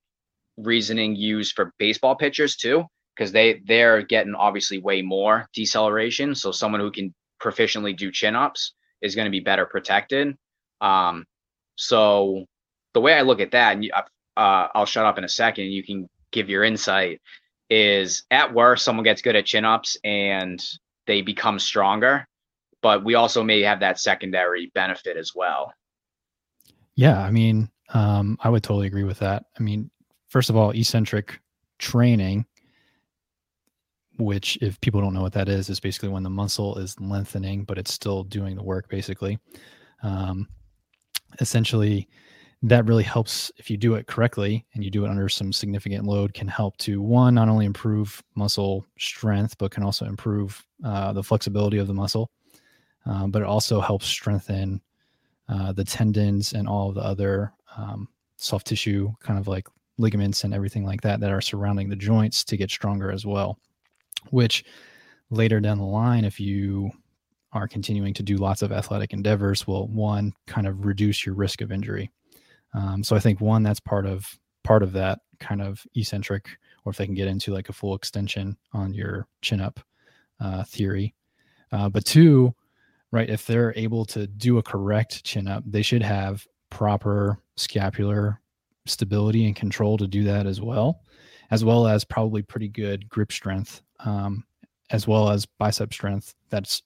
reasoning 0.56 1.14
used 1.14 1.54
for 1.54 1.72
baseball 1.78 2.16
pitchers 2.16 2.56
too, 2.56 2.84
because 3.14 3.30
they 3.30 3.62
they're 3.64 4.02
getting 4.02 4.34
obviously 4.34 4.78
way 4.78 5.00
more 5.00 5.48
deceleration. 5.54 6.34
So 6.34 6.50
someone 6.50 6.80
who 6.80 6.90
can 6.90 7.14
proficiently 7.40 7.96
do 7.96 8.10
chin 8.10 8.34
ups 8.34 8.74
is 9.00 9.14
going 9.14 9.26
to 9.26 9.30
be 9.30 9.38
better 9.38 9.64
protected. 9.64 10.36
Um, 10.80 11.24
so 11.76 12.46
the 12.94 13.00
way 13.00 13.14
I 13.14 13.22
look 13.22 13.38
at 13.38 13.52
that, 13.52 13.76
and 13.76 13.92
uh, 13.92 14.68
I'll 14.74 14.86
shut 14.86 15.06
up 15.06 15.18
in 15.18 15.24
a 15.24 15.28
second. 15.28 15.66
You 15.66 15.84
can 15.84 16.08
give 16.32 16.48
your 16.48 16.64
insight. 16.64 17.20
Is 17.70 18.24
at 18.32 18.52
worst 18.52 18.84
someone 18.84 19.04
gets 19.04 19.22
good 19.22 19.36
at 19.36 19.46
chin 19.46 19.64
ups 19.64 19.96
and 20.02 20.60
they 21.06 21.22
become 21.22 21.60
stronger, 21.60 22.26
but 22.82 23.04
we 23.04 23.14
also 23.14 23.44
may 23.44 23.60
have 23.62 23.80
that 23.80 24.00
secondary 24.00 24.72
benefit 24.74 25.16
as 25.16 25.32
well. 25.32 25.72
Yeah, 26.96 27.20
I 27.20 27.30
mean, 27.30 27.68
um, 27.90 28.36
I 28.40 28.48
would 28.48 28.62
totally 28.62 28.86
agree 28.86 29.04
with 29.04 29.18
that. 29.20 29.44
I 29.58 29.62
mean, 29.62 29.90
first 30.28 30.50
of 30.50 30.56
all, 30.56 30.70
eccentric 30.70 31.40
training 31.78 32.46
which 34.18 34.58
if 34.62 34.80
people 34.80 35.00
don't 35.00 35.14
know 35.14 35.22
what 35.22 35.32
that 35.32 35.48
is 35.48 35.68
is 35.68 35.80
basically 35.80 36.08
when 36.08 36.22
the 36.22 36.30
muscle 36.30 36.76
is 36.78 36.98
lengthening 37.00 37.64
but 37.64 37.78
it's 37.78 37.92
still 37.92 38.24
doing 38.24 38.56
the 38.56 38.62
work 38.62 38.88
basically 38.88 39.38
um, 40.02 40.48
essentially 41.40 42.08
that 42.62 42.86
really 42.86 43.02
helps 43.02 43.52
if 43.58 43.70
you 43.70 43.76
do 43.76 43.94
it 43.94 44.06
correctly 44.06 44.64
and 44.74 44.82
you 44.82 44.90
do 44.90 45.04
it 45.04 45.10
under 45.10 45.28
some 45.28 45.52
significant 45.52 46.04
load 46.04 46.32
can 46.32 46.48
help 46.48 46.76
to 46.78 47.02
one 47.02 47.34
not 47.34 47.48
only 47.48 47.66
improve 47.66 48.22
muscle 48.34 48.86
strength 48.98 49.56
but 49.58 49.70
can 49.70 49.82
also 49.82 50.06
improve 50.06 50.64
uh, 50.84 51.12
the 51.12 51.22
flexibility 51.22 51.78
of 51.78 51.86
the 51.86 51.94
muscle 51.94 52.30
um, 53.04 53.30
but 53.30 53.42
it 53.42 53.48
also 53.48 53.80
helps 53.80 54.06
strengthen 54.06 54.80
uh, 55.48 55.72
the 55.72 55.84
tendons 55.84 56.54
and 56.54 56.66
all 56.66 56.88
of 56.88 56.94
the 56.94 57.02
other 57.02 57.52
um, 57.76 58.08
soft 58.36 58.66
tissue 58.66 59.10
kind 59.20 59.38
of 59.38 59.48
like 59.48 59.66
ligaments 59.98 60.44
and 60.44 60.52
everything 60.52 60.84
like 60.84 61.00
that 61.00 61.20
that 61.20 61.32
are 61.32 61.40
surrounding 61.40 61.88
the 61.88 61.96
joints 61.96 62.44
to 62.44 62.56
get 62.56 62.70
stronger 62.70 63.10
as 63.10 63.24
well 63.24 63.58
which 64.30 64.64
later 65.30 65.60
down 65.60 65.78
the 65.78 65.84
line, 65.84 66.24
if 66.24 66.38
you 66.38 66.90
are 67.52 67.68
continuing 67.68 68.14
to 68.14 68.22
do 68.22 68.36
lots 68.36 68.62
of 68.62 68.72
athletic 68.72 69.12
endeavors, 69.12 69.66
will 69.66 69.88
one 69.88 70.32
kind 70.46 70.66
of 70.66 70.84
reduce 70.84 71.24
your 71.24 71.34
risk 71.34 71.60
of 71.60 71.72
injury. 71.72 72.10
Um, 72.74 73.02
so 73.02 73.16
I 73.16 73.20
think 73.20 73.40
one 73.40 73.62
that's 73.62 73.80
part 73.80 74.06
of 74.06 74.38
part 74.64 74.82
of 74.82 74.92
that 74.92 75.20
kind 75.38 75.62
of 75.62 75.84
eccentric, 75.94 76.48
or 76.84 76.90
if 76.90 76.96
they 76.96 77.06
can 77.06 77.14
get 77.14 77.28
into 77.28 77.52
like 77.52 77.68
a 77.68 77.72
full 77.72 77.94
extension 77.94 78.56
on 78.72 78.92
your 78.92 79.26
chin 79.42 79.60
up 79.60 79.80
uh, 80.40 80.64
theory. 80.64 81.14
Uh, 81.72 81.88
but 81.88 82.04
two, 82.04 82.54
right, 83.12 83.30
if 83.30 83.46
they're 83.46 83.72
able 83.76 84.04
to 84.04 84.26
do 84.26 84.58
a 84.58 84.62
correct 84.62 85.24
chin 85.24 85.48
up, 85.48 85.62
they 85.66 85.82
should 85.82 86.02
have 86.02 86.46
proper 86.70 87.38
scapular 87.56 88.40
stability 88.86 89.46
and 89.46 89.56
control 89.56 89.96
to 89.98 90.06
do 90.06 90.24
that 90.24 90.46
as 90.46 90.60
well, 90.60 91.00
as 91.50 91.64
well 91.64 91.86
as 91.86 92.04
probably 92.04 92.42
pretty 92.42 92.68
good 92.68 93.08
grip 93.08 93.32
strength 93.32 93.82
um, 94.00 94.44
as 94.90 95.06
well 95.06 95.30
as 95.30 95.46
bicep 95.46 95.92
strength. 95.92 96.34
That's 96.50 96.82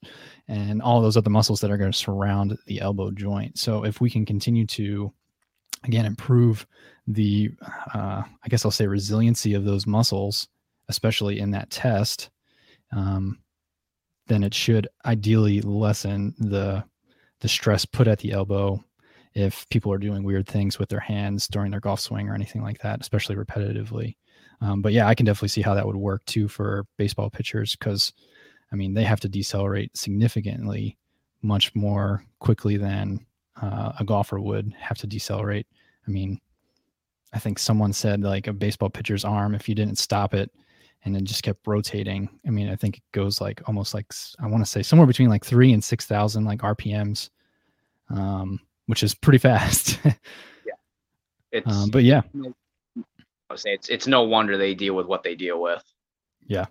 and 0.48 0.80
all 0.80 1.00
those 1.00 1.16
other 1.16 1.30
muscles 1.30 1.60
that 1.60 1.70
are 1.70 1.76
going 1.76 1.92
to 1.92 1.98
surround 1.98 2.56
the 2.66 2.80
elbow 2.80 3.10
joint. 3.10 3.58
So 3.58 3.84
if 3.84 4.00
we 4.00 4.10
can 4.10 4.24
continue 4.24 4.66
to 4.66 5.12
again 5.84 6.06
improve 6.06 6.66
the 7.06 7.50
uh, 7.94 8.22
I 8.42 8.48
guess 8.48 8.64
I'll 8.64 8.70
say 8.70 8.86
resiliency 8.86 9.54
of 9.54 9.64
those 9.64 9.86
muscles, 9.86 10.48
especially 10.88 11.40
in 11.40 11.50
that 11.52 11.70
test, 11.70 12.30
um, 12.92 13.38
then 14.28 14.42
it 14.42 14.54
should 14.54 14.88
ideally 15.04 15.60
lessen 15.60 16.34
the 16.38 16.84
the 17.40 17.48
stress 17.48 17.84
put 17.84 18.08
at 18.08 18.18
the 18.18 18.32
elbow 18.32 18.82
if 19.34 19.68
people 19.68 19.92
are 19.92 19.98
doing 19.98 20.22
weird 20.22 20.48
things 20.48 20.78
with 20.78 20.88
their 20.88 21.00
hands 21.00 21.46
during 21.46 21.70
their 21.70 21.80
golf 21.80 22.00
swing 22.00 22.28
or 22.28 22.34
anything 22.34 22.62
like 22.62 22.80
that, 22.80 23.00
especially 23.00 23.36
repetitively. 23.36 24.16
Um, 24.60 24.82
but 24.82 24.92
yeah, 24.92 25.06
I 25.06 25.14
can 25.14 25.26
definitely 25.26 25.48
see 25.48 25.62
how 25.62 25.74
that 25.74 25.86
would 25.86 25.96
work 25.96 26.24
too 26.26 26.48
for 26.48 26.84
baseball 26.98 27.30
pitchers 27.30 27.76
because, 27.76 28.12
I 28.72 28.76
mean, 28.76 28.92
they 28.92 29.04
have 29.04 29.20
to 29.20 29.28
decelerate 29.28 29.96
significantly 29.96 30.98
much 31.42 31.74
more 31.74 32.24
quickly 32.40 32.76
than 32.76 33.24
uh, 33.62 33.92
a 33.98 34.04
golfer 34.04 34.40
would 34.40 34.74
have 34.78 34.98
to 34.98 35.06
decelerate. 35.06 35.66
I 36.06 36.10
mean, 36.10 36.40
I 37.32 37.38
think 37.38 37.58
someone 37.58 37.92
said 37.92 38.20
like 38.22 38.48
a 38.48 38.52
baseball 38.52 38.90
pitcher's 38.90 39.24
arm, 39.24 39.54
if 39.54 39.68
you 39.68 39.74
didn't 39.74 39.98
stop 39.98 40.34
it 40.34 40.50
and 41.04 41.16
it 41.16 41.24
just 41.24 41.42
kept 41.42 41.66
rotating, 41.66 42.28
I 42.46 42.50
mean, 42.50 42.68
I 42.68 42.76
think 42.76 42.98
it 42.98 43.02
goes 43.12 43.40
like 43.40 43.62
almost 43.66 43.94
like, 43.94 44.12
I 44.40 44.46
want 44.46 44.64
to 44.64 44.70
say 44.70 44.82
somewhere 44.82 45.06
between 45.06 45.30
like 45.30 45.44
three 45.44 45.72
and 45.72 45.82
6,000 45.82 46.44
like 46.44 46.60
RPMs. 46.60 47.30
Um, 48.10 48.60
which 48.90 49.02
is 49.02 49.14
pretty 49.14 49.38
fast. 49.38 49.98
yeah, 50.04 50.74
it's 51.52 51.72
um, 51.72 51.90
but 51.90 52.02
yeah, 52.02 52.22
I 53.48 53.56
say 53.56 53.72
it's 53.72 53.88
it's 53.88 54.06
no 54.06 54.24
wonder 54.24 54.58
they 54.58 54.74
deal 54.74 54.94
with 54.94 55.06
what 55.06 55.22
they 55.22 55.34
deal 55.34 55.62
with. 55.62 55.82
Yeah, 56.46 56.66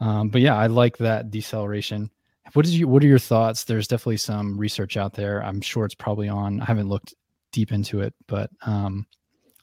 um, 0.00 0.28
but 0.28 0.42
yeah, 0.42 0.56
I 0.56 0.66
like 0.66 0.98
that 0.98 1.30
deceleration. 1.30 2.10
What 2.52 2.66
is 2.66 2.78
you? 2.78 2.86
What 2.86 3.02
are 3.02 3.08
your 3.08 3.18
thoughts? 3.18 3.64
There's 3.64 3.88
definitely 3.88 4.18
some 4.18 4.58
research 4.58 4.96
out 4.96 5.14
there. 5.14 5.42
I'm 5.42 5.60
sure 5.60 5.84
it's 5.84 5.94
probably 5.94 6.28
on. 6.28 6.60
I 6.60 6.66
haven't 6.66 6.88
looked 6.88 7.14
deep 7.52 7.72
into 7.72 8.00
it, 8.00 8.14
but 8.26 8.50
um, 8.62 9.06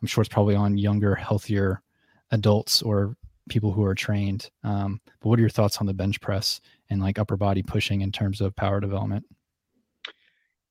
I'm 0.02 0.08
sure 0.08 0.22
it's 0.22 0.34
probably 0.34 0.56
on 0.56 0.78
younger, 0.78 1.16
healthier 1.16 1.82
adults 2.32 2.82
or 2.82 3.16
people 3.50 3.72
who 3.72 3.84
are 3.84 3.96
trained. 3.96 4.50
Um, 4.64 5.00
but 5.22 5.30
what 5.30 5.40
are 5.40 5.42
your 5.42 5.50
thoughts 5.50 5.78
on 5.78 5.86
the 5.86 5.94
bench 5.94 6.20
press 6.22 6.60
and 6.90 7.02
like 7.02 7.20
upper 7.20 7.38
body 7.38 7.64
pushing 7.64 8.02
in 8.02 8.12
terms 8.12 8.42
of 8.42 8.56
power 8.56 8.80
development? 8.80 9.26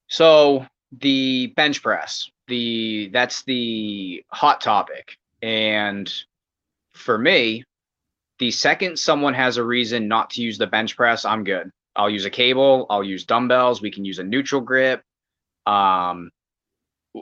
So 0.08 0.66
the 0.92 1.48
bench 1.48 1.82
press, 1.82 2.30
the 2.48 3.10
that's 3.12 3.42
the 3.42 4.24
hot 4.30 4.60
topic. 4.60 5.16
And 5.42 6.12
for 6.94 7.18
me, 7.18 7.64
the 8.38 8.50
second 8.50 8.98
someone 8.98 9.34
has 9.34 9.56
a 9.56 9.64
reason 9.64 10.08
not 10.08 10.30
to 10.30 10.42
use 10.42 10.58
the 10.58 10.66
bench 10.66 10.96
press, 10.96 11.24
I'm 11.24 11.44
good. 11.44 11.70
I'll 11.94 12.10
use 12.10 12.24
a 12.24 12.30
cable, 12.30 12.86
I'll 12.90 13.04
use 13.04 13.24
dumbbells, 13.24 13.80
we 13.80 13.90
can 13.90 14.04
use 14.04 14.18
a 14.18 14.24
neutral 14.24 14.60
grip. 14.60 15.02
Um, 15.66 16.30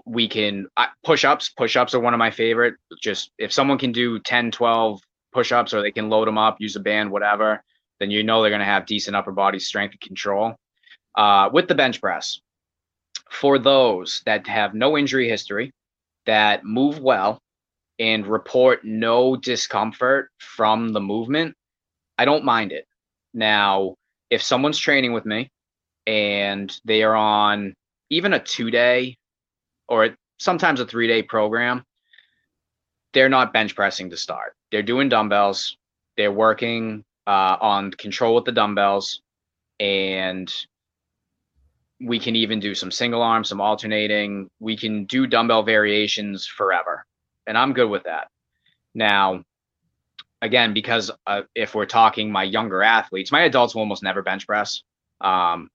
we 0.04 0.28
can 0.28 0.66
push 1.04 1.24
ups, 1.24 1.50
push 1.50 1.76
ups 1.76 1.94
are 1.94 2.00
one 2.00 2.14
of 2.14 2.18
my 2.18 2.30
favorite. 2.30 2.74
Just 3.00 3.30
if 3.38 3.52
someone 3.52 3.78
can 3.78 3.92
do 3.92 4.18
10, 4.18 4.50
12 4.50 5.00
push 5.32 5.52
ups 5.52 5.72
or 5.72 5.82
they 5.82 5.92
can 5.92 6.10
load 6.10 6.26
them 6.26 6.38
up, 6.38 6.56
use 6.60 6.76
a 6.76 6.80
band, 6.80 7.10
whatever, 7.10 7.62
then 8.00 8.10
you 8.10 8.22
know 8.22 8.42
they're 8.42 8.50
going 8.50 8.58
to 8.58 8.64
have 8.64 8.86
decent 8.86 9.16
upper 9.16 9.32
body 9.32 9.58
strength 9.58 9.92
and 9.92 10.00
control. 10.00 10.56
Uh, 11.16 11.48
with 11.52 11.68
the 11.68 11.74
bench 11.74 12.00
press, 12.00 12.40
for 13.34 13.58
those 13.58 14.22
that 14.26 14.46
have 14.46 14.74
no 14.74 14.96
injury 14.96 15.28
history, 15.28 15.72
that 16.26 16.64
move 16.64 17.00
well, 17.00 17.40
and 17.98 18.26
report 18.26 18.84
no 18.84 19.36
discomfort 19.36 20.30
from 20.38 20.88
the 20.90 21.00
movement, 21.00 21.54
I 22.18 22.24
don't 22.24 22.44
mind 22.44 22.72
it. 22.72 22.86
Now, 23.32 23.94
if 24.30 24.42
someone's 24.42 24.78
training 24.78 25.12
with 25.12 25.26
me 25.26 25.48
and 26.06 26.74
they 26.84 27.02
are 27.02 27.14
on 27.14 27.74
even 28.10 28.32
a 28.34 28.38
two 28.38 28.70
day 28.70 29.16
or 29.88 30.16
sometimes 30.38 30.80
a 30.80 30.86
three 30.86 31.06
day 31.06 31.22
program, 31.22 31.84
they're 33.12 33.28
not 33.28 33.52
bench 33.52 33.74
pressing 33.74 34.10
to 34.10 34.16
start. 34.16 34.54
They're 34.70 34.82
doing 34.82 35.08
dumbbells, 35.08 35.76
they're 36.16 36.32
working 36.32 37.04
uh, 37.26 37.56
on 37.60 37.90
control 37.92 38.34
with 38.34 38.44
the 38.44 38.52
dumbbells, 38.52 39.20
and 39.78 40.52
we 42.00 42.18
can 42.18 42.36
even 42.36 42.60
do 42.60 42.74
some 42.74 42.90
single 42.90 43.22
arm, 43.22 43.44
some 43.44 43.60
alternating. 43.60 44.50
We 44.60 44.76
can 44.76 45.04
do 45.04 45.26
dumbbell 45.26 45.62
variations 45.62 46.46
forever 46.46 47.06
and 47.46 47.56
I'm 47.58 47.72
good 47.72 47.88
with 47.88 48.04
that. 48.04 48.28
Now, 48.94 49.44
again, 50.42 50.72
because 50.72 51.10
uh, 51.26 51.42
if 51.54 51.74
we're 51.74 51.86
talking 51.86 52.30
my 52.30 52.44
younger 52.44 52.82
athletes, 52.82 53.32
my 53.32 53.42
adults 53.42 53.74
will 53.74 53.80
almost 53.80 54.02
never 54.02 54.22
bench 54.22 54.46
press. 54.46 54.82
Um, 55.20 55.70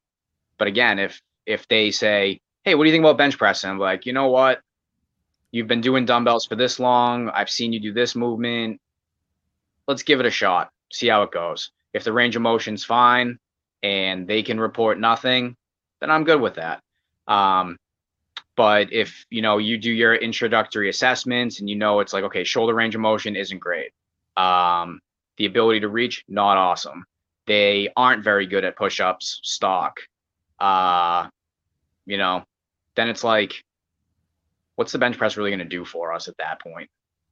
but 0.58 0.68
again, 0.68 1.00
if 1.00 1.22
if 1.46 1.68
they 1.68 1.92
say, 1.92 2.42
"Hey, 2.64 2.76
what 2.76 2.84
do 2.84 2.90
you 2.90 2.94
think 2.94 3.04
about 3.04 3.18
bench 3.18 3.38
press?" 3.38 3.64
and 3.64 3.72
I'm 3.72 3.80
like, 3.80 4.06
you 4.06 4.14
know 4.14 4.30
what, 4.30 4.62
you've 5.52 5.68
been 5.68 5.82
doing 5.82 6.06
dumbbells 6.06 6.46
for 6.46 6.56
this 6.56 6.80
long. 6.80 7.30
I've 7.30 7.50
seen 7.50 7.74
you 7.74 7.80
do 7.80 7.94
this 7.94 8.16
movement. 8.16 8.80
Let's 9.88 10.04
give 10.04 10.20
it 10.20 10.26
a 10.26 10.32
shot. 10.32 10.70
See 10.92 11.08
how 11.08 11.24
it 11.24 11.32
goes. 11.32 11.72
If 11.94 12.04
the 12.04 12.14
range 12.14 12.36
of 12.36 12.42
motion's 12.42 12.86
fine 12.86 13.40
and 13.82 14.28
they 14.28 14.44
can 14.44 14.60
report 14.60 15.00
nothing, 15.00 15.56
then 16.00 16.12
I'm 16.12 16.24
good 16.24 16.42
with 16.42 16.56
that. 16.56 16.82
Um, 17.28 17.78
but 18.56 18.92
if 18.92 19.26
you 19.30 19.42
know 19.42 19.58
you 19.58 19.78
do 19.78 19.92
your 19.92 20.16
introductory 20.16 20.90
assessments 20.90 21.60
and 21.60 21.70
you 21.70 21.76
know 21.76 22.00
it's 22.00 22.14
like 22.14 22.26
okay, 22.26 22.44
shoulder 22.44 22.74
range 22.74 22.96
of 22.96 23.02
motion 23.02 23.36
isn't 23.36 23.60
great. 23.60 23.92
Um, 24.36 25.00
the 25.38 25.46
ability 25.46 25.82
to 25.82 25.88
reach 25.88 26.24
not 26.28 26.58
awesome. 26.58 27.06
They 27.48 27.90
aren't 27.96 28.24
very 28.24 28.46
good 28.46 28.64
at 28.64 28.76
push-ups, 28.76 29.40
stock. 29.44 30.02
Uh, 30.60 31.30
you 32.06 32.18
know, 32.18 32.44
then 32.96 33.10
it's 33.10 33.24
like, 33.24 33.64
what's 34.76 34.92
the 34.92 35.00
bench 35.00 35.18
press 35.18 35.38
really 35.38 35.50
going 35.50 35.60
to 35.60 35.66
do 35.66 35.86
for 35.86 36.14
us 36.14 36.28
at 36.28 36.38
that 36.38 36.62
point? 36.62 36.90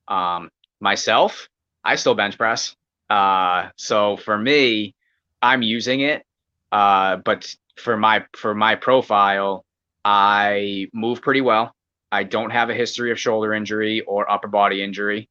Um, 0.08 0.50
myself, 0.80 1.50
I 1.84 1.98
still 1.98 2.16
bench 2.16 2.38
press. 2.38 2.76
Uh, 3.10 3.70
so 3.76 4.18
for 4.18 4.38
me, 4.38 4.96
I'm 5.42 5.62
using 5.62 6.02
it. 6.02 6.26
Uh, 6.72 7.18
but 7.18 7.54
for 7.78 7.98
my 7.98 8.26
for 8.36 8.54
my 8.54 8.76
profile, 8.76 9.66
I 10.04 10.88
move 10.94 11.22
pretty 11.22 11.42
well. 11.42 11.74
I 12.12 12.24
don't 12.24 12.52
have 12.52 12.70
a 12.70 12.74
history 12.74 13.12
of 13.12 13.20
shoulder 13.20 13.54
injury 13.54 14.02
or 14.02 14.30
upper 14.32 14.48
body 14.48 14.82
injury. 14.82 15.30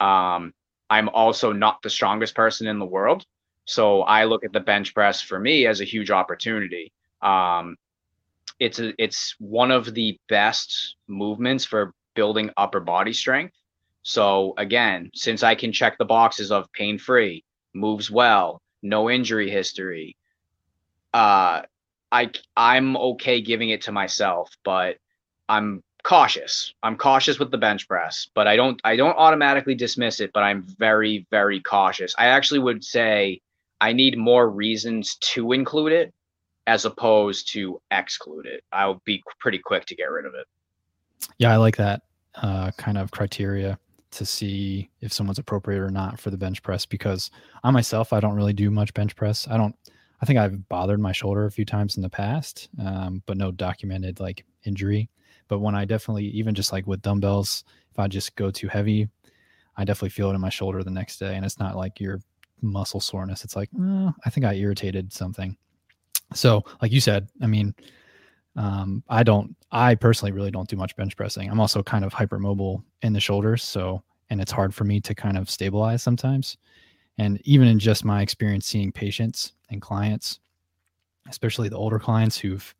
Um, 0.00 0.52
I'm 0.90 1.08
also 1.08 1.52
not 1.52 1.82
the 1.82 1.90
strongest 1.90 2.34
person 2.34 2.66
in 2.66 2.78
the 2.78 2.86
world. 2.86 3.24
So 3.64 4.02
I 4.02 4.24
look 4.24 4.44
at 4.44 4.52
the 4.52 4.60
bench 4.60 4.94
press 4.94 5.20
for 5.20 5.38
me 5.38 5.66
as 5.66 5.80
a 5.80 5.84
huge 5.84 6.10
opportunity. 6.10 6.92
Um, 7.22 7.76
it's 8.58 8.78
a, 8.78 8.92
it's 8.98 9.34
one 9.38 9.70
of 9.70 9.92
the 9.94 10.18
best 10.28 10.96
movements 11.08 11.64
for 11.64 11.92
building 12.14 12.50
upper 12.56 12.80
body 12.80 13.12
strength. 13.12 13.54
So 14.02 14.54
again, 14.56 15.10
since 15.14 15.42
I 15.42 15.54
can 15.54 15.72
check 15.72 15.98
the 15.98 16.04
boxes 16.04 16.52
of 16.52 16.72
pain 16.72 16.98
free, 16.98 17.44
moves 17.74 18.10
well, 18.10 18.62
no 18.82 19.10
injury 19.10 19.50
history, 19.50 20.16
uh, 21.12 21.62
I 22.12 22.30
I'm 22.56 22.96
okay 22.96 23.40
giving 23.40 23.70
it 23.70 23.82
to 23.82 23.92
myself, 23.92 24.50
but 24.64 24.96
I'm 25.48 25.82
cautious. 26.02 26.72
I'm 26.82 26.96
cautious 26.96 27.38
with 27.38 27.50
the 27.50 27.58
bench 27.58 27.88
press, 27.88 28.28
but 28.34 28.46
I 28.46 28.56
don't 28.56 28.80
I 28.84 28.96
don't 28.96 29.16
automatically 29.16 29.74
dismiss 29.74 30.20
it, 30.20 30.30
but 30.32 30.42
I'm 30.42 30.62
very 30.78 31.26
very 31.30 31.60
cautious. 31.60 32.14
I 32.18 32.26
actually 32.26 32.60
would 32.60 32.84
say 32.84 33.40
I 33.80 33.92
need 33.92 34.16
more 34.16 34.48
reasons 34.48 35.16
to 35.16 35.52
include 35.52 35.92
it 35.92 36.14
as 36.66 36.84
opposed 36.84 37.48
to 37.52 37.80
exclude 37.90 38.46
it. 38.46 38.64
I'll 38.72 39.02
be 39.04 39.22
pretty 39.38 39.58
quick 39.58 39.84
to 39.86 39.94
get 39.94 40.10
rid 40.10 40.26
of 40.26 40.34
it. 40.34 40.46
Yeah, 41.38 41.52
I 41.52 41.56
like 41.56 41.76
that 41.76 42.02
uh, 42.34 42.70
kind 42.76 42.98
of 42.98 43.10
criteria 43.10 43.78
to 44.12 44.24
see 44.24 44.90
if 45.00 45.12
someone's 45.12 45.38
appropriate 45.38 45.80
or 45.80 45.90
not 45.90 46.18
for 46.18 46.30
the 46.30 46.36
bench 46.36 46.62
press 46.62 46.86
because 46.86 47.30
I 47.62 47.70
myself 47.70 48.12
I 48.12 48.20
don't 48.20 48.34
really 48.34 48.52
do 48.52 48.70
much 48.70 48.94
bench 48.94 49.14
press. 49.14 49.46
I 49.48 49.56
don't 49.56 49.76
I 50.20 50.26
think 50.26 50.38
I've 50.38 50.68
bothered 50.68 51.00
my 51.00 51.12
shoulder 51.12 51.44
a 51.46 51.50
few 51.50 51.64
times 51.64 51.96
in 51.96 52.02
the 52.02 52.08
past, 52.08 52.68
um, 52.82 53.22
but 53.26 53.36
no 53.36 53.50
documented 53.50 54.20
like 54.20 54.44
injury. 54.64 55.10
But 55.48 55.60
when 55.60 55.74
I 55.74 55.84
definitely, 55.84 56.26
even 56.26 56.54
just 56.54 56.72
like 56.72 56.86
with 56.86 57.02
dumbbells, 57.02 57.64
if 57.92 57.98
I 57.98 58.08
just 58.08 58.34
go 58.36 58.50
too 58.50 58.68
heavy, 58.68 59.08
I 59.76 59.84
definitely 59.84 60.10
feel 60.10 60.30
it 60.30 60.34
in 60.34 60.40
my 60.40 60.48
shoulder 60.48 60.82
the 60.82 60.90
next 60.90 61.18
day. 61.18 61.36
And 61.36 61.44
it's 61.44 61.58
not 61.58 61.76
like 61.76 62.00
your 62.00 62.20
muscle 62.62 63.00
soreness. 63.00 63.44
It's 63.44 63.56
like, 63.56 63.68
oh, 63.78 64.12
I 64.24 64.30
think 64.30 64.46
I 64.46 64.54
irritated 64.54 65.12
something. 65.12 65.56
So, 66.34 66.64
like 66.82 66.92
you 66.92 67.00
said, 67.00 67.28
I 67.42 67.46
mean, 67.46 67.74
um, 68.56 69.02
I 69.08 69.22
don't, 69.22 69.54
I 69.70 69.94
personally 69.94 70.32
really 70.32 70.50
don't 70.50 70.68
do 70.68 70.76
much 70.76 70.96
bench 70.96 71.16
pressing. 71.16 71.50
I'm 71.50 71.60
also 71.60 71.82
kind 71.82 72.04
of 72.04 72.12
hypermobile 72.12 72.82
in 73.02 73.12
the 73.12 73.20
shoulders. 73.20 73.62
So, 73.62 74.02
and 74.30 74.40
it's 74.40 74.50
hard 74.50 74.74
for 74.74 74.84
me 74.84 75.00
to 75.02 75.14
kind 75.14 75.36
of 75.36 75.48
stabilize 75.48 76.02
sometimes. 76.02 76.56
And 77.18 77.40
even 77.44 77.68
in 77.68 77.78
just 77.78 78.04
my 78.04 78.22
experience 78.22 78.66
seeing 78.66 78.92
patients 78.92 79.52
and 79.70 79.80
clients, 79.80 80.40
especially 81.28 81.68
the 81.68 81.76
older 81.76 81.98
clients 81.98 82.36
who've 82.36 82.74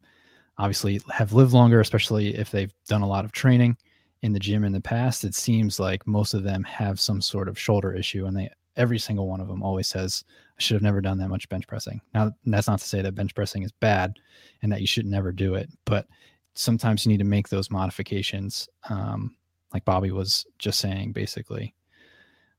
obviously 0.58 1.00
have 1.10 1.32
lived 1.32 1.52
longer, 1.52 1.80
especially 1.80 2.34
if 2.34 2.50
they've 2.50 2.74
done 2.88 3.02
a 3.02 3.08
lot 3.08 3.24
of 3.24 3.32
training 3.32 3.76
in 4.22 4.32
the 4.32 4.38
gym 4.40 4.64
in 4.64 4.72
the 4.72 4.80
past, 4.80 5.24
it 5.24 5.34
seems 5.34 5.78
like 5.78 6.06
most 6.06 6.34
of 6.34 6.42
them 6.42 6.64
have 6.64 7.00
some 7.00 7.20
sort 7.20 7.48
of 7.48 7.58
shoulder 7.58 7.92
issue. 7.92 8.26
And 8.26 8.36
they, 8.36 8.50
every 8.76 8.98
single 8.98 9.28
one 9.28 9.40
of 9.40 9.48
them 9.48 9.62
always 9.62 9.88
says, 9.88 10.24
I 10.58 10.62
should 10.62 10.74
have 10.74 10.82
never 10.82 11.00
done 11.00 11.18
that 11.18 11.28
much 11.28 11.48
bench 11.48 11.66
pressing. 11.66 12.00
Now, 12.14 12.32
that's 12.44 12.68
not 12.68 12.78
to 12.80 12.86
say 12.86 13.02
that 13.02 13.14
bench 13.14 13.34
pressing 13.34 13.62
is 13.62 13.72
bad 13.72 14.18
and 14.62 14.72
that 14.72 14.80
you 14.80 14.86
should 14.86 15.06
never 15.06 15.32
do 15.32 15.54
it, 15.54 15.70
but 15.84 16.06
sometimes 16.54 17.04
you 17.04 17.12
need 17.12 17.18
to 17.18 17.24
make 17.24 17.48
those 17.48 17.70
modifications. 17.70 18.68
Um, 18.88 19.36
like 19.74 19.84
Bobby 19.84 20.10
was 20.10 20.46
just 20.58 20.80
saying, 20.80 21.12
basically. 21.12 21.74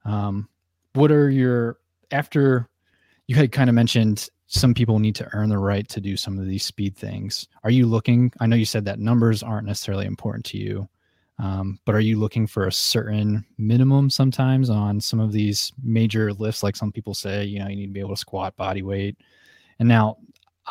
Um, 0.06 0.48
what 0.98 1.12
are 1.12 1.30
your 1.30 1.78
after 2.12 2.68
you 3.28 3.36
had 3.36 3.52
kind 3.52 3.70
of 3.70 3.76
mentioned 3.76 4.30
some 4.48 4.74
people 4.74 4.98
need 5.00 5.16
to 5.16 5.30
earn 5.34 5.50
the 5.50 5.58
right 5.58 5.88
to 5.90 6.02
do 6.02 6.16
some 6.16 6.40
of 6.40 6.48
these 6.48 6.66
speed 6.66 6.96
things. 6.96 7.48
Are 7.64 7.70
you 7.70 7.86
looking? 7.86 8.32
I 8.40 8.48
know 8.48 8.56
you 8.56 8.66
said 8.66 8.86
that 8.86 9.00
numbers 9.00 9.44
aren't 9.44 9.68
necessarily 9.68 10.06
important 10.06 10.46
to 10.46 10.58
you, 10.58 10.88
um, 11.38 11.80
but 11.86 11.94
are 11.94 12.00
you 12.00 12.18
looking 12.18 12.48
for 12.48 12.68
a 12.68 12.72
certain 12.72 13.46
minimum 13.58 14.10
sometimes 14.10 14.70
on 14.70 15.02
some 15.02 15.20
of 15.20 15.34
these 15.34 15.74
major 15.84 16.34
lifts? 16.34 16.64
Like 16.64 16.78
some 16.78 16.92
people 16.92 17.14
say, 17.14 17.44
you 17.44 17.60
know, 17.60 17.68
you 17.68 17.76
need 17.76 17.88
to 17.88 17.94
be 17.94 18.00
able 18.00 18.16
to 18.16 18.18
squat 18.18 18.56
body 18.56 18.82
weight. 18.82 19.18
And 19.80 19.88
now, 19.88 20.18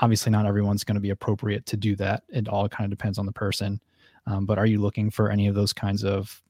obviously, 0.01 0.33
not 0.33 0.47
everyone's 0.47 0.85
going 0.85 0.97
to 0.97 1.01
be 1.01 1.11
appropriate 1.11 1.67
to 1.67 1.77
do 1.77 1.95
that. 1.97 2.23
It 2.31 2.49
all 2.49 2.69
kind 2.69 2.91
of 2.91 2.99
depends 2.99 3.19
on 3.19 3.27
the 3.27 3.33
person. 3.33 3.81
Um, 4.27 4.47
but 4.47 4.59
are 4.59 4.67
you 4.67 4.81
looking 4.81 5.11
for 5.11 5.31
any 5.31 5.47
of 5.47 5.55
those 5.55 5.73
kinds 5.73 6.03
of 6.03 6.43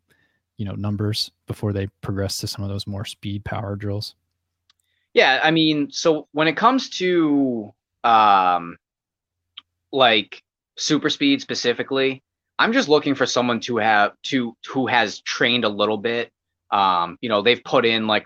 you 0.57 0.65
know 0.65 0.75
numbers 0.75 1.31
before 1.47 1.73
they 1.73 1.87
progress 2.01 2.39
to 2.39 2.47
some 2.47 2.65
of 2.65 2.71
those 2.71 2.87
more 2.87 3.05
speed 3.05 3.45
power 3.45 3.77
drills 3.77 4.15
yeah 5.15 5.41
i 5.43 5.51
mean 5.51 5.91
so 5.91 6.27
when 6.33 6.49
it 6.49 6.57
comes 6.57 6.89
to 6.89 7.73
um 8.05 8.77
like 9.93 10.43
super 10.77 11.11
speed 11.11 11.41
specifically 11.41 12.23
I'm 12.59 12.73
just 12.73 12.89
looking 12.89 13.15
for 13.15 13.27
someone 13.27 13.61
to 13.61 13.77
have 13.77 14.13
to 14.25 14.57
who 14.67 14.87
has 14.87 15.21
trained 15.21 15.65
a 15.65 15.69
little 15.69 15.99
bit. 15.99 16.33
Um, 16.71 17.19
you 17.21 17.29
know, 17.29 17.43
they've 17.43 17.63
put 17.63 17.85
in 17.85 18.07
like, 18.07 18.25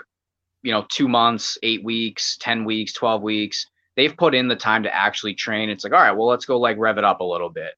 you 0.63 0.73
know, 0.73 0.87
two 0.89 1.09
months, 1.09 1.59
eight 1.63 1.83
weeks, 1.83 2.37
ten 2.41 2.65
weeks, 2.65 2.93
twelve 2.93 3.23
weeks. 3.23 3.67
They've 3.97 4.17
put 4.17 4.35
in 4.35 4.49
the 4.49 4.57
time 4.57 4.85
to 4.85 4.95
actually 4.95 5.35
train. 5.35 5.69
It's 5.69 5.85
like, 5.85 5.93
all 5.93 6.01
right, 6.01 6.13
well, 6.13 6.29
let's 6.29 6.45
go 6.45 6.59
like 6.59 6.79
rev 6.79 6.99
it 6.99 7.05
up 7.05 7.21
a 7.21 7.25
little 7.25 7.51
bit. 7.51 7.73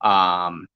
Um, 0.00 0.66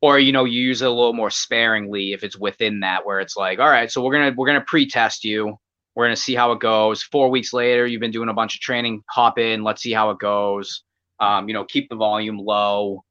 or 0.00 0.18
you 0.18 0.32
know, 0.32 0.44
you 0.44 0.60
use 0.60 0.82
it 0.82 0.86
a 0.86 0.90
little 0.90 1.12
more 1.12 1.30
sparingly 1.30 2.12
if 2.12 2.22
it's 2.22 2.38
within 2.38 2.80
that, 2.80 3.04
where 3.04 3.20
it's 3.20 3.36
like, 3.36 3.58
all 3.58 3.70
right, 3.70 3.90
so 3.90 4.02
we're 4.02 4.12
gonna 4.12 4.34
we're 4.36 4.46
gonna 4.46 4.60
pre-test 4.60 5.24
you. 5.24 5.56
We're 5.94 6.06
gonna 6.06 6.16
see 6.16 6.34
how 6.34 6.52
it 6.52 6.60
goes. 6.60 7.02
Four 7.02 7.30
weeks 7.30 7.52
later, 7.52 7.86
you've 7.86 8.00
been 8.00 8.10
doing 8.10 8.28
a 8.28 8.34
bunch 8.34 8.54
of 8.54 8.60
training. 8.60 9.02
Hop 9.10 9.38
in. 9.38 9.64
Let's 9.64 9.82
see 9.82 9.92
how 9.92 10.10
it 10.10 10.18
goes. 10.18 10.84
Um, 11.20 11.48
you 11.48 11.54
know, 11.54 11.64
keep 11.64 11.88
the 11.88 11.96
volume 11.96 12.38
low. 12.38 13.04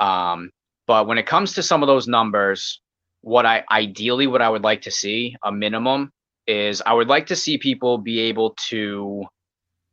Um, 0.00 0.50
but 0.86 1.06
when 1.06 1.18
it 1.18 1.26
comes 1.26 1.54
to 1.54 1.62
some 1.62 1.82
of 1.82 1.86
those 1.88 2.06
numbers, 2.06 2.80
what 3.22 3.44
I 3.44 3.64
ideally 3.70 4.26
what 4.26 4.42
I 4.42 4.48
would 4.48 4.62
like 4.62 4.82
to 4.82 4.90
see 4.90 5.36
a 5.44 5.50
minimum 5.50 6.12
is 6.46 6.80
I 6.86 6.94
would 6.94 7.08
like 7.08 7.26
to 7.26 7.36
see 7.36 7.58
people 7.58 7.98
be 7.98 8.20
able 8.20 8.54
to 8.68 9.24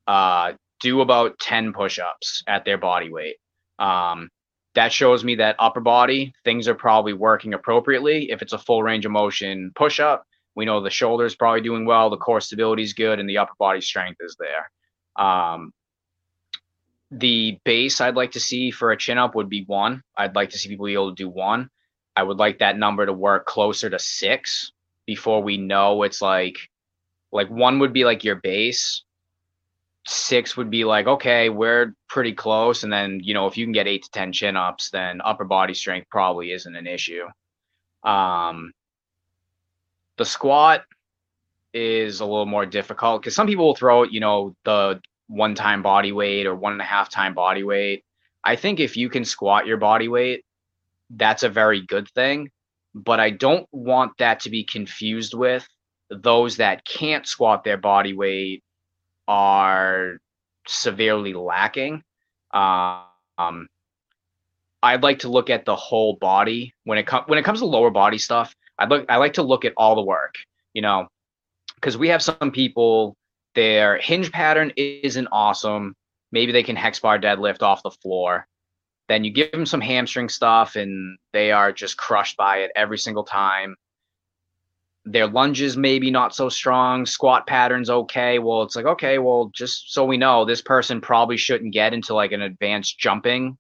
uh, 0.08 0.54
do 0.80 1.02
about 1.02 1.38
10 1.40 1.74
push-ups 1.74 2.44
at 2.48 2.64
their 2.64 2.78
body 2.78 3.12
weight. 3.12 3.36
Um, 3.80 4.30
that 4.76 4.94
shows 4.94 5.24
me 5.24 5.36
that 5.36 5.56
upper 5.60 5.82
body 5.82 6.34
things 6.44 6.68
are 6.68 6.76
probably 6.76 7.14
working 7.14 7.54
appropriately. 7.54 8.32
If 8.32 8.42
it's 8.42 8.54
a 8.54 8.58
full 8.58 8.84
range 8.84 9.06
of 9.06 9.12
motion 9.12 9.72
push-up, 9.76 10.26
we 10.56 10.66
know 10.66 10.82
the 10.82 10.90
shoulders 10.90 11.36
probably 11.36 11.62
doing 11.62 11.86
well, 11.86 12.10
the 12.10 12.18
core 12.18 12.42
stability 12.42 12.84
is 12.84 12.94
good, 12.94 13.20
and 13.20 13.28
the 13.28 13.38
upper 13.38 13.54
body 13.58 13.82
strength 13.82 14.20
is 14.22 14.38
there. 14.40 14.72
Um, 15.24 15.74
the 17.12 17.60
base 17.64 18.02
I'd 18.02 18.16
like 18.16 18.32
to 18.32 18.40
see 18.40 18.72
for 18.72 18.92
a 18.92 18.98
chin 18.98 19.18
up 19.18 19.36
would 19.36 19.50
be 19.50 19.64
one. 19.64 20.04
I'd 20.18 20.36
like 20.36 20.50
to 20.52 20.58
see 20.58 20.70
people 20.70 20.86
be 20.86 20.94
able 20.94 21.16
to 21.16 21.24
do 21.24 21.30
one. 21.30 21.70
I 22.16 22.24
would 22.24 22.38
like 22.38 22.60
that 22.60 22.78
number 22.78 23.06
to 23.06 23.14
work 23.14 23.46
closer 23.46 23.90
to 23.90 24.00
six 24.00 24.72
before 25.06 25.42
we 25.42 25.58
know 25.58 26.04
it's 26.04 26.22
like 26.22 26.58
like 27.32 27.50
one 27.50 27.80
would 27.80 27.94
be 27.94 28.06
like 28.06 28.24
your 28.24 28.36
base. 28.36 29.04
Six 30.08 30.56
would 30.56 30.70
be 30.70 30.84
like, 30.84 31.08
okay, 31.08 31.50
we're 31.50 31.96
pretty 32.08 32.34
close. 32.34 32.84
And 32.84 32.94
then, 32.94 33.20
you 33.24 33.34
know, 33.34 33.48
if 33.48 33.58
you 33.58 33.66
can 33.66 33.74
get 33.74 33.88
eight 33.88 34.04
to 34.04 34.12
10 34.12 34.34
chin 34.34 34.56
ups, 34.56 34.90
then 34.92 35.22
upper 35.24 35.46
body 35.46 35.74
strength 35.74 36.10
probably 36.10 36.52
isn't 36.52 36.76
an 36.76 36.86
issue. 36.86 37.26
Um, 38.04 38.72
the 40.18 40.26
squat 40.26 40.84
is 41.74 42.20
a 42.20 42.26
little 42.26 42.46
more 42.46 42.66
difficult 42.66 43.22
because 43.22 43.36
some 43.36 43.48
people 43.48 43.66
will 43.66 43.76
throw, 43.76 44.04
it, 44.04 44.12
you 44.12 44.20
know, 44.20 44.56
the 44.64 45.02
one 45.28 45.56
time 45.56 45.82
body 45.82 46.12
weight 46.12 46.46
or 46.46 46.56
one 46.56 46.74
and 46.74 46.82
a 46.82 46.86
half 46.86 47.10
time 47.10 47.34
body 47.34 47.64
weight. 47.64 48.04
I 48.44 48.56
think 48.56 48.80
if 48.80 48.96
you 48.96 49.10
can 49.10 49.26
squat 49.26 49.66
your 49.66 49.78
body 49.78 50.08
weight, 50.08 50.46
that's 51.10 51.44
a 51.44 51.50
very 51.50 51.82
good 51.82 52.08
thing. 52.10 52.52
But 52.94 53.20
I 53.20 53.32
don't 53.32 53.68
want 53.72 54.14
that 54.20 54.42
to 54.42 54.50
be 54.50 54.64
confused 54.64 55.34
with 55.34 55.68
those 56.10 56.58
that 56.58 56.86
can't 56.86 57.28
squat 57.28 57.64
their 57.64 57.78
body 57.78 58.14
weight 58.14 58.64
are 59.28 60.18
severely 60.68 61.34
lacking. 61.34 62.04
Um, 62.54 63.68
I'd 64.82 65.04
like 65.04 65.20
to 65.20 65.30
look 65.30 65.50
at 65.50 65.66
the 65.66 65.76
whole 65.76 66.16
body 66.16 66.74
when 66.84 66.98
it 66.98 67.08
comes 67.08 67.28
when 67.28 67.40
it 67.40 67.46
comes 67.46 67.60
to 67.60 67.66
lower 67.66 67.90
body 67.90 68.18
stuff. 68.18 68.56
I 68.78 68.86
look 68.86 69.06
I 69.10 69.18
like 69.18 69.34
to 69.34 69.44
look 69.44 69.66
at 69.66 69.74
all 69.78 69.96
the 69.96 70.04
work, 70.04 70.36
you 70.74 70.82
know, 70.82 71.08
because 71.76 71.98
we 71.98 72.10
have 72.10 72.22
some 72.22 72.52
people 72.52 73.16
their 73.56 73.98
hinge 73.98 74.32
pattern 74.32 74.72
isn't 74.76 75.28
awesome. 75.32 75.96
Maybe 76.32 76.52
they 76.52 76.64
can 76.64 76.76
hex 76.76 77.00
bar 77.00 77.18
deadlift 77.18 77.64
off 77.64 77.84
the 77.84 77.92
floor. 77.92 78.48
Then 79.08 79.24
you 79.24 79.32
give 79.32 79.52
them 79.52 79.66
some 79.66 79.82
hamstring 79.82 80.30
stuff 80.30 80.76
and 80.76 81.18
they 81.32 81.52
are 81.52 81.72
just 81.72 81.98
crushed 81.98 82.38
by 82.38 82.58
it 82.58 82.72
every 82.76 82.98
single 82.98 83.24
time. 83.24 83.76
Their 85.06 85.28
lunges 85.28 85.78
maybe 85.78 86.10
not 86.10 86.36
so 86.36 86.50
strong, 86.50 87.06
squat 87.06 87.46
patterns 87.46 87.90
okay. 87.90 88.40
Well, 88.40 88.64
it's 88.64 88.76
like, 88.76 88.86
okay, 88.86 89.20
well, 89.20 89.52
just 89.54 89.94
so 89.94 90.04
we 90.04 90.18
know, 90.18 90.46
this 90.46 90.62
person 90.62 91.00
probably 91.00 91.38
shouldn't 91.38 91.74
get 91.74 91.94
into 91.94 92.16
like 92.16 92.32
an 92.32 92.42
advanced 92.42 92.98
jumping 92.98 93.58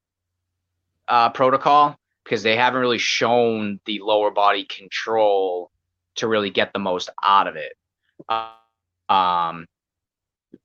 uh, 1.08 1.29
protocol 1.29 1.97
because 2.23 2.41
they 2.41 2.55
haven't 2.55 2.81
really 2.81 2.97
shown 2.97 3.79
the 3.86 3.99
lower 4.01 4.31
body 4.31 4.65
control 4.65 5.69
to 6.15 6.27
really 6.27 6.49
get 6.49 6.73
the 6.73 6.79
most 6.79 7.10
out 7.23 7.47
of 7.47 7.55
it. 7.55 7.73
Uh, 8.27 8.49
um, 9.13 9.67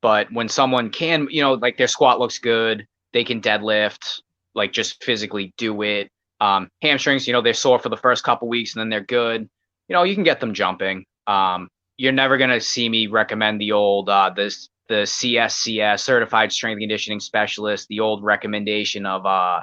but 0.00 0.32
when 0.32 0.48
someone 0.48 0.90
can, 0.90 1.28
you 1.30 1.42
know, 1.42 1.54
like 1.54 1.76
their 1.76 1.88
squat 1.88 2.18
looks 2.18 2.38
good, 2.38 2.86
they 3.12 3.24
can 3.24 3.40
deadlift, 3.40 4.20
like 4.54 4.72
just 4.72 5.02
physically 5.04 5.52
do 5.56 5.82
it. 5.82 6.10
Um, 6.40 6.70
hamstrings, 6.80 7.26
you 7.26 7.34
know, 7.34 7.42
they're 7.42 7.52
sore 7.52 7.78
for 7.78 7.90
the 7.90 7.96
first 7.96 8.24
couple 8.24 8.48
weeks 8.48 8.74
and 8.74 8.80
then 8.80 8.88
they're 8.88 9.04
good. 9.04 9.48
You 9.90 9.94
know, 9.94 10.04
you 10.04 10.14
can 10.14 10.22
get 10.22 10.38
them 10.38 10.54
jumping. 10.54 11.04
Um, 11.26 11.68
you're 11.96 12.12
never 12.12 12.38
gonna 12.38 12.60
see 12.60 12.88
me 12.88 13.08
recommend 13.08 13.60
the 13.60 13.72
old 13.72 14.08
uh, 14.08 14.30
this 14.30 14.68
the 14.88 15.02
CSCS 15.02 15.98
Certified 15.98 16.52
Strength 16.52 16.78
Conditioning 16.78 17.18
Specialist, 17.18 17.88
the 17.88 17.98
old 17.98 18.22
recommendation 18.22 19.04
of 19.04 19.26
uh, 19.26 19.60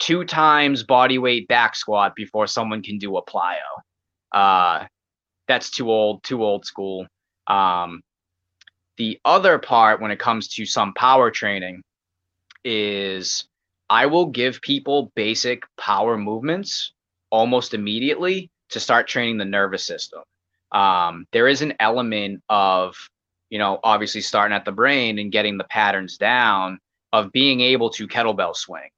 two 0.00 0.24
times 0.24 0.82
body 0.82 1.18
weight 1.18 1.46
back 1.46 1.76
squat 1.76 2.16
before 2.16 2.48
someone 2.48 2.82
can 2.82 2.98
do 2.98 3.16
a 3.16 3.24
plyo. 3.24 3.54
Uh, 4.32 4.86
that's 5.46 5.70
too 5.70 5.88
old, 5.88 6.24
too 6.24 6.42
old 6.42 6.66
school. 6.66 7.06
Um, 7.46 8.00
the 8.96 9.20
other 9.24 9.58
part 9.58 10.00
when 10.00 10.10
it 10.10 10.18
comes 10.18 10.48
to 10.54 10.66
some 10.66 10.94
power 10.94 11.30
training 11.30 11.82
is 12.64 13.46
I 13.88 14.06
will 14.06 14.26
give 14.26 14.60
people 14.62 15.12
basic 15.14 15.62
power 15.78 16.18
movements 16.18 16.92
almost 17.30 17.72
immediately 17.72 18.50
to 18.70 18.80
start 18.80 19.08
training 19.08 19.38
the 19.38 19.44
nervous 19.44 19.84
system. 19.84 20.22
Um, 20.72 21.26
there 21.32 21.48
is 21.48 21.62
an 21.62 21.74
element 21.80 22.42
of, 22.48 22.96
you 23.50 23.58
know, 23.58 23.80
obviously 23.82 24.20
starting 24.20 24.54
at 24.54 24.64
the 24.64 24.72
brain 24.72 25.18
and 25.18 25.32
getting 25.32 25.58
the 25.58 25.64
patterns 25.64 26.16
down 26.16 26.78
of 27.12 27.32
being 27.32 27.60
able 27.60 27.90
to 27.90 28.06
kettlebell 28.06 28.54
swing. 28.54 28.88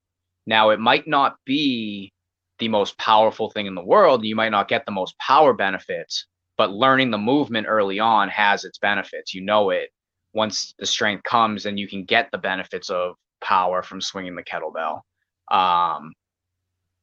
Now, 0.46 0.70
it 0.70 0.80
might 0.80 1.06
not 1.06 1.36
be 1.46 2.12
the 2.58 2.68
most 2.68 2.96
powerful 2.98 3.50
thing 3.50 3.66
in 3.66 3.74
the 3.74 3.84
world. 3.84 4.24
You 4.24 4.36
might 4.36 4.50
not 4.50 4.68
get 4.68 4.84
the 4.84 4.92
most 4.92 5.18
power 5.18 5.52
benefits, 5.52 6.26
but 6.56 6.70
learning 6.70 7.10
the 7.10 7.18
movement 7.18 7.66
early 7.68 7.98
on 7.98 8.28
has 8.28 8.64
its 8.64 8.78
benefits. 8.78 9.34
You 9.34 9.40
know 9.40 9.70
it 9.70 9.90
once 10.34 10.74
the 10.78 10.86
strength 10.86 11.24
comes 11.24 11.66
and 11.66 11.78
you 11.78 11.88
can 11.88 12.04
get 12.04 12.28
the 12.30 12.38
benefits 12.38 12.90
of 12.90 13.14
power 13.42 13.82
from 13.82 14.00
swinging 14.00 14.34
the 14.34 14.42
kettlebell. 14.42 15.00
Um, 15.50 16.12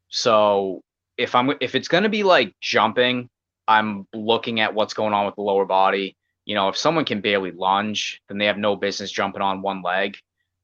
so 0.10 0.82
if 1.20 1.36
I'm 1.36 1.52
if 1.62 1.76
it's 1.76 1.88
going 1.88 2.04
to 2.04 2.10
be 2.10 2.24
like 2.24 2.56
jumping, 2.62 3.30
I'm 3.68 4.08
looking 4.14 4.60
at 4.60 4.74
what's 4.74 4.94
going 4.94 5.14
on 5.14 5.26
with 5.26 5.36
the 5.36 5.42
lower 5.42 5.66
body. 5.66 6.16
You 6.46 6.56
know, 6.56 6.70
if 6.70 6.78
someone 6.78 7.06
can 7.06 7.22
barely 7.22 7.52
lunge, 7.52 8.22
then 8.28 8.40
they 8.40 8.46
have 8.46 8.58
no 8.58 8.76
business 8.76 9.12
jumping 9.12 9.42
on 9.42 9.62
one 9.62 9.84
leg. 9.84 10.18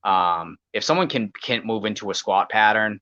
Um, 0.04 0.58
if 0.74 0.84
someone 0.84 1.10
can 1.10 1.32
can't 1.44 1.66
move 1.66 1.86
into 1.86 2.10
a 2.10 2.16
squat 2.16 2.50
pattern, 2.50 3.00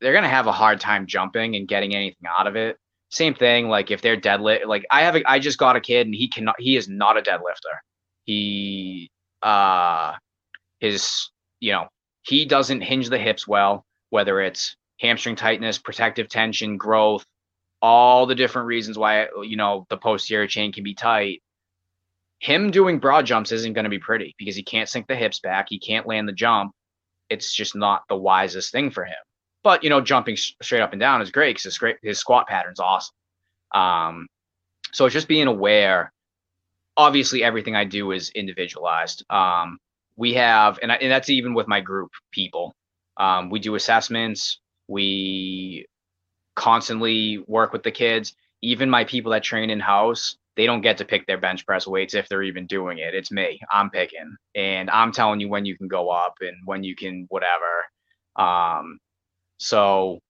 they're 0.00 0.12
gonna 0.12 0.28
have 0.28 0.48
a 0.48 0.52
hard 0.52 0.80
time 0.80 1.06
jumping 1.06 1.54
and 1.56 1.68
getting 1.68 1.94
anything 1.94 2.26
out 2.28 2.46
of 2.46 2.56
it 2.56 2.76
same 3.12 3.34
thing. 3.34 3.68
Like 3.68 3.90
if 3.90 4.00
they're 4.00 4.16
deadlift, 4.16 4.66
like 4.66 4.86
I 4.90 5.02
have, 5.02 5.16
a, 5.16 5.30
I 5.30 5.38
just 5.38 5.58
got 5.58 5.76
a 5.76 5.80
kid 5.80 6.06
and 6.06 6.14
he 6.14 6.28
cannot, 6.28 6.56
he 6.58 6.76
is 6.76 6.88
not 6.88 7.18
a 7.18 7.20
deadlifter. 7.20 7.76
He, 8.24 9.10
uh, 9.42 10.14
his, 10.80 11.30
you 11.60 11.72
know, 11.72 11.88
he 12.22 12.46
doesn't 12.46 12.80
hinge 12.80 13.10
the 13.10 13.18
hips 13.18 13.46
well, 13.46 13.84
whether 14.10 14.40
it's 14.40 14.76
hamstring 15.02 15.36
tightness, 15.36 15.78
protective 15.78 16.28
tension, 16.28 16.78
growth, 16.78 17.26
all 17.82 18.26
the 18.26 18.36
different 18.36 18.68
reasons 18.68 18.96
why, 18.96 19.26
you 19.42 19.56
know, 19.56 19.84
the 19.90 19.96
posterior 19.96 20.46
chain 20.46 20.72
can 20.72 20.84
be 20.84 20.94
tight. 20.94 21.42
Him 22.38 22.70
doing 22.70 23.00
broad 23.00 23.26
jumps 23.26 23.52
isn't 23.52 23.72
going 23.72 23.84
to 23.84 23.90
be 23.90 23.98
pretty 23.98 24.34
because 24.38 24.56
he 24.56 24.62
can't 24.62 24.88
sink 24.88 25.08
the 25.08 25.16
hips 25.16 25.40
back. 25.40 25.66
He 25.68 25.80
can't 25.80 26.06
land 26.06 26.28
the 26.28 26.32
jump. 26.32 26.72
It's 27.28 27.52
just 27.52 27.74
not 27.74 28.02
the 28.08 28.16
wisest 28.16 28.70
thing 28.72 28.90
for 28.90 29.04
him. 29.04 29.14
But 29.64 29.84
you 29.84 29.90
know, 29.90 30.00
jumping 30.00 30.36
straight 30.36 30.80
up 30.80 30.92
and 30.92 31.00
down 31.00 31.22
is 31.22 31.30
great 31.30 31.56
because 31.56 31.76
his 31.76 31.94
his 32.02 32.18
squat 32.18 32.46
pattern's 32.48 32.80
awesome. 32.80 33.14
Um, 33.74 34.26
so 34.92 35.04
it's 35.04 35.12
just 35.12 35.28
being 35.28 35.46
aware. 35.46 36.12
Obviously, 36.96 37.42
everything 37.42 37.74
I 37.74 37.84
do 37.84 38.12
is 38.12 38.30
individualized. 38.30 39.24
Um, 39.30 39.78
we 40.16 40.34
have, 40.34 40.78
and, 40.82 40.92
I, 40.92 40.96
and 40.96 41.10
that's 41.10 41.30
even 41.30 41.54
with 41.54 41.68
my 41.68 41.80
group 41.80 42.10
people. 42.32 42.74
Um, 43.16 43.50
we 43.50 43.60
do 43.60 43.76
assessments. 43.76 44.60
We 44.88 45.86
constantly 46.56 47.38
work 47.46 47.72
with 47.72 47.82
the 47.82 47.90
kids. 47.90 48.34
Even 48.62 48.90
my 48.90 49.04
people 49.04 49.32
that 49.32 49.42
train 49.42 49.70
in 49.70 49.80
house, 49.80 50.36
they 50.56 50.66
don't 50.66 50.82
get 50.82 50.98
to 50.98 51.04
pick 51.04 51.26
their 51.26 51.38
bench 51.38 51.66
press 51.66 51.86
weights 51.86 52.14
if 52.14 52.28
they're 52.28 52.42
even 52.42 52.66
doing 52.66 52.98
it. 52.98 53.14
It's 53.14 53.32
me. 53.32 53.60
I'm 53.72 53.90
picking, 53.90 54.36
and 54.54 54.90
I'm 54.90 55.12
telling 55.12 55.40
you 55.40 55.48
when 55.48 55.64
you 55.64 55.76
can 55.76 55.88
go 55.88 56.10
up 56.10 56.34
and 56.40 56.56
when 56.64 56.84
you 56.84 56.94
can 56.94 57.26
whatever. 57.30 57.84
Um, 58.36 58.98
so 59.58 60.20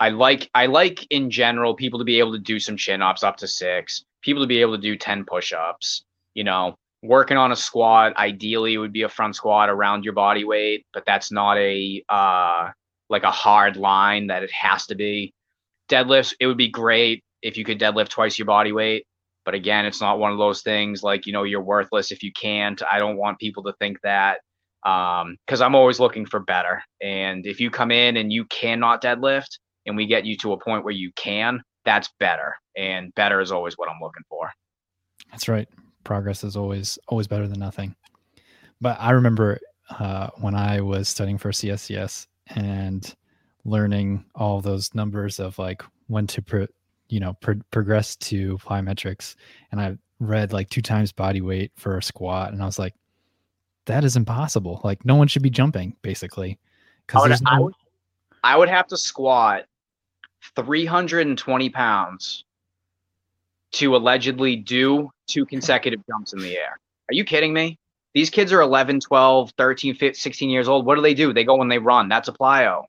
I 0.00 0.08
like 0.08 0.50
I 0.54 0.66
like 0.66 1.06
in 1.10 1.30
general 1.30 1.74
people 1.74 1.98
to 1.98 2.04
be 2.04 2.18
able 2.18 2.32
to 2.32 2.38
do 2.38 2.58
some 2.58 2.76
chin 2.76 3.02
ups 3.02 3.22
up 3.22 3.36
to 3.38 3.46
six, 3.46 4.04
people 4.22 4.42
to 4.42 4.48
be 4.48 4.60
able 4.60 4.74
to 4.74 4.82
do 4.82 4.96
10 4.96 5.24
push 5.24 5.52
ups, 5.52 6.04
you 6.34 6.44
know, 6.44 6.76
working 7.02 7.36
on 7.36 7.52
a 7.52 7.56
squat, 7.56 8.16
ideally 8.16 8.78
would 8.78 8.92
be 8.92 9.02
a 9.02 9.08
front 9.08 9.36
squat 9.36 9.68
around 9.68 10.04
your 10.04 10.14
body 10.14 10.44
weight, 10.44 10.86
but 10.92 11.04
that's 11.06 11.30
not 11.30 11.56
a 11.58 12.02
uh 12.08 12.70
like 13.12 13.22
a 13.22 13.30
hard 13.30 13.76
line 13.76 14.26
that 14.26 14.42
it 14.42 14.50
has 14.50 14.86
to 14.86 14.96
be. 14.96 15.32
Deadlifts, 15.88 16.34
it 16.40 16.46
would 16.46 16.56
be 16.56 16.68
great 16.68 17.22
if 17.42 17.56
you 17.56 17.64
could 17.64 17.78
deadlift 17.78 18.08
twice 18.08 18.38
your 18.38 18.46
body 18.46 18.72
weight. 18.72 19.06
But 19.44 19.54
again, 19.54 19.84
it's 19.84 20.00
not 20.00 20.18
one 20.18 20.32
of 20.32 20.38
those 20.38 20.62
things 20.62 21.02
like, 21.02 21.26
you 21.26 21.32
know, 21.32 21.42
you're 21.42 21.62
worthless 21.62 22.10
if 22.10 22.22
you 22.22 22.32
can't. 22.32 22.80
I 22.90 22.98
don't 22.98 23.16
want 23.16 23.38
people 23.38 23.62
to 23.64 23.74
think 23.78 23.98
that 24.02 24.38
because 24.82 25.60
um, 25.60 25.62
I'm 25.62 25.74
always 25.74 26.00
looking 26.00 26.26
for 26.26 26.40
better. 26.40 26.82
And 27.00 27.46
if 27.46 27.60
you 27.60 27.70
come 27.70 27.90
in 27.90 28.16
and 28.16 28.32
you 28.32 28.44
cannot 28.46 29.02
deadlift 29.02 29.58
and 29.86 29.96
we 29.96 30.06
get 30.06 30.24
you 30.24 30.36
to 30.38 30.52
a 30.52 30.58
point 30.58 30.84
where 30.84 30.94
you 30.94 31.12
can, 31.16 31.62
that's 31.84 32.08
better. 32.18 32.54
And 32.76 33.14
better 33.14 33.40
is 33.40 33.52
always 33.52 33.74
what 33.76 33.88
I'm 33.88 34.00
looking 34.00 34.22
for. 34.28 34.50
That's 35.30 35.48
right. 35.48 35.68
Progress 36.04 36.44
is 36.44 36.56
always 36.56 36.98
always 37.08 37.26
better 37.26 37.46
than 37.46 37.60
nothing. 37.60 37.94
But 38.80 38.96
I 39.00 39.10
remember 39.10 39.60
uh, 39.90 40.30
when 40.40 40.54
I 40.54 40.80
was 40.80 41.08
studying 41.08 41.38
for 41.38 41.50
CSCS 41.50 42.26
and 42.48 43.14
learning 43.64 44.24
all 44.34 44.60
those 44.60 44.94
numbers 44.94 45.38
of 45.38 45.58
like 45.58 45.82
when 46.08 46.26
to 46.26 46.42
pro, 46.42 46.66
you 47.08 47.20
know 47.20 47.34
pro- 47.34 47.60
progress 47.70 48.16
to 48.16 48.58
plyometrics, 48.58 49.34
and 49.70 49.80
I 49.80 49.96
read 50.20 50.52
like 50.52 50.70
two 50.70 50.82
times 50.82 51.12
body 51.12 51.40
weight 51.40 51.72
for 51.76 51.98
a 51.98 52.02
squat, 52.02 52.52
and 52.52 52.62
I 52.62 52.66
was 52.66 52.78
like, 52.78 52.94
that 53.86 54.04
is 54.04 54.16
impossible. 54.16 54.80
Like 54.84 55.04
no 55.04 55.16
one 55.16 55.28
should 55.28 55.42
be 55.42 55.50
jumping 55.50 55.96
basically. 56.02 56.58
Because 57.06 57.24
there's 57.26 57.42
no... 57.42 57.50
I, 57.50 57.58
would, 57.58 57.74
I 58.44 58.56
would 58.56 58.68
have 58.68 58.86
to 58.88 58.96
squat 58.96 59.64
320 60.56 61.70
pounds 61.70 62.44
to 63.72 63.96
allegedly 63.96 64.56
do 64.56 65.10
two 65.26 65.46
consecutive 65.46 66.00
jumps 66.06 66.32
in 66.32 66.40
the 66.40 66.56
air. 66.56 66.78
Are 67.08 67.14
you 67.14 67.24
kidding 67.24 67.52
me? 67.52 67.78
These 68.14 68.30
kids 68.30 68.52
are 68.52 68.60
11, 68.60 69.00
12, 69.00 69.52
13, 69.56 69.94
15, 69.94 70.14
16 70.14 70.50
years 70.50 70.68
old. 70.68 70.84
What 70.86 70.96
do 70.96 71.02
they 71.02 71.14
do? 71.14 71.32
They 71.32 71.44
go 71.44 71.56
when 71.56 71.68
they 71.68 71.78
run. 71.78 72.08
That's 72.08 72.28
a 72.28 72.32
plyo. 72.32 72.84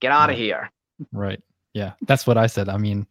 Get 0.00 0.12
out 0.12 0.30
of 0.30 0.34
right. 0.34 0.38
here. 0.38 0.70
Right. 1.12 1.42
Yeah. 1.72 1.92
That's 2.02 2.26
what 2.26 2.38
I 2.38 2.46
said. 2.46 2.68
I 2.68 2.76
mean, 2.76 3.06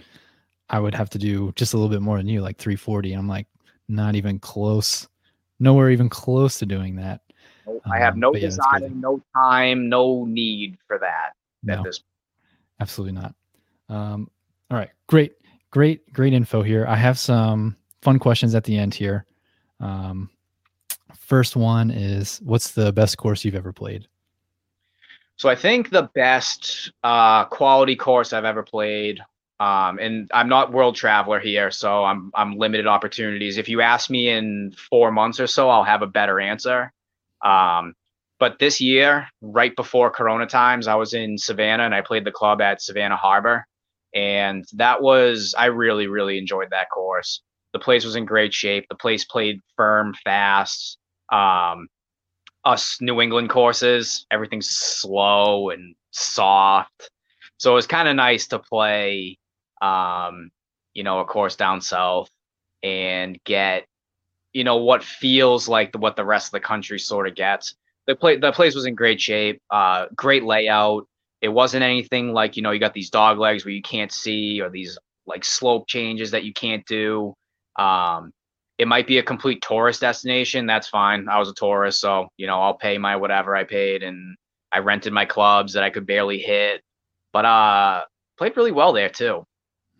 I 0.69 0.79
would 0.79 0.95
have 0.95 1.09
to 1.11 1.17
do 1.17 1.51
just 1.55 1.73
a 1.73 1.77
little 1.77 1.89
bit 1.89 2.01
more 2.01 2.17
than 2.17 2.27
you, 2.27 2.41
like 2.41 2.57
340. 2.57 3.13
I'm 3.13 3.27
like, 3.27 3.47
not 3.89 4.15
even 4.15 4.39
close, 4.39 5.07
nowhere 5.59 5.89
even 5.91 6.09
close 6.09 6.59
to 6.59 6.65
doing 6.65 6.95
that. 6.97 7.21
I 7.89 7.99
have 7.99 8.13
um, 8.13 8.19
no 8.21 8.33
desire, 8.33 8.79
yeah, 8.81 8.87
no 8.93 9.21
time, 9.35 9.89
no 9.89 10.25
need 10.25 10.77
for 10.87 10.99
that 10.99 11.33
no, 11.63 11.83
this 11.83 12.01
Absolutely 12.79 13.19
not. 13.19 13.33
Um, 13.89 14.29
all 14.69 14.77
right. 14.77 14.89
Great, 15.07 15.33
great, 15.71 16.11
great 16.13 16.33
info 16.33 16.61
here. 16.61 16.85
I 16.87 16.95
have 16.95 17.17
some 17.17 17.75
fun 18.01 18.19
questions 18.19 18.53
at 18.53 18.63
the 18.63 18.77
end 18.77 18.93
here. 18.93 19.25
Um, 19.79 20.29
first 21.15 21.55
one 21.55 21.91
is 21.91 22.39
what's 22.43 22.71
the 22.71 22.91
best 22.91 23.17
course 23.17 23.45
you've 23.45 23.55
ever 23.55 23.73
played? 23.73 24.07
So 25.37 25.49
I 25.49 25.55
think 25.55 25.91
the 25.91 26.09
best 26.15 26.91
uh, 27.03 27.45
quality 27.45 27.95
course 27.95 28.33
I've 28.33 28.45
ever 28.45 28.63
played, 28.63 29.19
um, 29.59 29.99
and 29.99 30.29
I'm 30.33 30.49
not 30.49 30.73
world 30.73 30.95
traveler 30.95 31.39
here, 31.39 31.69
so 31.69 32.03
I'm 32.03 32.31
I'm 32.33 32.57
limited 32.57 32.87
opportunities. 32.87 33.57
If 33.57 33.69
you 33.69 33.81
ask 33.81 34.09
me 34.09 34.29
in 34.29 34.73
four 34.89 35.11
months 35.11 35.39
or 35.39 35.47
so, 35.47 35.69
I'll 35.69 35.83
have 35.83 36.01
a 36.01 36.07
better 36.07 36.39
answer. 36.39 36.91
Um, 37.43 37.93
but 38.39 38.57
this 38.59 38.81
year, 38.81 39.27
right 39.41 39.75
before 39.75 40.09
Corona 40.09 40.47
times, 40.47 40.87
I 40.87 40.95
was 40.95 41.13
in 41.13 41.37
Savannah 41.37 41.83
and 41.83 41.95
I 41.95 42.01
played 42.01 42.25
the 42.25 42.31
club 42.31 42.59
at 42.61 42.81
Savannah 42.81 43.15
Harbor, 43.15 43.67
and 44.15 44.65
that 44.73 45.03
was 45.03 45.53
I 45.55 45.65
really 45.65 46.07
really 46.07 46.39
enjoyed 46.39 46.71
that 46.71 46.89
course. 46.89 47.41
The 47.77 47.83
place 47.83 48.03
was 48.03 48.15
in 48.15 48.25
great 48.25 48.55
shape. 48.55 48.87
The 48.89 48.95
place 48.95 49.23
played 49.23 49.61
firm, 49.75 50.15
fast. 50.23 50.97
Um, 51.31 51.87
us 52.65 52.97
New 53.01 53.21
England 53.21 53.51
courses, 53.51 54.25
everything's 54.31 54.67
slow 54.67 55.69
and 55.69 55.93
soft. 56.09 57.11
So 57.57 57.73
it 57.73 57.75
was 57.75 57.85
kind 57.85 58.07
of 58.07 58.15
nice 58.15 58.47
to 58.47 58.57
play, 58.57 59.37
um, 59.79 60.49
you 60.95 61.03
know, 61.03 61.19
a 61.19 61.25
course 61.25 61.55
down 61.55 61.81
south 61.81 62.31
and 62.81 63.37
get, 63.43 63.85
you 64.53 64.63
know, 64.63 64.77
what 64.77 65.03
feels 65.03 65.67
like 65.67 65.91
the, 65.91 65.99
what 65.99 66.15
the 66.15 66.25
rest 66.25 66.47
of 66.47 66.53
the 66.53 66.59
country 66.59 66.97
sort 66.97 67.27
of 67.27 67.35
gets. 67.35 67.75
The 68.07 68.15
play, 68.15 68.37
the 68.37 68.51
place 68.51 68.73
was 68.73 68.87
in 68.87 68.95
great 68.95 69.21
shape, 69.21 69.61
uh, 69.69 70.07
great 70.15 70.43
layout. 70.43 71.07
It 71.41 71.49
wasn't 71.49 71.83
anything 71.83 72.33
like 72.33 72.57
you 72.57 72.63
know 72.63 72.71
you 72.71 72.79
got 72.79 72.95
these 72.95 73.11
dog 73.11 73.37
legs 73.37 73.65
where 73.65 73.73
you 73.75 73.83
can't 73.83 74.11
see 74.11 74.61
or 74.61 74.71
these 74.71 74.97
like 75.27 75.45
slope 75.45 75.87
changes 75.87 76.31
that 76.31 76.43
you 76.43 76.53
can't 76.53 76.83
do. 76.87 77.35
Um, 77.77 78.31
it 78.77 78.87
might 78.87 79.07
be 79.07 79.17
a 79.17 79.23
complete 79.23 79.61
tourist 79.61 80.01
destination. 80.01 80.65
That's 80.65 80.87
fine. 80.87 81.27
I 81.29 81.39
was 81.39 81.49
a 81.49 81.53
tourist, 81.53 81.99
so 81.99 82.27
you 82.37 82.47
know 82.47 82.61
I'll 82.61 82.75
pay 82.75 82.97
my 82.97 83.15
whatever 83.15 83.55
I 83.55 83.63
paid, 83.63 84.03
and 84.03 84.35
I 84.71 84.79
rented 84.79 85.13
my 85.13 85.25
clubs 85.25 85.73
that 85.73 85.83
I 85.83 85.89
could 85.89 86.05
barely 86.05 86.37
hit, 86.37 86.81
but 87.33 87.45
uh, 87.45 88.03
played 88.37 88.55
really 88.55 88.71
well 88.71 88.93
there 88.93 89.09
too. 89.09 89.45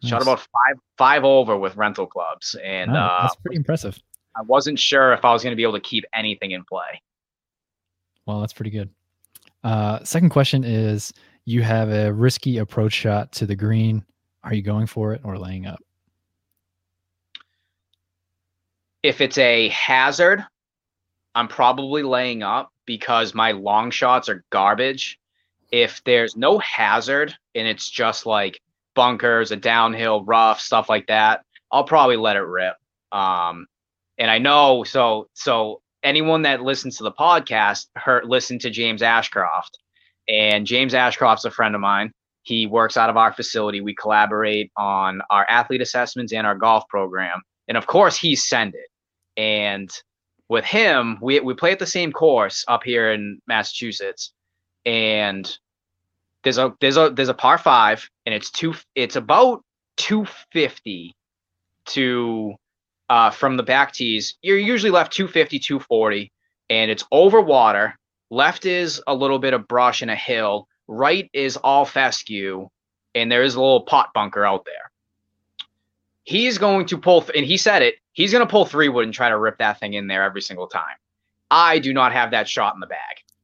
Nice. 0.03 0.09
Shot 0.11 0.21
about 0.21 0.39
five 0.39 0.78
five 0.97 1.23
over 1.23 1.57
with 1.57 1.75
rental 1.75 2.05
clubs, 2.05 2.55
and 2.63 2.91
oh, 2.91 2.99
uh, 2.99 3.21
that's 3.23 3.36
pretty 3.38 3.57
impressive. 3.57 3.99
I 4.36 4.43
wasn't 4.43 4.78
sure 4.78 5.13
if 5.13 5.25
I 5.25 5.34
was 5.34 5.41
going 5.41 5.51
to 5.51 5.55
be 5.55 5.63
able 5.63 5.73
to 5.73 5.80
keep 5.80 6.05
anything 6.13 6.51
in 6.51 6.63
play. 6.63 7.01
Well, 8.28 8.41
that's 8.41 8.53
pretty 8.53 8.69
good. 8.69 8.89
Uh, 9.63 10.03
second 10.03 10.30
question 10.30 10.63
is: 10.63 11.11
You 11.45 11.63
have 11.63 11.89
a 11.89 12.13
risky 12.13 12.59
approach 12.59 12.93
shot 12.93 13.32
to 13.34 13.47
the 13.47 13.55
green. 13.55 14.05
Are 14.43 14.53
you 14.53 14.61
going 14.61 14.86
for 14.86 15.13
it 15.13 15.21
or 15.23 15.39
laying 15.39 15.65
up? 15.65 15.80
If 19.04 19.22
it's 19.22 19.38
a 19.38 19.70
hazard, 19.70 20.45
I'm 21.36 21.48
probably 21.48 22.04
laying 22.04 22.43
up 22.43 22.72
because 22.86 23.36
my 23.36 23.52
long 23.52 23.91
shots 23.91 24.30
are 24.30 24.43
garbage. 24.50 25.20
If 25.72 26.02
there's 26.04 26.36
no 26.36 26.58
hazard 26.60 27.36
and 27.54 27.68
it's 27.68 27.89
just 27.89 28.26
like 28.26 28.62
bunkers, 28.95 29.52
a 29.52 29.56
downhill, 29.56 30.24
rough, 30.24 30.60
stuff 30.60 30.89
like 30.89 31.08
that, 31.08 31.43
I'll 31.72 31.84
probably 31.84 32.18
let 32.18 32.38
it 32.38 32.41
rip. 32.41 32.76
Um, 33.12 33.68
and 34.18 34.32
I 34.32 34.39
know 34.39 34.84
so 34.84 35.28
so 35.34 35.82
anyone 36.04 36.41
that 36.43 36.64
listens 36.64 36.98
to 36.98 37.04
the 37.04 37.12
podcast 37.12 37.88
heard 37.95 38.26
listen 38.26 38.60
to 38.60 38.70
James 38.70 39.02
Ashcroft. 39.02 39.78
And 40.28 40.66
James 40.66 40.93
Ashcroft's 40.93 41.45
a 41.45 41.52
friend 41.52 41.76
of 41.76 41.82
mine. 41.82 42.12
He 42.43 42.66
works 42.66 42.98
out 42.98 43.10
of 43.10 43.18
our 43.18 43.34
facility. 43.34 43.82
We 43.82 43.95
collaborate 43.95 44.72
on 44.78 45.22
our 45.30 45.45
athlete 45.50 45.82
assessments 45.82 46.34
and 46.34 46.48
our 46.48 46.56
golf 46.56 46.88
program. 46.89 47.41
And 47.68 47.78
of 47.78 47.88
course, 47.88 48.18
he's 48.18 48.47
it. 48.51 48.89
And 49.36 49.89
with 50.49 50.65
him, 50.65 51.18
we 51.22 51.39
we 51.39 51.53
play 51.53 51.72
at 51.72 51.80
the 51.80 51.86
same 51.86 52.11
course 52.11 52.63
up 52.68 52.84
here 52.84 53.11
in 53.11 53.39
Massachusetts, 53.47 54.32
and 54.86 55.57
there's 56.43 56.57
a 56.57 56.74
there's 56.80 56.97
a 56.97 57.09
there's 57.09 57.30
a 57.30 57.34
par 57.34 57.57
five, 57.57 58.09
and 58.26 58.34
it's 58.34 58.49
two 58.49 58.74
it's 58.95 59.15
about 59.15 59.61
two 59.97 60.26
fifty 60.53 61.15
to 61.88 62.55
uh, 63.09 63.30
from 63.32 63.57
the 63.57 63.63
back 63.63 63.93
tees. 63.93 64.36
You're 64.41 64.57
usually 64.57 64.91
left 64.91 65.13
250, 65.13 65.59
240, 65.59 66.32
and 66.70 66.91
it's 66.91 67.05
over 67.11 67.41
water. 67.41 67.97
Left 68.30 68.65
is 68.65 69.01
a 69.07 69.15
little 69.15 69.39
bit 69.39 69.53
of 69.53 69.68
brush 69.68 70.01
and 70.01 70.11
a 70.11 70.15
hill. 70.15 70.68
Right 70.88 71.30
is 71.34 71.57
all 71.57 71.86
fescue, 71.86 72.68
and 73.15 73.32
there 73.32 73.43
is 73.43 73.55
a 73.55 73.61
little 73.61 73.84
pot 73.84 74.09
bunker 74.13 74.45
out 74.45 74.65
there. 74.65 74.91
He's 76.28 76.57
going 76.57 76.86
to 76.88 76.97
pull, 76.97 77.21
th- 77.21 77.38
and 77.38 77.45
he 77.45 77.55
said 77.57 77.82
it 77.82 77.95
He's 78.17 78.32
going 78.32 78.43
to 78.43 78.49
pull 78.49 78.65
three 78.65 78.89
wood 78.89 79.05
and 79.05 79.13
try 79.13 79.30
to 79.30 79.38
rip 79.38 79.59
that 79.59 79.80
thing 79.80 79.93
in 79.93 80.07
there 80.07 80.23
every 80.23 80.41
single 80.41 80.65
time. 80.65 80.97
I 81.51 81.78
do 81.78 81.93
not 81.93 82.13
have 82.13 82.32
that 82.32 82.49
shot 82.49 82.73
in 82.73 82.80
the 82.80 82.88
bag. 82.88 82.97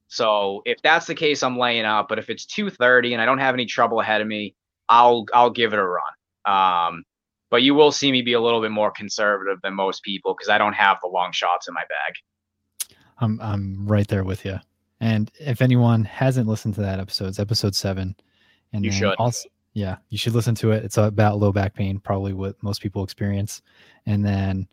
So 0.07 0.63
if 0.65 0.81
that's 0.81 1.05
the 1.05 1.13
case, 1.13 1.43
I'm 1.43 1.59
laying 1.59 1.85
out. 1.85 2.09
But 2.09 2.17
if 2.17 2.31
it's 2.31 2.43
230 2.47 3.13
and 3.13 3.21
I 3.21 3.25
don't 3.27 3.37
have 3.37 3.53
any 3.53 3.67
trouble 3.67 3.99
ahead 3.99 4.19
of 4.19 4.25
me, 4.25 4.55
I'll 4.89 5.25
I'll 5.31 5.51
give 5.51 5.73
it 5.73 5.79
a 5.79 5.83
run. 5.83 6.01
Um, 6.47 7.03
but 7.51 7.61
you 7.61 7.75
will 7.75 7.91
see 7.91 8.11
me 8.11 8.23
be 8.23 8.33
a 8.33 8.41
little 8.41 8.61
bit 8.61 8.71
more 8.71 8.89
conservative 8.89 9.59
than 9.61 9.75
most 9.75 10.01
people 10.01 10.33
because 10.33 10.49
I 10.49 10.57
don't 10.57 10.73
have 10.73 10.97
the 11.03 11.07
long 11.07 11.31
shots 11.33 11.67
in 11.67 11.75
my 11.75 11.83
bag. 11.83 12.95
I'm 13.19 13.39
I'm 13.41 13.85
right 13.85 14.07
there 14.07 14.23
with 14.23 14.43
you. 14.43 14.59
And 14.99 15.29
if 15.39 15.61
anyone 15.61 16.03
hasn't 16.03 16.47
listened 16.47 16.73
to 16.75 16.81
that 16.81 16.99
episode, 16.99 17.27
it's 17.27 17.39
episode 17.39 17.75
seven. 17.75 18.15
And 18.71 18.83
you 18.83 18.91
should. 18.91 19.13
Also, 19.19 19.49
yeah, 19.73 19.97
you 20.09 20.17
should 20.17 20.33
listen 20.33 20.55
to 20.55 20.71
it. 20.71 20.83
It's 20.83 20.97
about 20.97 21.39
low 21.39 21.51
back 21.51 21.73
pain, 21.73 21.99
probably 21.99 22.33
what 22.33 22.61
most 22.61 22.81
people 22.81 23.03
experience. 23.03 23.61
And 24.05 24.25
then 24.25 24.67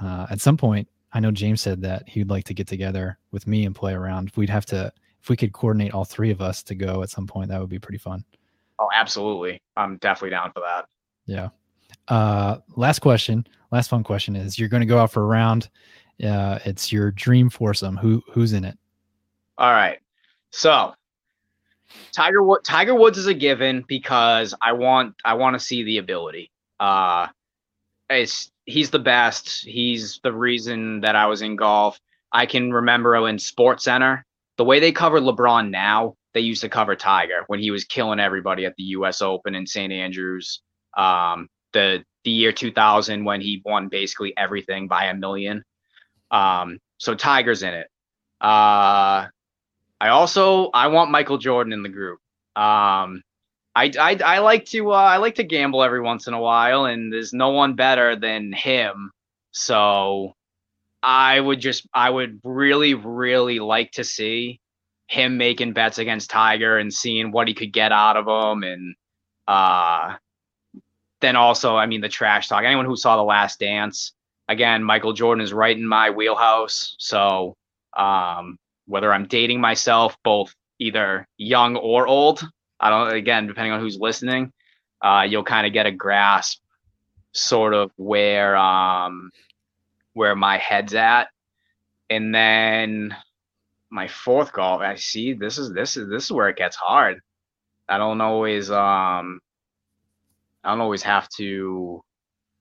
uh, 0.00 0.26
at 0.30 0.40
some 0.40 0.56
point, 0.56 0.88
I 1.12 1.20
know 1.20 1.30
James 1.30 1.60
said 1.60 1.80
that 1.82 2.08
he'd 2.08 2.30
like 2.30 2.44
to 2.44 2.54
get 2.54 2.66
together 2.66 3.18
with 3.32 3.46
me 3.46 3.66
and 3.66 3.74
play 3.74 3.94
around. 3.94 4.30
We'd 4.36 4.50
have 4.50 4.66
to, 4.66 4.92
if 5.20 5.28
we 5.28 5.36
could 5.36 5.52
coordinate 5.52 5.92
all 5.92 6.04
three 6.04 6.30
of 6.30 6.40
us 6.40 6.62
to 6.64 6.74
go 6.74 7.02
at 7.02 7.10
some 7.10 7.26
point, 7.26 7.48
that 7.48 7.60
would 7.60 7.70
be 7.70 7.78
pretty 7.78 7.98
fun. 7.98 8.24
Oh, 8.78 8.88
absolutely. 8.94 9.60
I'm 9.76 9.96
definitely 9.96 10.30
down 10.30 10.52
for 10.52 10.60
that. 10.60 10.86
Yeah. 11.26 11.48
Uh, 12.06 12.58
last 12.76 13.00
question, 13.00 13.46
last 13.72 13.88
fun 13.88 14.04
question 14.04 14.36
is 14.36 14.58
you're 14.58 14.68
going 14.68 14.82
to 14.82 14.86
go 14.86 14.98
out 14.98 15.10
for 15.10 15.22
a 15.22 15.26
round. 15.26 15.68
Uh, 16.22 16.58
it's 16.64 16.92
your 16.92 17.10
dream 17.10 17.50
foursome. 17.50 17.96
Who 17.96 18.22
who's 18.30 18.52
in 18.52 18.64
it? 18.64 18.76
All 19.56 19.72
right. 19.72 19.98
So 20.50 20.94
Tiger 22.12 22.42
Wood 22.42 22.60
Tiger 22.64 22.94
Woods 22.94 23.18
is 23.18 23.26
a 23.26 23.34
given 23.34 23.84
because 23.86 24.54
I 24.60 24.72
want 24.72 25.14
I 25.24 25.34
want 25.34 25.54
to 25.54 25.60
see 25.60 25.82
the 25.82 25.98
ability. 25.98 26.50
Uh 26.78 27.28
it's 28.10 28.50
he's 28.64 28.90
the 28.90 28.98
best. 28.98 29.64
He's 29.64 30.20
the 30.22 30.32
reason 30.32 31.00
that 31.00 31.16
I 31.16 31.26
was 31.26 31.42
in 31.42 31.56
golf. 31.56 31.98
I 32.32 32.46
can 32.46 32.72
remember 32.72 33.26
in 33.28 33.38
Sports 33.38 33.84
Center, 33.84 34.24
the 34.56 34.64
way 34.64 34.80
they 34.80 34.92
cover 34.92 35.20
LeBron 35.20 35.70
now, 35.70 36.16
they 36.34 36.40
used 36.40 36.60
to 36.60 36.68
cover 36.68 36.94
Tiger 36.94 37.44
when 37.46 37.58
he 37.58 37.70
was 37.70 37.84
killing 37.84 38.20
everybody 38.20 38.66
at 38.66 38.76
the 38.76 38.82
U.S. 38.84 39.22
Open 39.22 39.54
in 39.54 39.66
St. 39.66 39.92
Andrews. 39.92 40.60
Um, 40.96 41.48
the 41.72 42.04
the 42.24 42.30
year 42.30 42.52
2000 42.52 43.24
when 43.24 43.40
he 43.40 43.62
won 43.64 43.88
basically 43.88 44.36
everything 44.36 44.88
by 44.88 45.06
a 45.06 45.14
million. 45.14 45.64
Um, 46.30 46.78
so 46.98 47.14
Tiger's 47.14 47.62
in 47.62 47.72
it. 47.72 47.88
Uh, 48.40 49.26
I 50.00 50.08
also 50.08 50.70
I 50.72 50.88
want 50.88 51.10
Michael 51.10 51.38
Jordan 51.38 51.72
in 51.72 51.82
the 51.82 51.88
group. 51.88 52.20
Um, 52.56 53.22
I, 53.74 53.92
I, 53.98 54.18
I 54.24 54.38
like 54.38 54.64
to 54.66 54.92
uh, 54.92 54.96
I 54.96 55.18
like 55.18 55.36
to 55.36 55.44
gamble 55.44 55.82
every 55.82 56.00
once 56.00 56.26
in 56.26 56.34
a 56.34 56.40
while, 56.40 56.86
and 56.86 57.12
there's 57.12 57.32
no 57.32 57.50
one 57.50 57.74
better 57.74 58.16
than 58.16 58.52
him. 58.52 59.12
So 59.52 60.34
I 61.02 61.38
would 61.38 61.60
just 61.60 61.86
I 61.94 62.10
would 62.10 62.40
really 62.44 62.94
really 62.94 63.58
like 63.60 63.92
to 63.92 64.04
see 64.04 64.60
him 65.06 65.36
making 65.38 65.72
bets 65.72 65.98
against 65.98 66.30
Tiger 66.30 66.78
and 66.78 66.92
seeing 66.92 67.32
what 67.32 67.48
he 67.48 67.54
could 67.54 67.72
get 67.72 67.92
out 67.92 68.16
of 68.16 68.26
him, 68.26 68.62
and 68.62 68.94
uh, 69.46 70.16
then 71.20 71.36
also 71.36 71.76
I 71.76 71.86
mean 71.86 72.00
the 72.00 72.08
trash 72.08 72.48
talk. 72.48 72.64
Anyone 72.64 72.86
who 72.86 72.96
saw 72.96 73.16
the 73.16 73.22
Last 73.22 73.60
Dance, 73.60 74.12
again, 74.48 74.82
Michael 74.84 75.12
Jordan 75.12 75.42
is 75.42 75.52
right 75.52 75.76
in 75.76 75.86
my 75.86 76.10
wheelhouse. 76.10 76.96
So 76.98 77.56
um, 77.96 78.58
whether 78.88 79.12
I'm 79.12 79.26
dating 79.26 79.60
myself, 79.60 80.16
both 80.24 80.54
either 80.78 81.28
young 81.36 81.76
or 81.76 82.06
old, 82.06 82.42
I 82.80 82.90
don't. 82.90 83.12
Again, 83.12 83.46
depending 83.46 83.72
on 83.72 83.80
who's 83.80 83.98
listening, 83.98 84.52
uh, 85.02 85.26
you'll 85.28 85.44
kind 85.44 85.66
of 85.66 85.72
get 85.72 85.86
a 85.86 85.92
grasp, 85.92 86.60
sort 87.32 87.74
of 87.74 87.92
where 87.96 88.56
um, 88.56 89.30
where 90.14 90.34
my 90.34 90.58
head's 90.58 90.94
at, 90.94 91.28
and 92.10 92.34
then 92.34 93.14
my 93.90 94.08
fourth 94.08 94.52
goal, 94.52 94.80
I 94.80 94.96
see 94.96 95.34
this 95.34 95.58
is 95.58 95.72
this 95.72 95.96
is 95.96 96.08
this 96.08 96.24
is 96.24 96.32
where 96.32 96.48
it 96.48 96.56
gets 96.56 96.76
hard. 96.76 97.20
I 97.88 97.98
don't 97.98 98.20
always 98.20 98.70
um, 98.70 99.40
I 100.64 100.70
don't 100.70 100.80
always 100.80 101.02
have 101.02 101.28
to 101.36 102.02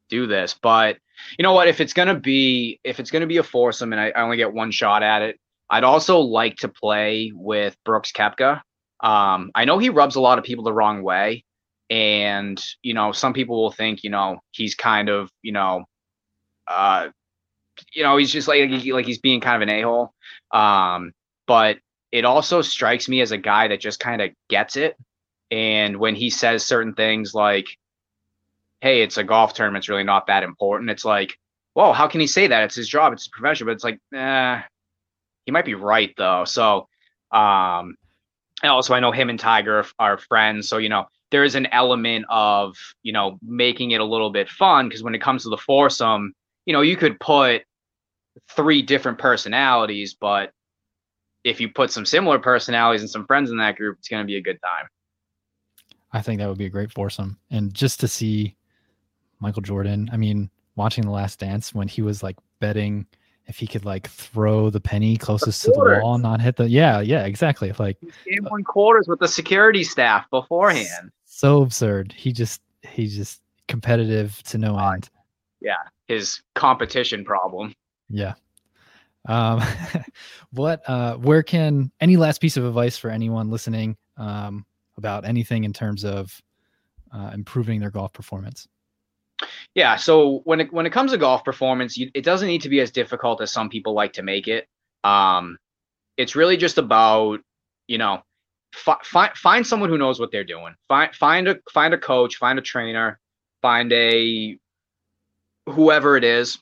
do 0.10 0.28
this, 0.28 0.56
but 0.62 0.98
you 1.38 1.44
know 1.44 1.54
what? 1.54 1.68
If 1.68 1.80
it's 1.80 1.94
gonna 1.94 2.20
be 2.20 2.80
if 2.84 3.00
it's 3.00 3.12
gonna 3.12 3.28
be 3.28 3.38
a 3.38 3.44
foursome 3.44 3.94
and 3.94 4.02
I, 4.02 4.10
I 4.10 4.22
only 4.22 4.38
get 4.38 4.54
one 4.54 4.72
shot 4.72 5.04
at 5.04 5.22
it, 5.22 5.40
I'd 5.70 5.84
also 5.84 6.20
like 6.20 6.58
to 6.58 6.70
play 6.70 7.32
with 7.36 7.76
Brooks 7.84 8.12
Koepka. 8.12 8.62
Um, 9.02 9.52
I 9.54 9.66
know 9.66 9.78
he 9.78 9.90
rubs 9.90 10.16
a 10.16 10.22
lot 10.22 10.38
of 10.38 10.46
people 10.46 10.64
the 10.64 10.74
wrong 10.74 11.04
way, 11.04 11.44
and 11.90 12.62
you 12.82 12.94
know 12.94 13.12
some 13.12 13.34
people 13.34 13.62
will 13.62 13.72
think 13.72 14.04
you 14.04 14.10
know 14.10 14.40
he's 14.52 14.76
kind 14.76 15.10
of 15.10 15.30
you 15.42 15.52
know, 15.52 15.86
uh, 16.68 17.10
you 17.94 18.04
know 18.04 18.18
he's 18.18 18.32
just 18.32 18.48
like 18.48 18.70
like 18.70 19.06
he's 19.06 19.20
being 19.20 19.42
kind 19.42 19.62
of 19.62 19.68
an 19.68 19.76
a 19.76 19.82
hole. 19.82 20.14
Um, 20.52 21.14
but 21.48 21.78
it 22.12 22.26
also 22.26 22.62
strikes 22.62 23.10
me 23.10 23.22
as 23.22 23.32
a 23.32 23.38
guy 23.38 23.68
that 23.68 23.80
just 23.82 24.00
kind 24.00 24.22
of 24.22 24.32
gets 24.50 24.78
it, 24.78 24.96
and 25.52 25.98
when 25.98 26.16
he 26.16 26.30
says 26.30 26.66
certain 26.66 26.94
things 26.94 27.34
like, 27.34 27.68
"Hey, 28.82 29.02
it's 29.02 29.18
a 29.18 29.24
golf 29.24 29.54
tournament; 29.54 29.84
it's 29.84 29.90
really 29.90 30.04
not 30.04 30.28
that 30.28 30.44
important," 30.44 30.90
it's 30.90 31.06
like, 31.06 31.38
"Whoa, 31.74 31.94
how 31.94 32.08
can 32.08 32.22
he 32.22 32.28
say 32.28 32.48
that? 32.48 32.64
It's 32.64 32.76
his 32.76 32.90
job; 32.90 33.14
it's 33.14 33.24
his 33.24 33.30
profession." 33.30 33.68
But 33.68 33.74
it's 33.74 33.84
like, 33.84 34.00
eh, 34.16 34.62
he 35.48 35.52
might 35.52 35.66
be 35.66 35.74
right 35.74 36.14
though. 36.18 36.44
So, 36.46 36.88
um, 37.32 37.96
and 38.62 38.72
also 38.72 38.94
I 38.94 39.00
know 39.00 39.12
him 39.12 39.30
and 39.30 39.40
Tiger 39.40 39.84
are 39.98 40.18
friends, 40.20 40.70
so 40.70 40.78
you 40.78 40.90
know 40.90 41.06
there 41.32 41.44
is 41.44 41.56
an 41.56 41.68
element 41.72 42.26
of 42.30 42.76
you 43.02 43.14
know 43.14 43.40
making 43.42 43.92
it 43.92 44.02
a 44.02 44.06
little 44.06 44.30
bit 44.30 44.50
fun 44.50 44.88
because 44.88 45.02
when 45.02 45.16
it 45.16 45.22
comes 45.22 45.44
to 45.44 45.50
the 45.50 45.58
foursome, 45.58 46.34
you 46.66 46.74
know 46.74 46.82
you 46.82 46.98
could 46.98 47.20
put 47.20 47.64
three 48.50 48.84
different 48.84 49.18
personalities, 49.18 50.16
but 50.20 50.52
if 51.44 51.60
you 51.62 51.70
put 51.70 51.92
some 51.92 52.06
similar 52.06 52.38
personalities 52.38 53.02
and 53.02 53.10
some 53.10 53.26
friends 53.26 53.50
in 53.50 53.58
that 53.58 53.78
group, 53.78 53.98
it's 53.98 54.10
going 54.10 54.22
to 54.22 54.28
be 54.28 54.36
a 54.36 54.42
good 54.42 54.60
time. 54.62 54.86
I 56.12 56.22
think 56.22 56.40
that 56.40 56.50
would 56.50 56.58
be 56.58 56.66
a 56.66 56.70
great 56.70 56.92
foursome, 56.92 57.40
and 57.50 57.74
just 57.74 58.02
to 58.02 58.08
see 58.08 58.56
Michael 59.40 59.62
Jordan. 59.62 60.10
I 60.12 60.18
mean, 60.18 60.50
watching 60.76 61.06
The 61.06 61.12
Last 61.12 61.40
Dance 61.40 61.74
when 61.74 61.88
he 61.88 62.02
was 62.02 62.22
like 62.22 62.36
betting 62.60 63.06
if 63.48 63.58
he 63.58 63.68
could 63.68 63.86
like 63.86 64.10
throw 64.10 64.70
the 64.70 64.80
penny 64.80 65.18
closest 65.18 65.64
the 65.64 65.72
to 65.72 65.78
the 65.78 66.00
wall, 66.02 66.16
and 66.16 66.24
not 66.24 66.42
hit 66.42 66.58
the 66.58 66.70
yeah, 66.70 67.00
yeah, 67.00 67.26
exactly. 67.26 67.72
Like 67.80 67.98
game 68.26 68.46
one 68.50 68.64
quarters 68.64 69.08
with 69.08 69.20
the 69.20 69.28
security 69.28 69.84
staff 69.84 70.30
beforehand. 70.30 71.12
So 71.26 71.62
absurd. 71.62 72.14
He 72.14 72.32
just 72.32 72.62
he 72.84 73.08
just 73.08 73.42
competitive 73.68 74.42
to 74.44 74.58
no 74.58 74.78
end. 74.78 75.10
Yeah, 75.62 75.76
his 76.08 76.42
competition 76.56 77.26
problem. 77.26 77.74
Yeah. 78.10 78.34
Um, 79.28 79.62
what 80.52 80.88
uh, 80.90 81.16
where 81.16 81.44
can 81.44 81.92
any 82.00 82.18
last 82.18 82.40
piece 82.42 82.58
of 82.58 82.66
advice 82.66 82.98
for 82.98 83.10
anyone 83.10 83.50
listening 83.50 83.98
um, 84.18 84.66
about 84.98 85.26
anything 85.26 85.64
in 85.64 85.74
terms 85.74 86.04
of 86.04 86.42
uh, 87.14 87.32
improving 87.34 87.80
their 87.80 87.92
golf 87.92 88.14
performance? 88.14 88.68
Yeah. 89.76 89.96
So 89.96 90.42
when 90.46 90.62
it 90.62 90.74
when 90.74 90.86
it 90.86 90.92
comes 90.92 91.12
to 91.12 91.18
golf 91.18 91.44
performance, 91.44 91.98
you, 91.98 92.10
it 92.14 92.24
doesn't 92.24 92.48
need 92.48 92.62
to 92.62 92.70
be 92.70 92.80
as 92.80 92.92
difficult 92.92 93.42
as 93.42 93.52
some 93.52 93.70
people 93.70 93.94
like 93.94 94.14
to 94.14 94.24
make 94.24 94.48
it. 94.48 94.68
Um, 95.04 95.58
it's 96.18 96.36
really 96.36 96.58
just 96.58 96.78
about 96.78 97.40
you 97.88 97.98
know 97.98 98.24
fi- 98.74 99.02
find 99.04 99.34
find 99.36 99.68
someone 99.68 99.90
who 99.90 99.98
knows 99.98 100.20
what 100.20 100.32
they're 100.32 100.44
doing. 100.44 100.76
Find 100.88 101.14
find 101.14 101.48
a 101.48 101.58
find 101.72 101.94
a 101.94 101.98
coach, 101.98 102.38
find 102.38 102.58
a 102.58 102.62
trainer, 102.62 103.20
find 103.62 103.92
a 103.94 104.58
whoever 105.68 106.18
it 106.18 106.24
is. 106.24 106.58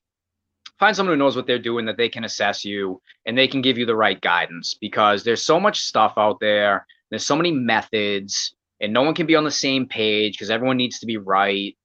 Find 0.78 0.94
someone 0.94 1.14
who 1.14 1.24
knows 1.24 1.38
what 1.38 1.48
they're 1.48 1.58
doing 1.58 1.86
that 1.86 1.96
they 1.96 2.10
can 2.10 2.26
assess 2.26 2.66
you 2.66 3.02
and 3.26 3.38
they 3.38 3.48
can 3.48 3.62
give 3.62 3.78
you 3.78 3.86
the 3.86 3.96
right 3.96 4.20
guidance 4.20 4.74
because 4.74 5.24
there's 5.24 5.42
so 5.42 5.58
much 5.58 5.80
stuff 5.80 6.16
out 6.18 6.42
there. 6.42 6.86
There's 7.10 7.26
so 7.26 7.38
many 7.38 7.52
methods 7.54 8.54
and 8.82 8.92
no 8.92 9.02
one 9.04 9.14
can 9.14 9.26
be 9.26 9.38
on 9.38 9.46
the 9.46 9.52
same 9.52 9.88
page 9.88 10.34
because 10.34 10.50
everyone 10.50 10.76
needs 10.76 11.00
to 11.00 11.06
be 11.06 11.16
right 11.16 11.78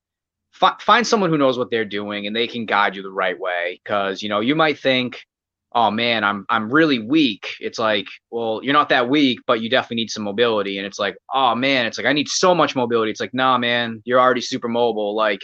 find 0.81 1.07
someone 1.07 1.31
who 1.31 1.39
knows 1.39 1.59
what 1.59 1.71
they're 1.71 1.85
doing 1.85 2.27
and 2.27 2.37
they 2.37 2.47
can 2.47 2.67
guide 2.67 2.95
you 2.95 3.03
the 3.03 3.11
right 3.11 3.39
way. 3.39 3.81
Because 3.83 4.23
you 4.23 4.29
know 4.29 4.41
you 4.41 4.55
might 4.55 4.79
think 4.79 5.25
oh 5.73 5.91
man 5.91 6.25
i'm 6.25 6.45
i'm 6.49 6.73
really 6.73 6.99
weak. 6.99 7.55
It's 7.61 7.79
like 7.79 8.07
well 8.31 8.61
you're 8.63 8.75
not 8.75 8.89
that 8.91 9.09
weak 9.09 9.41
but 9.47 9.61
you 9.61 9.71
definitely 9.71 9.97
need 9.97 10.11
some 10.11 10.25
mobility. 10.25 10.79
And 10.79 10.87
it's 10.87 10.99
like 10.99 11.17
oh 11.33 11.55
man 11.55 11.87
it's 11.87 11.99
like 11.99 12.07
i 12.07 12.13
need 12.13 12.29
so 12.29 12.55
much 12.55 12.77
mobility. 12.77 13.11
It's 13.11 13.21
like 13.21 13.35
nah 13.35 13.59
man 13.59 14.03
you're 14.05 14.21
already 14.21 14.41
super 14.41 14.69
mobile. 14.69 15.15
Like 15.15 15.41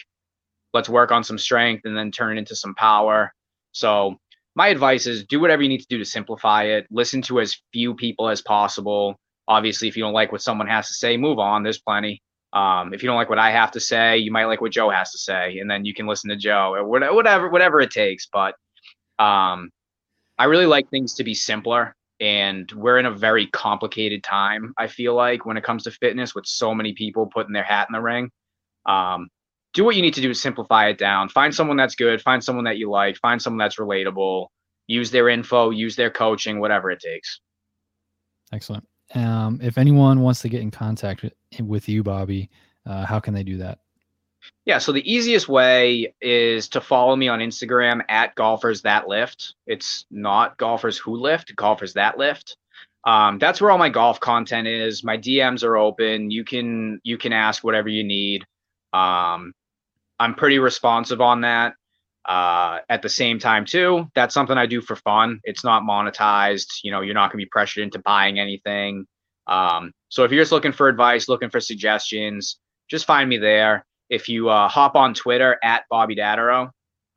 let's 0.75 0.89
work 0.89 1.13
on 1.13 1.25
some 1.25 1.39
strength 1.39 1.83
and 1.85 1.97
then 1.97 2.11
turn 2.11 2.37
it 2.37 2.41
into 2.41 2.57
some 2.57 2.75
power. 2.75 3.33
So 3.73 4.17
my 4.55 4.69
advice 4.69 5.07
is 5.07 5.25
do 5.25 5.41
whatever 5.41 5.63
you 5.63 5.69
need 5.69 5.81
to 5.81 5.87
do 5.89 5.99
to 5.99 6.05
simplify 6.05 6.65
it. 6.65 6.87
Listen 6.91 7.23
to 7.23 7.41
as 7.41 7.61
few 7.73 7.95
people 7.95 8.29
as 8.29 8.43
possible. 8.43 9.17
Obviously 9.49 9.89
if 9.89 9.97
you 9.97 10.03
don't 10.03 10.13
like 10.13 10.33
what 10.33 10.43
someone 10.43 10.67
has 10.67 10.89
to 10.89 10.95
say 10.95 11.17
move 11.17 11.39
on. 11.39 11.63
There's 11.63 11.81
plenty 11.81 12.23
um, 12.57 12.95
if 12.95 13.03
you 13.03 13.07
don't 13.07 13.17
like 13.17 13.29
what 13.29 13.39
I 13.39 13.51
have 13.51 13.71
to 13.73 13.81
say, 13.81 14.17
you 14.17 14.33
might 14.33 14.47
like 14.47 14.63
what 14.63 14.73
Joe 14.73 14.89
has 14.89 15.13
to 15.13 15.19
say, 15.19 15.59
and 15.59 15.71
then 15.71 15.85
you 15.85 15.93
can 15.93 16.07
listen 16.07 16.31
to 16.31 16.37
Joe 16.37 16.73
or 16.75 16.87
whatever, 16.87 17.51
whatever 17.51 17.81
it 17.81 17.91
takes. 17.91 18.27
But 18.33 18.55
um, 19.19 19.71
I 20.39 20.45
really 20.45 20.65
like 20.65 20.89
things 20.89 21.13
to 21.15 21.25
be 21.25 21.35
simpler, 21.35 21.95
and 22.19 22.73
we're 22.73 22.99
in 22.99 23.05
a 23.05 23.11
very 23.11 23.47
complicated 23.49 24.25
time. 24.25 24.73
I 24.79 24.87
feel 24.87 25.15
like 25.15 25.45
when 25.45 25.59
it 25.59 25.65
comes 25.65 25.85
to 25.85 25.91
fitness, 25.91 26.35
with 26.35 26.47
so 26.47 26.75
many 26.75 26.95
people 26.95 27.27
putting 27.27 27.53
their 27.53 27.63
hat 27.63 27.89
in 27.91 27.93
the 27.93 28.01
ring. 28.01 28.31
Um, 28.87 29.29
do 29.75 29.85
what 29.85 29.95
you 29.95 30.01
need 30.01 30.15
to 30.15 30.23
do 30.23 30.29
to 30.29 30.35
simplify 30.35 30.89
it 30.89 30.97
down. 30.97 31.29
Find 31.29 31.55
someone 31.55 31.77
that's 31.77 31.95
good. 31.95 32.23
Find 32.23 32.43
someone 32.43 32.65
that 32.65 32.79
you 32.79 32.89
like. 32.89 33.19
Find 33.19 33.43
someone 33.43 33.59
that's 33.59 33.77
relatable. 33.77 34.47
Use 34.87 35.11
their 35.11 35.29
info. 35.29 35.69
Use 35.69 35.95
their 35.95 36.11
coaching. 36.11 36.59
Whatever 36.59 36.91
it 36.91 37.01
takes. 37.01 37.41
Excellent. 38.51 38.87
Um, 39.15 39.61
if 39.63 39.79
anyone 39.79 40.21
wants 40.21 40.41
to 40.41 40.49
get 40.49 40.63
in 40.63 40.71
contact 40.71 41.25
with, 41.61 41.89
you, 41.89 42.03
Bobby, 42.03 42.51
uh, 42.85 43.05
how 43.07 43.21
can 43.21 43.35
they 43.35 43.43
do 43.43 43.59
that? 43.59 43.79
Yeah, 44.65 44.79
so 44.79 44.93
the 44.93 45.13
easiest 45.13 45.49
way 45.49 46.15
is 46.21 46.69
to 46.71 46.81
follow 46.81 47.17
me 47.17 47.29
on 47.29 47.41
Instagram 47.41 48.03
at 48.09 48.35
golfers 48.35 48.83
that 48.83 49.09
lift. 49.09 49.55
It's 49.67 50.07
not 50.11 50.57
golfers 50.57 50.99
who 50.99 51.17
lift, 51.17 51.55
golfers 51.57 51.95
that 51.95 52.19
lift. 52.19 52.57
Um, 53.05 53.39
that's 53.39 53.61
where 53.61 53.71
all 53.71 53.79
my 53.79 53.89
golf 53.89 54.19
content 54.19 54.67
is. 54.67 55.05
My 55.05 55.17
DMs 55.17 55.63
are 55.63 55.77
open. 55.77 56.31
You 56.31 56.45
can 56.45 57.01
you 57.05 57.17
can 57.17 57.33
ask 57.33 57.63
whatever 57.63 57.89
you 57.89 58.03
need. 58.03 58.45
Um, 58.93 59.53
I'm 60.19 60.35
pretty 60.35 60.59
responsive 60.59 61.21
on 61.21 61.43
that. 61.43 61.75
Uh, 62.27 62.81
at 62.89 63.03
the 63.03 63.09
same 63.09 63.39
time, 63.39 63.65
too, 63.65 64.11
that's 64.17 64.35
something 64.35 64.59
I 64.59 64.67
do 64.67 64.81
for 64.81 64.97
fun. 64.97 65.39
It's 65.45 65.63
not 65.63 65.85
monetized. 65.85 66.67
You 66.83 66.91
know, 66.91 67.01
you're 67.01 67.15
not 67.15 67.31
going 67.31 67.41
to 67.41 67.47
be 67.47 67.51
pressured 67.51 67.85
into 67.85 68.01
buying 68.01 68.41
anything. 68.41 69.07
Um, 69.47 69.93
so 70.09 70.25
if 70.25 70.33
you're 70.33 70.43
just 70.43 70.51
looking 70.51 70.73
for 70.73 70.89
advice, 70.89 71.29
looking 71.29 71.51
for 71.51 71.61
suggestions, 71.61 72.59
just 72.91 73.07
find 73.07 73.29
me 73.29 73.39
there. 73.39 73.87
If 74.11 74.29
you 74.29 74.49
uh, 74.49 74.67
hop 74.69 74.97
on 74.97 75.15
Twitter 75.15 75.57
at 75.63 75.85
Bobby 75.89 76.17
Dattero, 76.17 76.71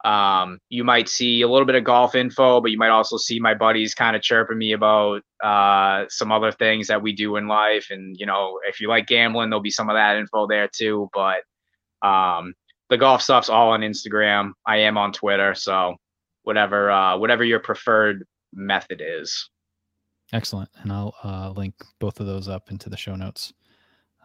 um, 0.05 0.59
you 0.69 0.83
might 0.83 1.09
see 1.09 1.41
a 1.41 1.47
little 1.47 1.65
bit 1.65 1.75
of 1.75 1.83
golf 1.83 2.15
info, 2.15 2.61
but 2.61 2.71
you 2.71 2.77
might 2.77 2.89
also 2.89 3.17
see 3.17 3.39
my 3.39 3.53
buddies 3.53 3.95
kind 3.95 4.15
of 4.15 4.21
chirping 4.21 4.57
me 4.57 4.73
about 4.73 5.21
uh, 5.43 6.05
some 6.09 6.31
other 6.31 6.51
things 6.51 6.87
that 6.87 7.01
we 7.01 7.13
do 7.13 7.35
in 7.35 7.47
life. 7.47 7.87
And, 7.89 8.15
you 8.17 8.25
know, 8.25 8.59
if 8.67 8.79
you 8.79 8.87
like 8.87 9.07
gambling, 9.07 9.49
there'll 9.49 9.61
be 9.61 9.71
some 9.71 9.89
of 9.89 9.95
that 9.95 10.17
info 10.17 10.47
there 10.47 10.69
too. 10.71 11.09
But 11.13 11.41
um, 12.07 12.53
the 12.89 12.97
golf 12.97 13.21
stuff's 13.21 13.49
all 13.49 13.69
on 13.69 13.81
Instagram. 13.81 14.51
I 14.65 14.77
am 14.77 14.97
on 14.97 15.11
Twitter, 15.11 15.55
so 15.55 15.95
whatever 16.43 16.91
uh, 16.91 17.17
whatever 17.17 17.43
your 17.43 17.59
preferred 17.59 18.25
method 18.53 19.01
is. 19.05 19.49
Excellent. 20.33 20.69
And 20.81 20.91
I'll 20.91 21.15
uh, 21.23 21.51
link 21.51 21.73
both 21.99 22.19
of 22.19 22.27
those 22.27 22.47
up 22.47 22.69
into 22.71 22.89
the 22.89 22.97
show 22.97 23.15
notes. 23.15 23.53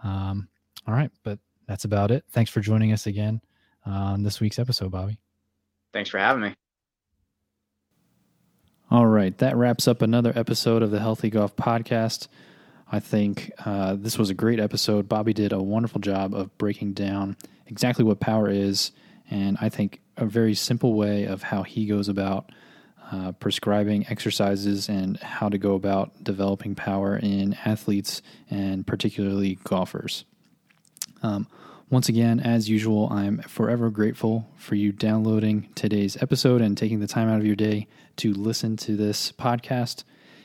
Um, 0.02 0.48
all 0.86 0.94
right. 0.94 1.10
But 1.22 1.38
that's 1.66 1.84
about 1.84 2.10
it. 2.10 2.24
Thanks 2.30 2.50
for 2.50 2.60
joining 2.60 2.92
us 2.92 3.06
again 3.06 3.40
on 3.86 4.22
this 4.22 4.40
week's 4.40 4.58
episode, 4.58 4.90
Bobby. 4.90 5.18
Thanks 5.92 6.10
for 6.10 6.18
having 6.18 6.42
me. 6.42 6.54
All 8.90 9.06
right. 9.06 9.36
That 9.38 9.56
wraps 9.56 9.88
up 9.88 10.02
another 10.02 10.32
episode 10.36 10.82
of 10.82 10.90
the 10.90 11.00
Healthy 11.00 11.30
Golf 11.30 11.56
Podcast. 11.56 12.28
I 12.94 13.00
think 13.00 13.50
uh, 13.66 13.96
this 13.98 14.16
was 14.16 14.30
a 14.30 14.34
great 14.34 14.60
episode. 14.60 15.08
Bobby 15.08 15.32
did 15.32 15.52
a 15.52 15.60
wonderful 15.60 16.00
job 16.00 16.32
of 16.32 16.56
breaking 16.58 16.92
down 16.92 17.36
exactly 17.66 18.04
what 18.04 18.20
power 18.20 18.48
is, 18.48 18.92
and 19.28 19.58
I 19.60 19.68
think 19.68 20.00
a 20.16 20.24
very 20.24 20.54
simple 20.54 20.94
way 20.94 21.24
of 21.24 21.42
how 21.42 21.64
he 21.64 21.86
goes 21.86 22.08
about 22.08 22.52
uh, 23.10 23.32
prescribing 23.32 24.06
exercises 24.06 24.88
and 24.88 25.18
how 25.18 25.48
to 25.48 25.58
go 25.58 25.74
about 25.74 26.22
developing 26.22 26.76
power 26.76 27.16
in 27.16 27.54
athletes 27.64 28.22
and 28.48 28.86
particularly 28.86 29.58
golfers. 29.64 30.24
Um, 31.20 31.48
once 31.90 32.08
again, 32.08 32.38
as 32.38 32.70
usual, 32.70 33.08
I'm 33.10 33.38
forever 33.38 33.90
grateful 33.90 34.48
for 34.56 34.76
you 34.76 34.92
downloading 34.92 35.68
today's 35.74 36.16
episode 36.22 36.60
and 36.60 36.78
taking 36.78 37.00
the 37.00 37.08
time 37.08 37.28
out 37.28 37.40
of 37.40 37.46
your 37.46 37.56
day 37.56 37.88
to 38.18 38.32
listen 38.32 38.76
to 38.76 38.94
this 38.94 39.32
podcast. 39.32 40.04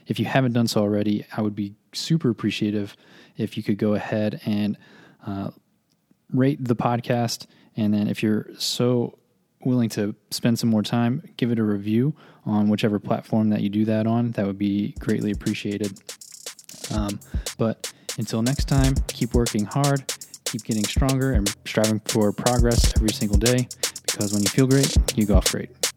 If 0.10 0.20
you 0.20 0.26
haven't 0.26 0.54
done 0.54 0.68
so 0.68 0.82
already, 0.82 1.26
I 1.36 1.42
would 1.42 1.56
be 1.56 1.76
super 1.94 2.30
appreciative 2.30 2.98
if 3.38 3.56
you 3.56 3.64
could 3.64 3.78
go 3.78 3.94
ahead 3.94 4.42
and 4.46 4.78
uh, 5.26 5.52
rate 6.34 6.62
the 6.62 6.76
podcast. 6.76 7.46
And 7.78 7.94
then 7.94 8.08
if 8.08 8.22
you're 8.22 8.48
so 8.58 9.18
willing 9.64 9.90
to 9.90 10.16
spend 10.32 10.60
some 10.60 10.70
more 10.70 10.84
time, 10.84 11.22
give 11.38 11.52
it 11.52 11.60
a 11.60 11.64
review 11.64 12.16
on 12.46 12.70
whichever 12.70 13.00
platform 13.00 13.50
that 13.52 13.62
you 13.62 13.70
do 13.70 13.86
that 13.86 14.08
on. 14.08 14.32
That 14.32 14.46
would 14.46 14.58
be 14.58 14.94
greatly 15.00 15.32
appreciated. 15.32 16.02
Um, 16.94 17.20
but 17.58 17.94
until 18.18 18.42
next 18.42 18.68
time, 18.68 18.96
keep 19.08 19.34
working 19.34 19.66
hard, 19.66 20.12
keep 20.44 20.64
getting 20.64 20.84
stronger, 20.84 21.34
and 21.34 21.48
striving 21.66 22.00
for 22.06 22.34
progress 22.34 22.94
every 22.96 23.12
single 23.12 23.38
day 23.38 23.68
because 24.08 24.34
when 24.34 24.42
you 24.42 24.50
feel 24.50 24.68
great, 24.68 24.98
you 25.16 25.26
golf 25.26 25.52
great. 25.52 25.89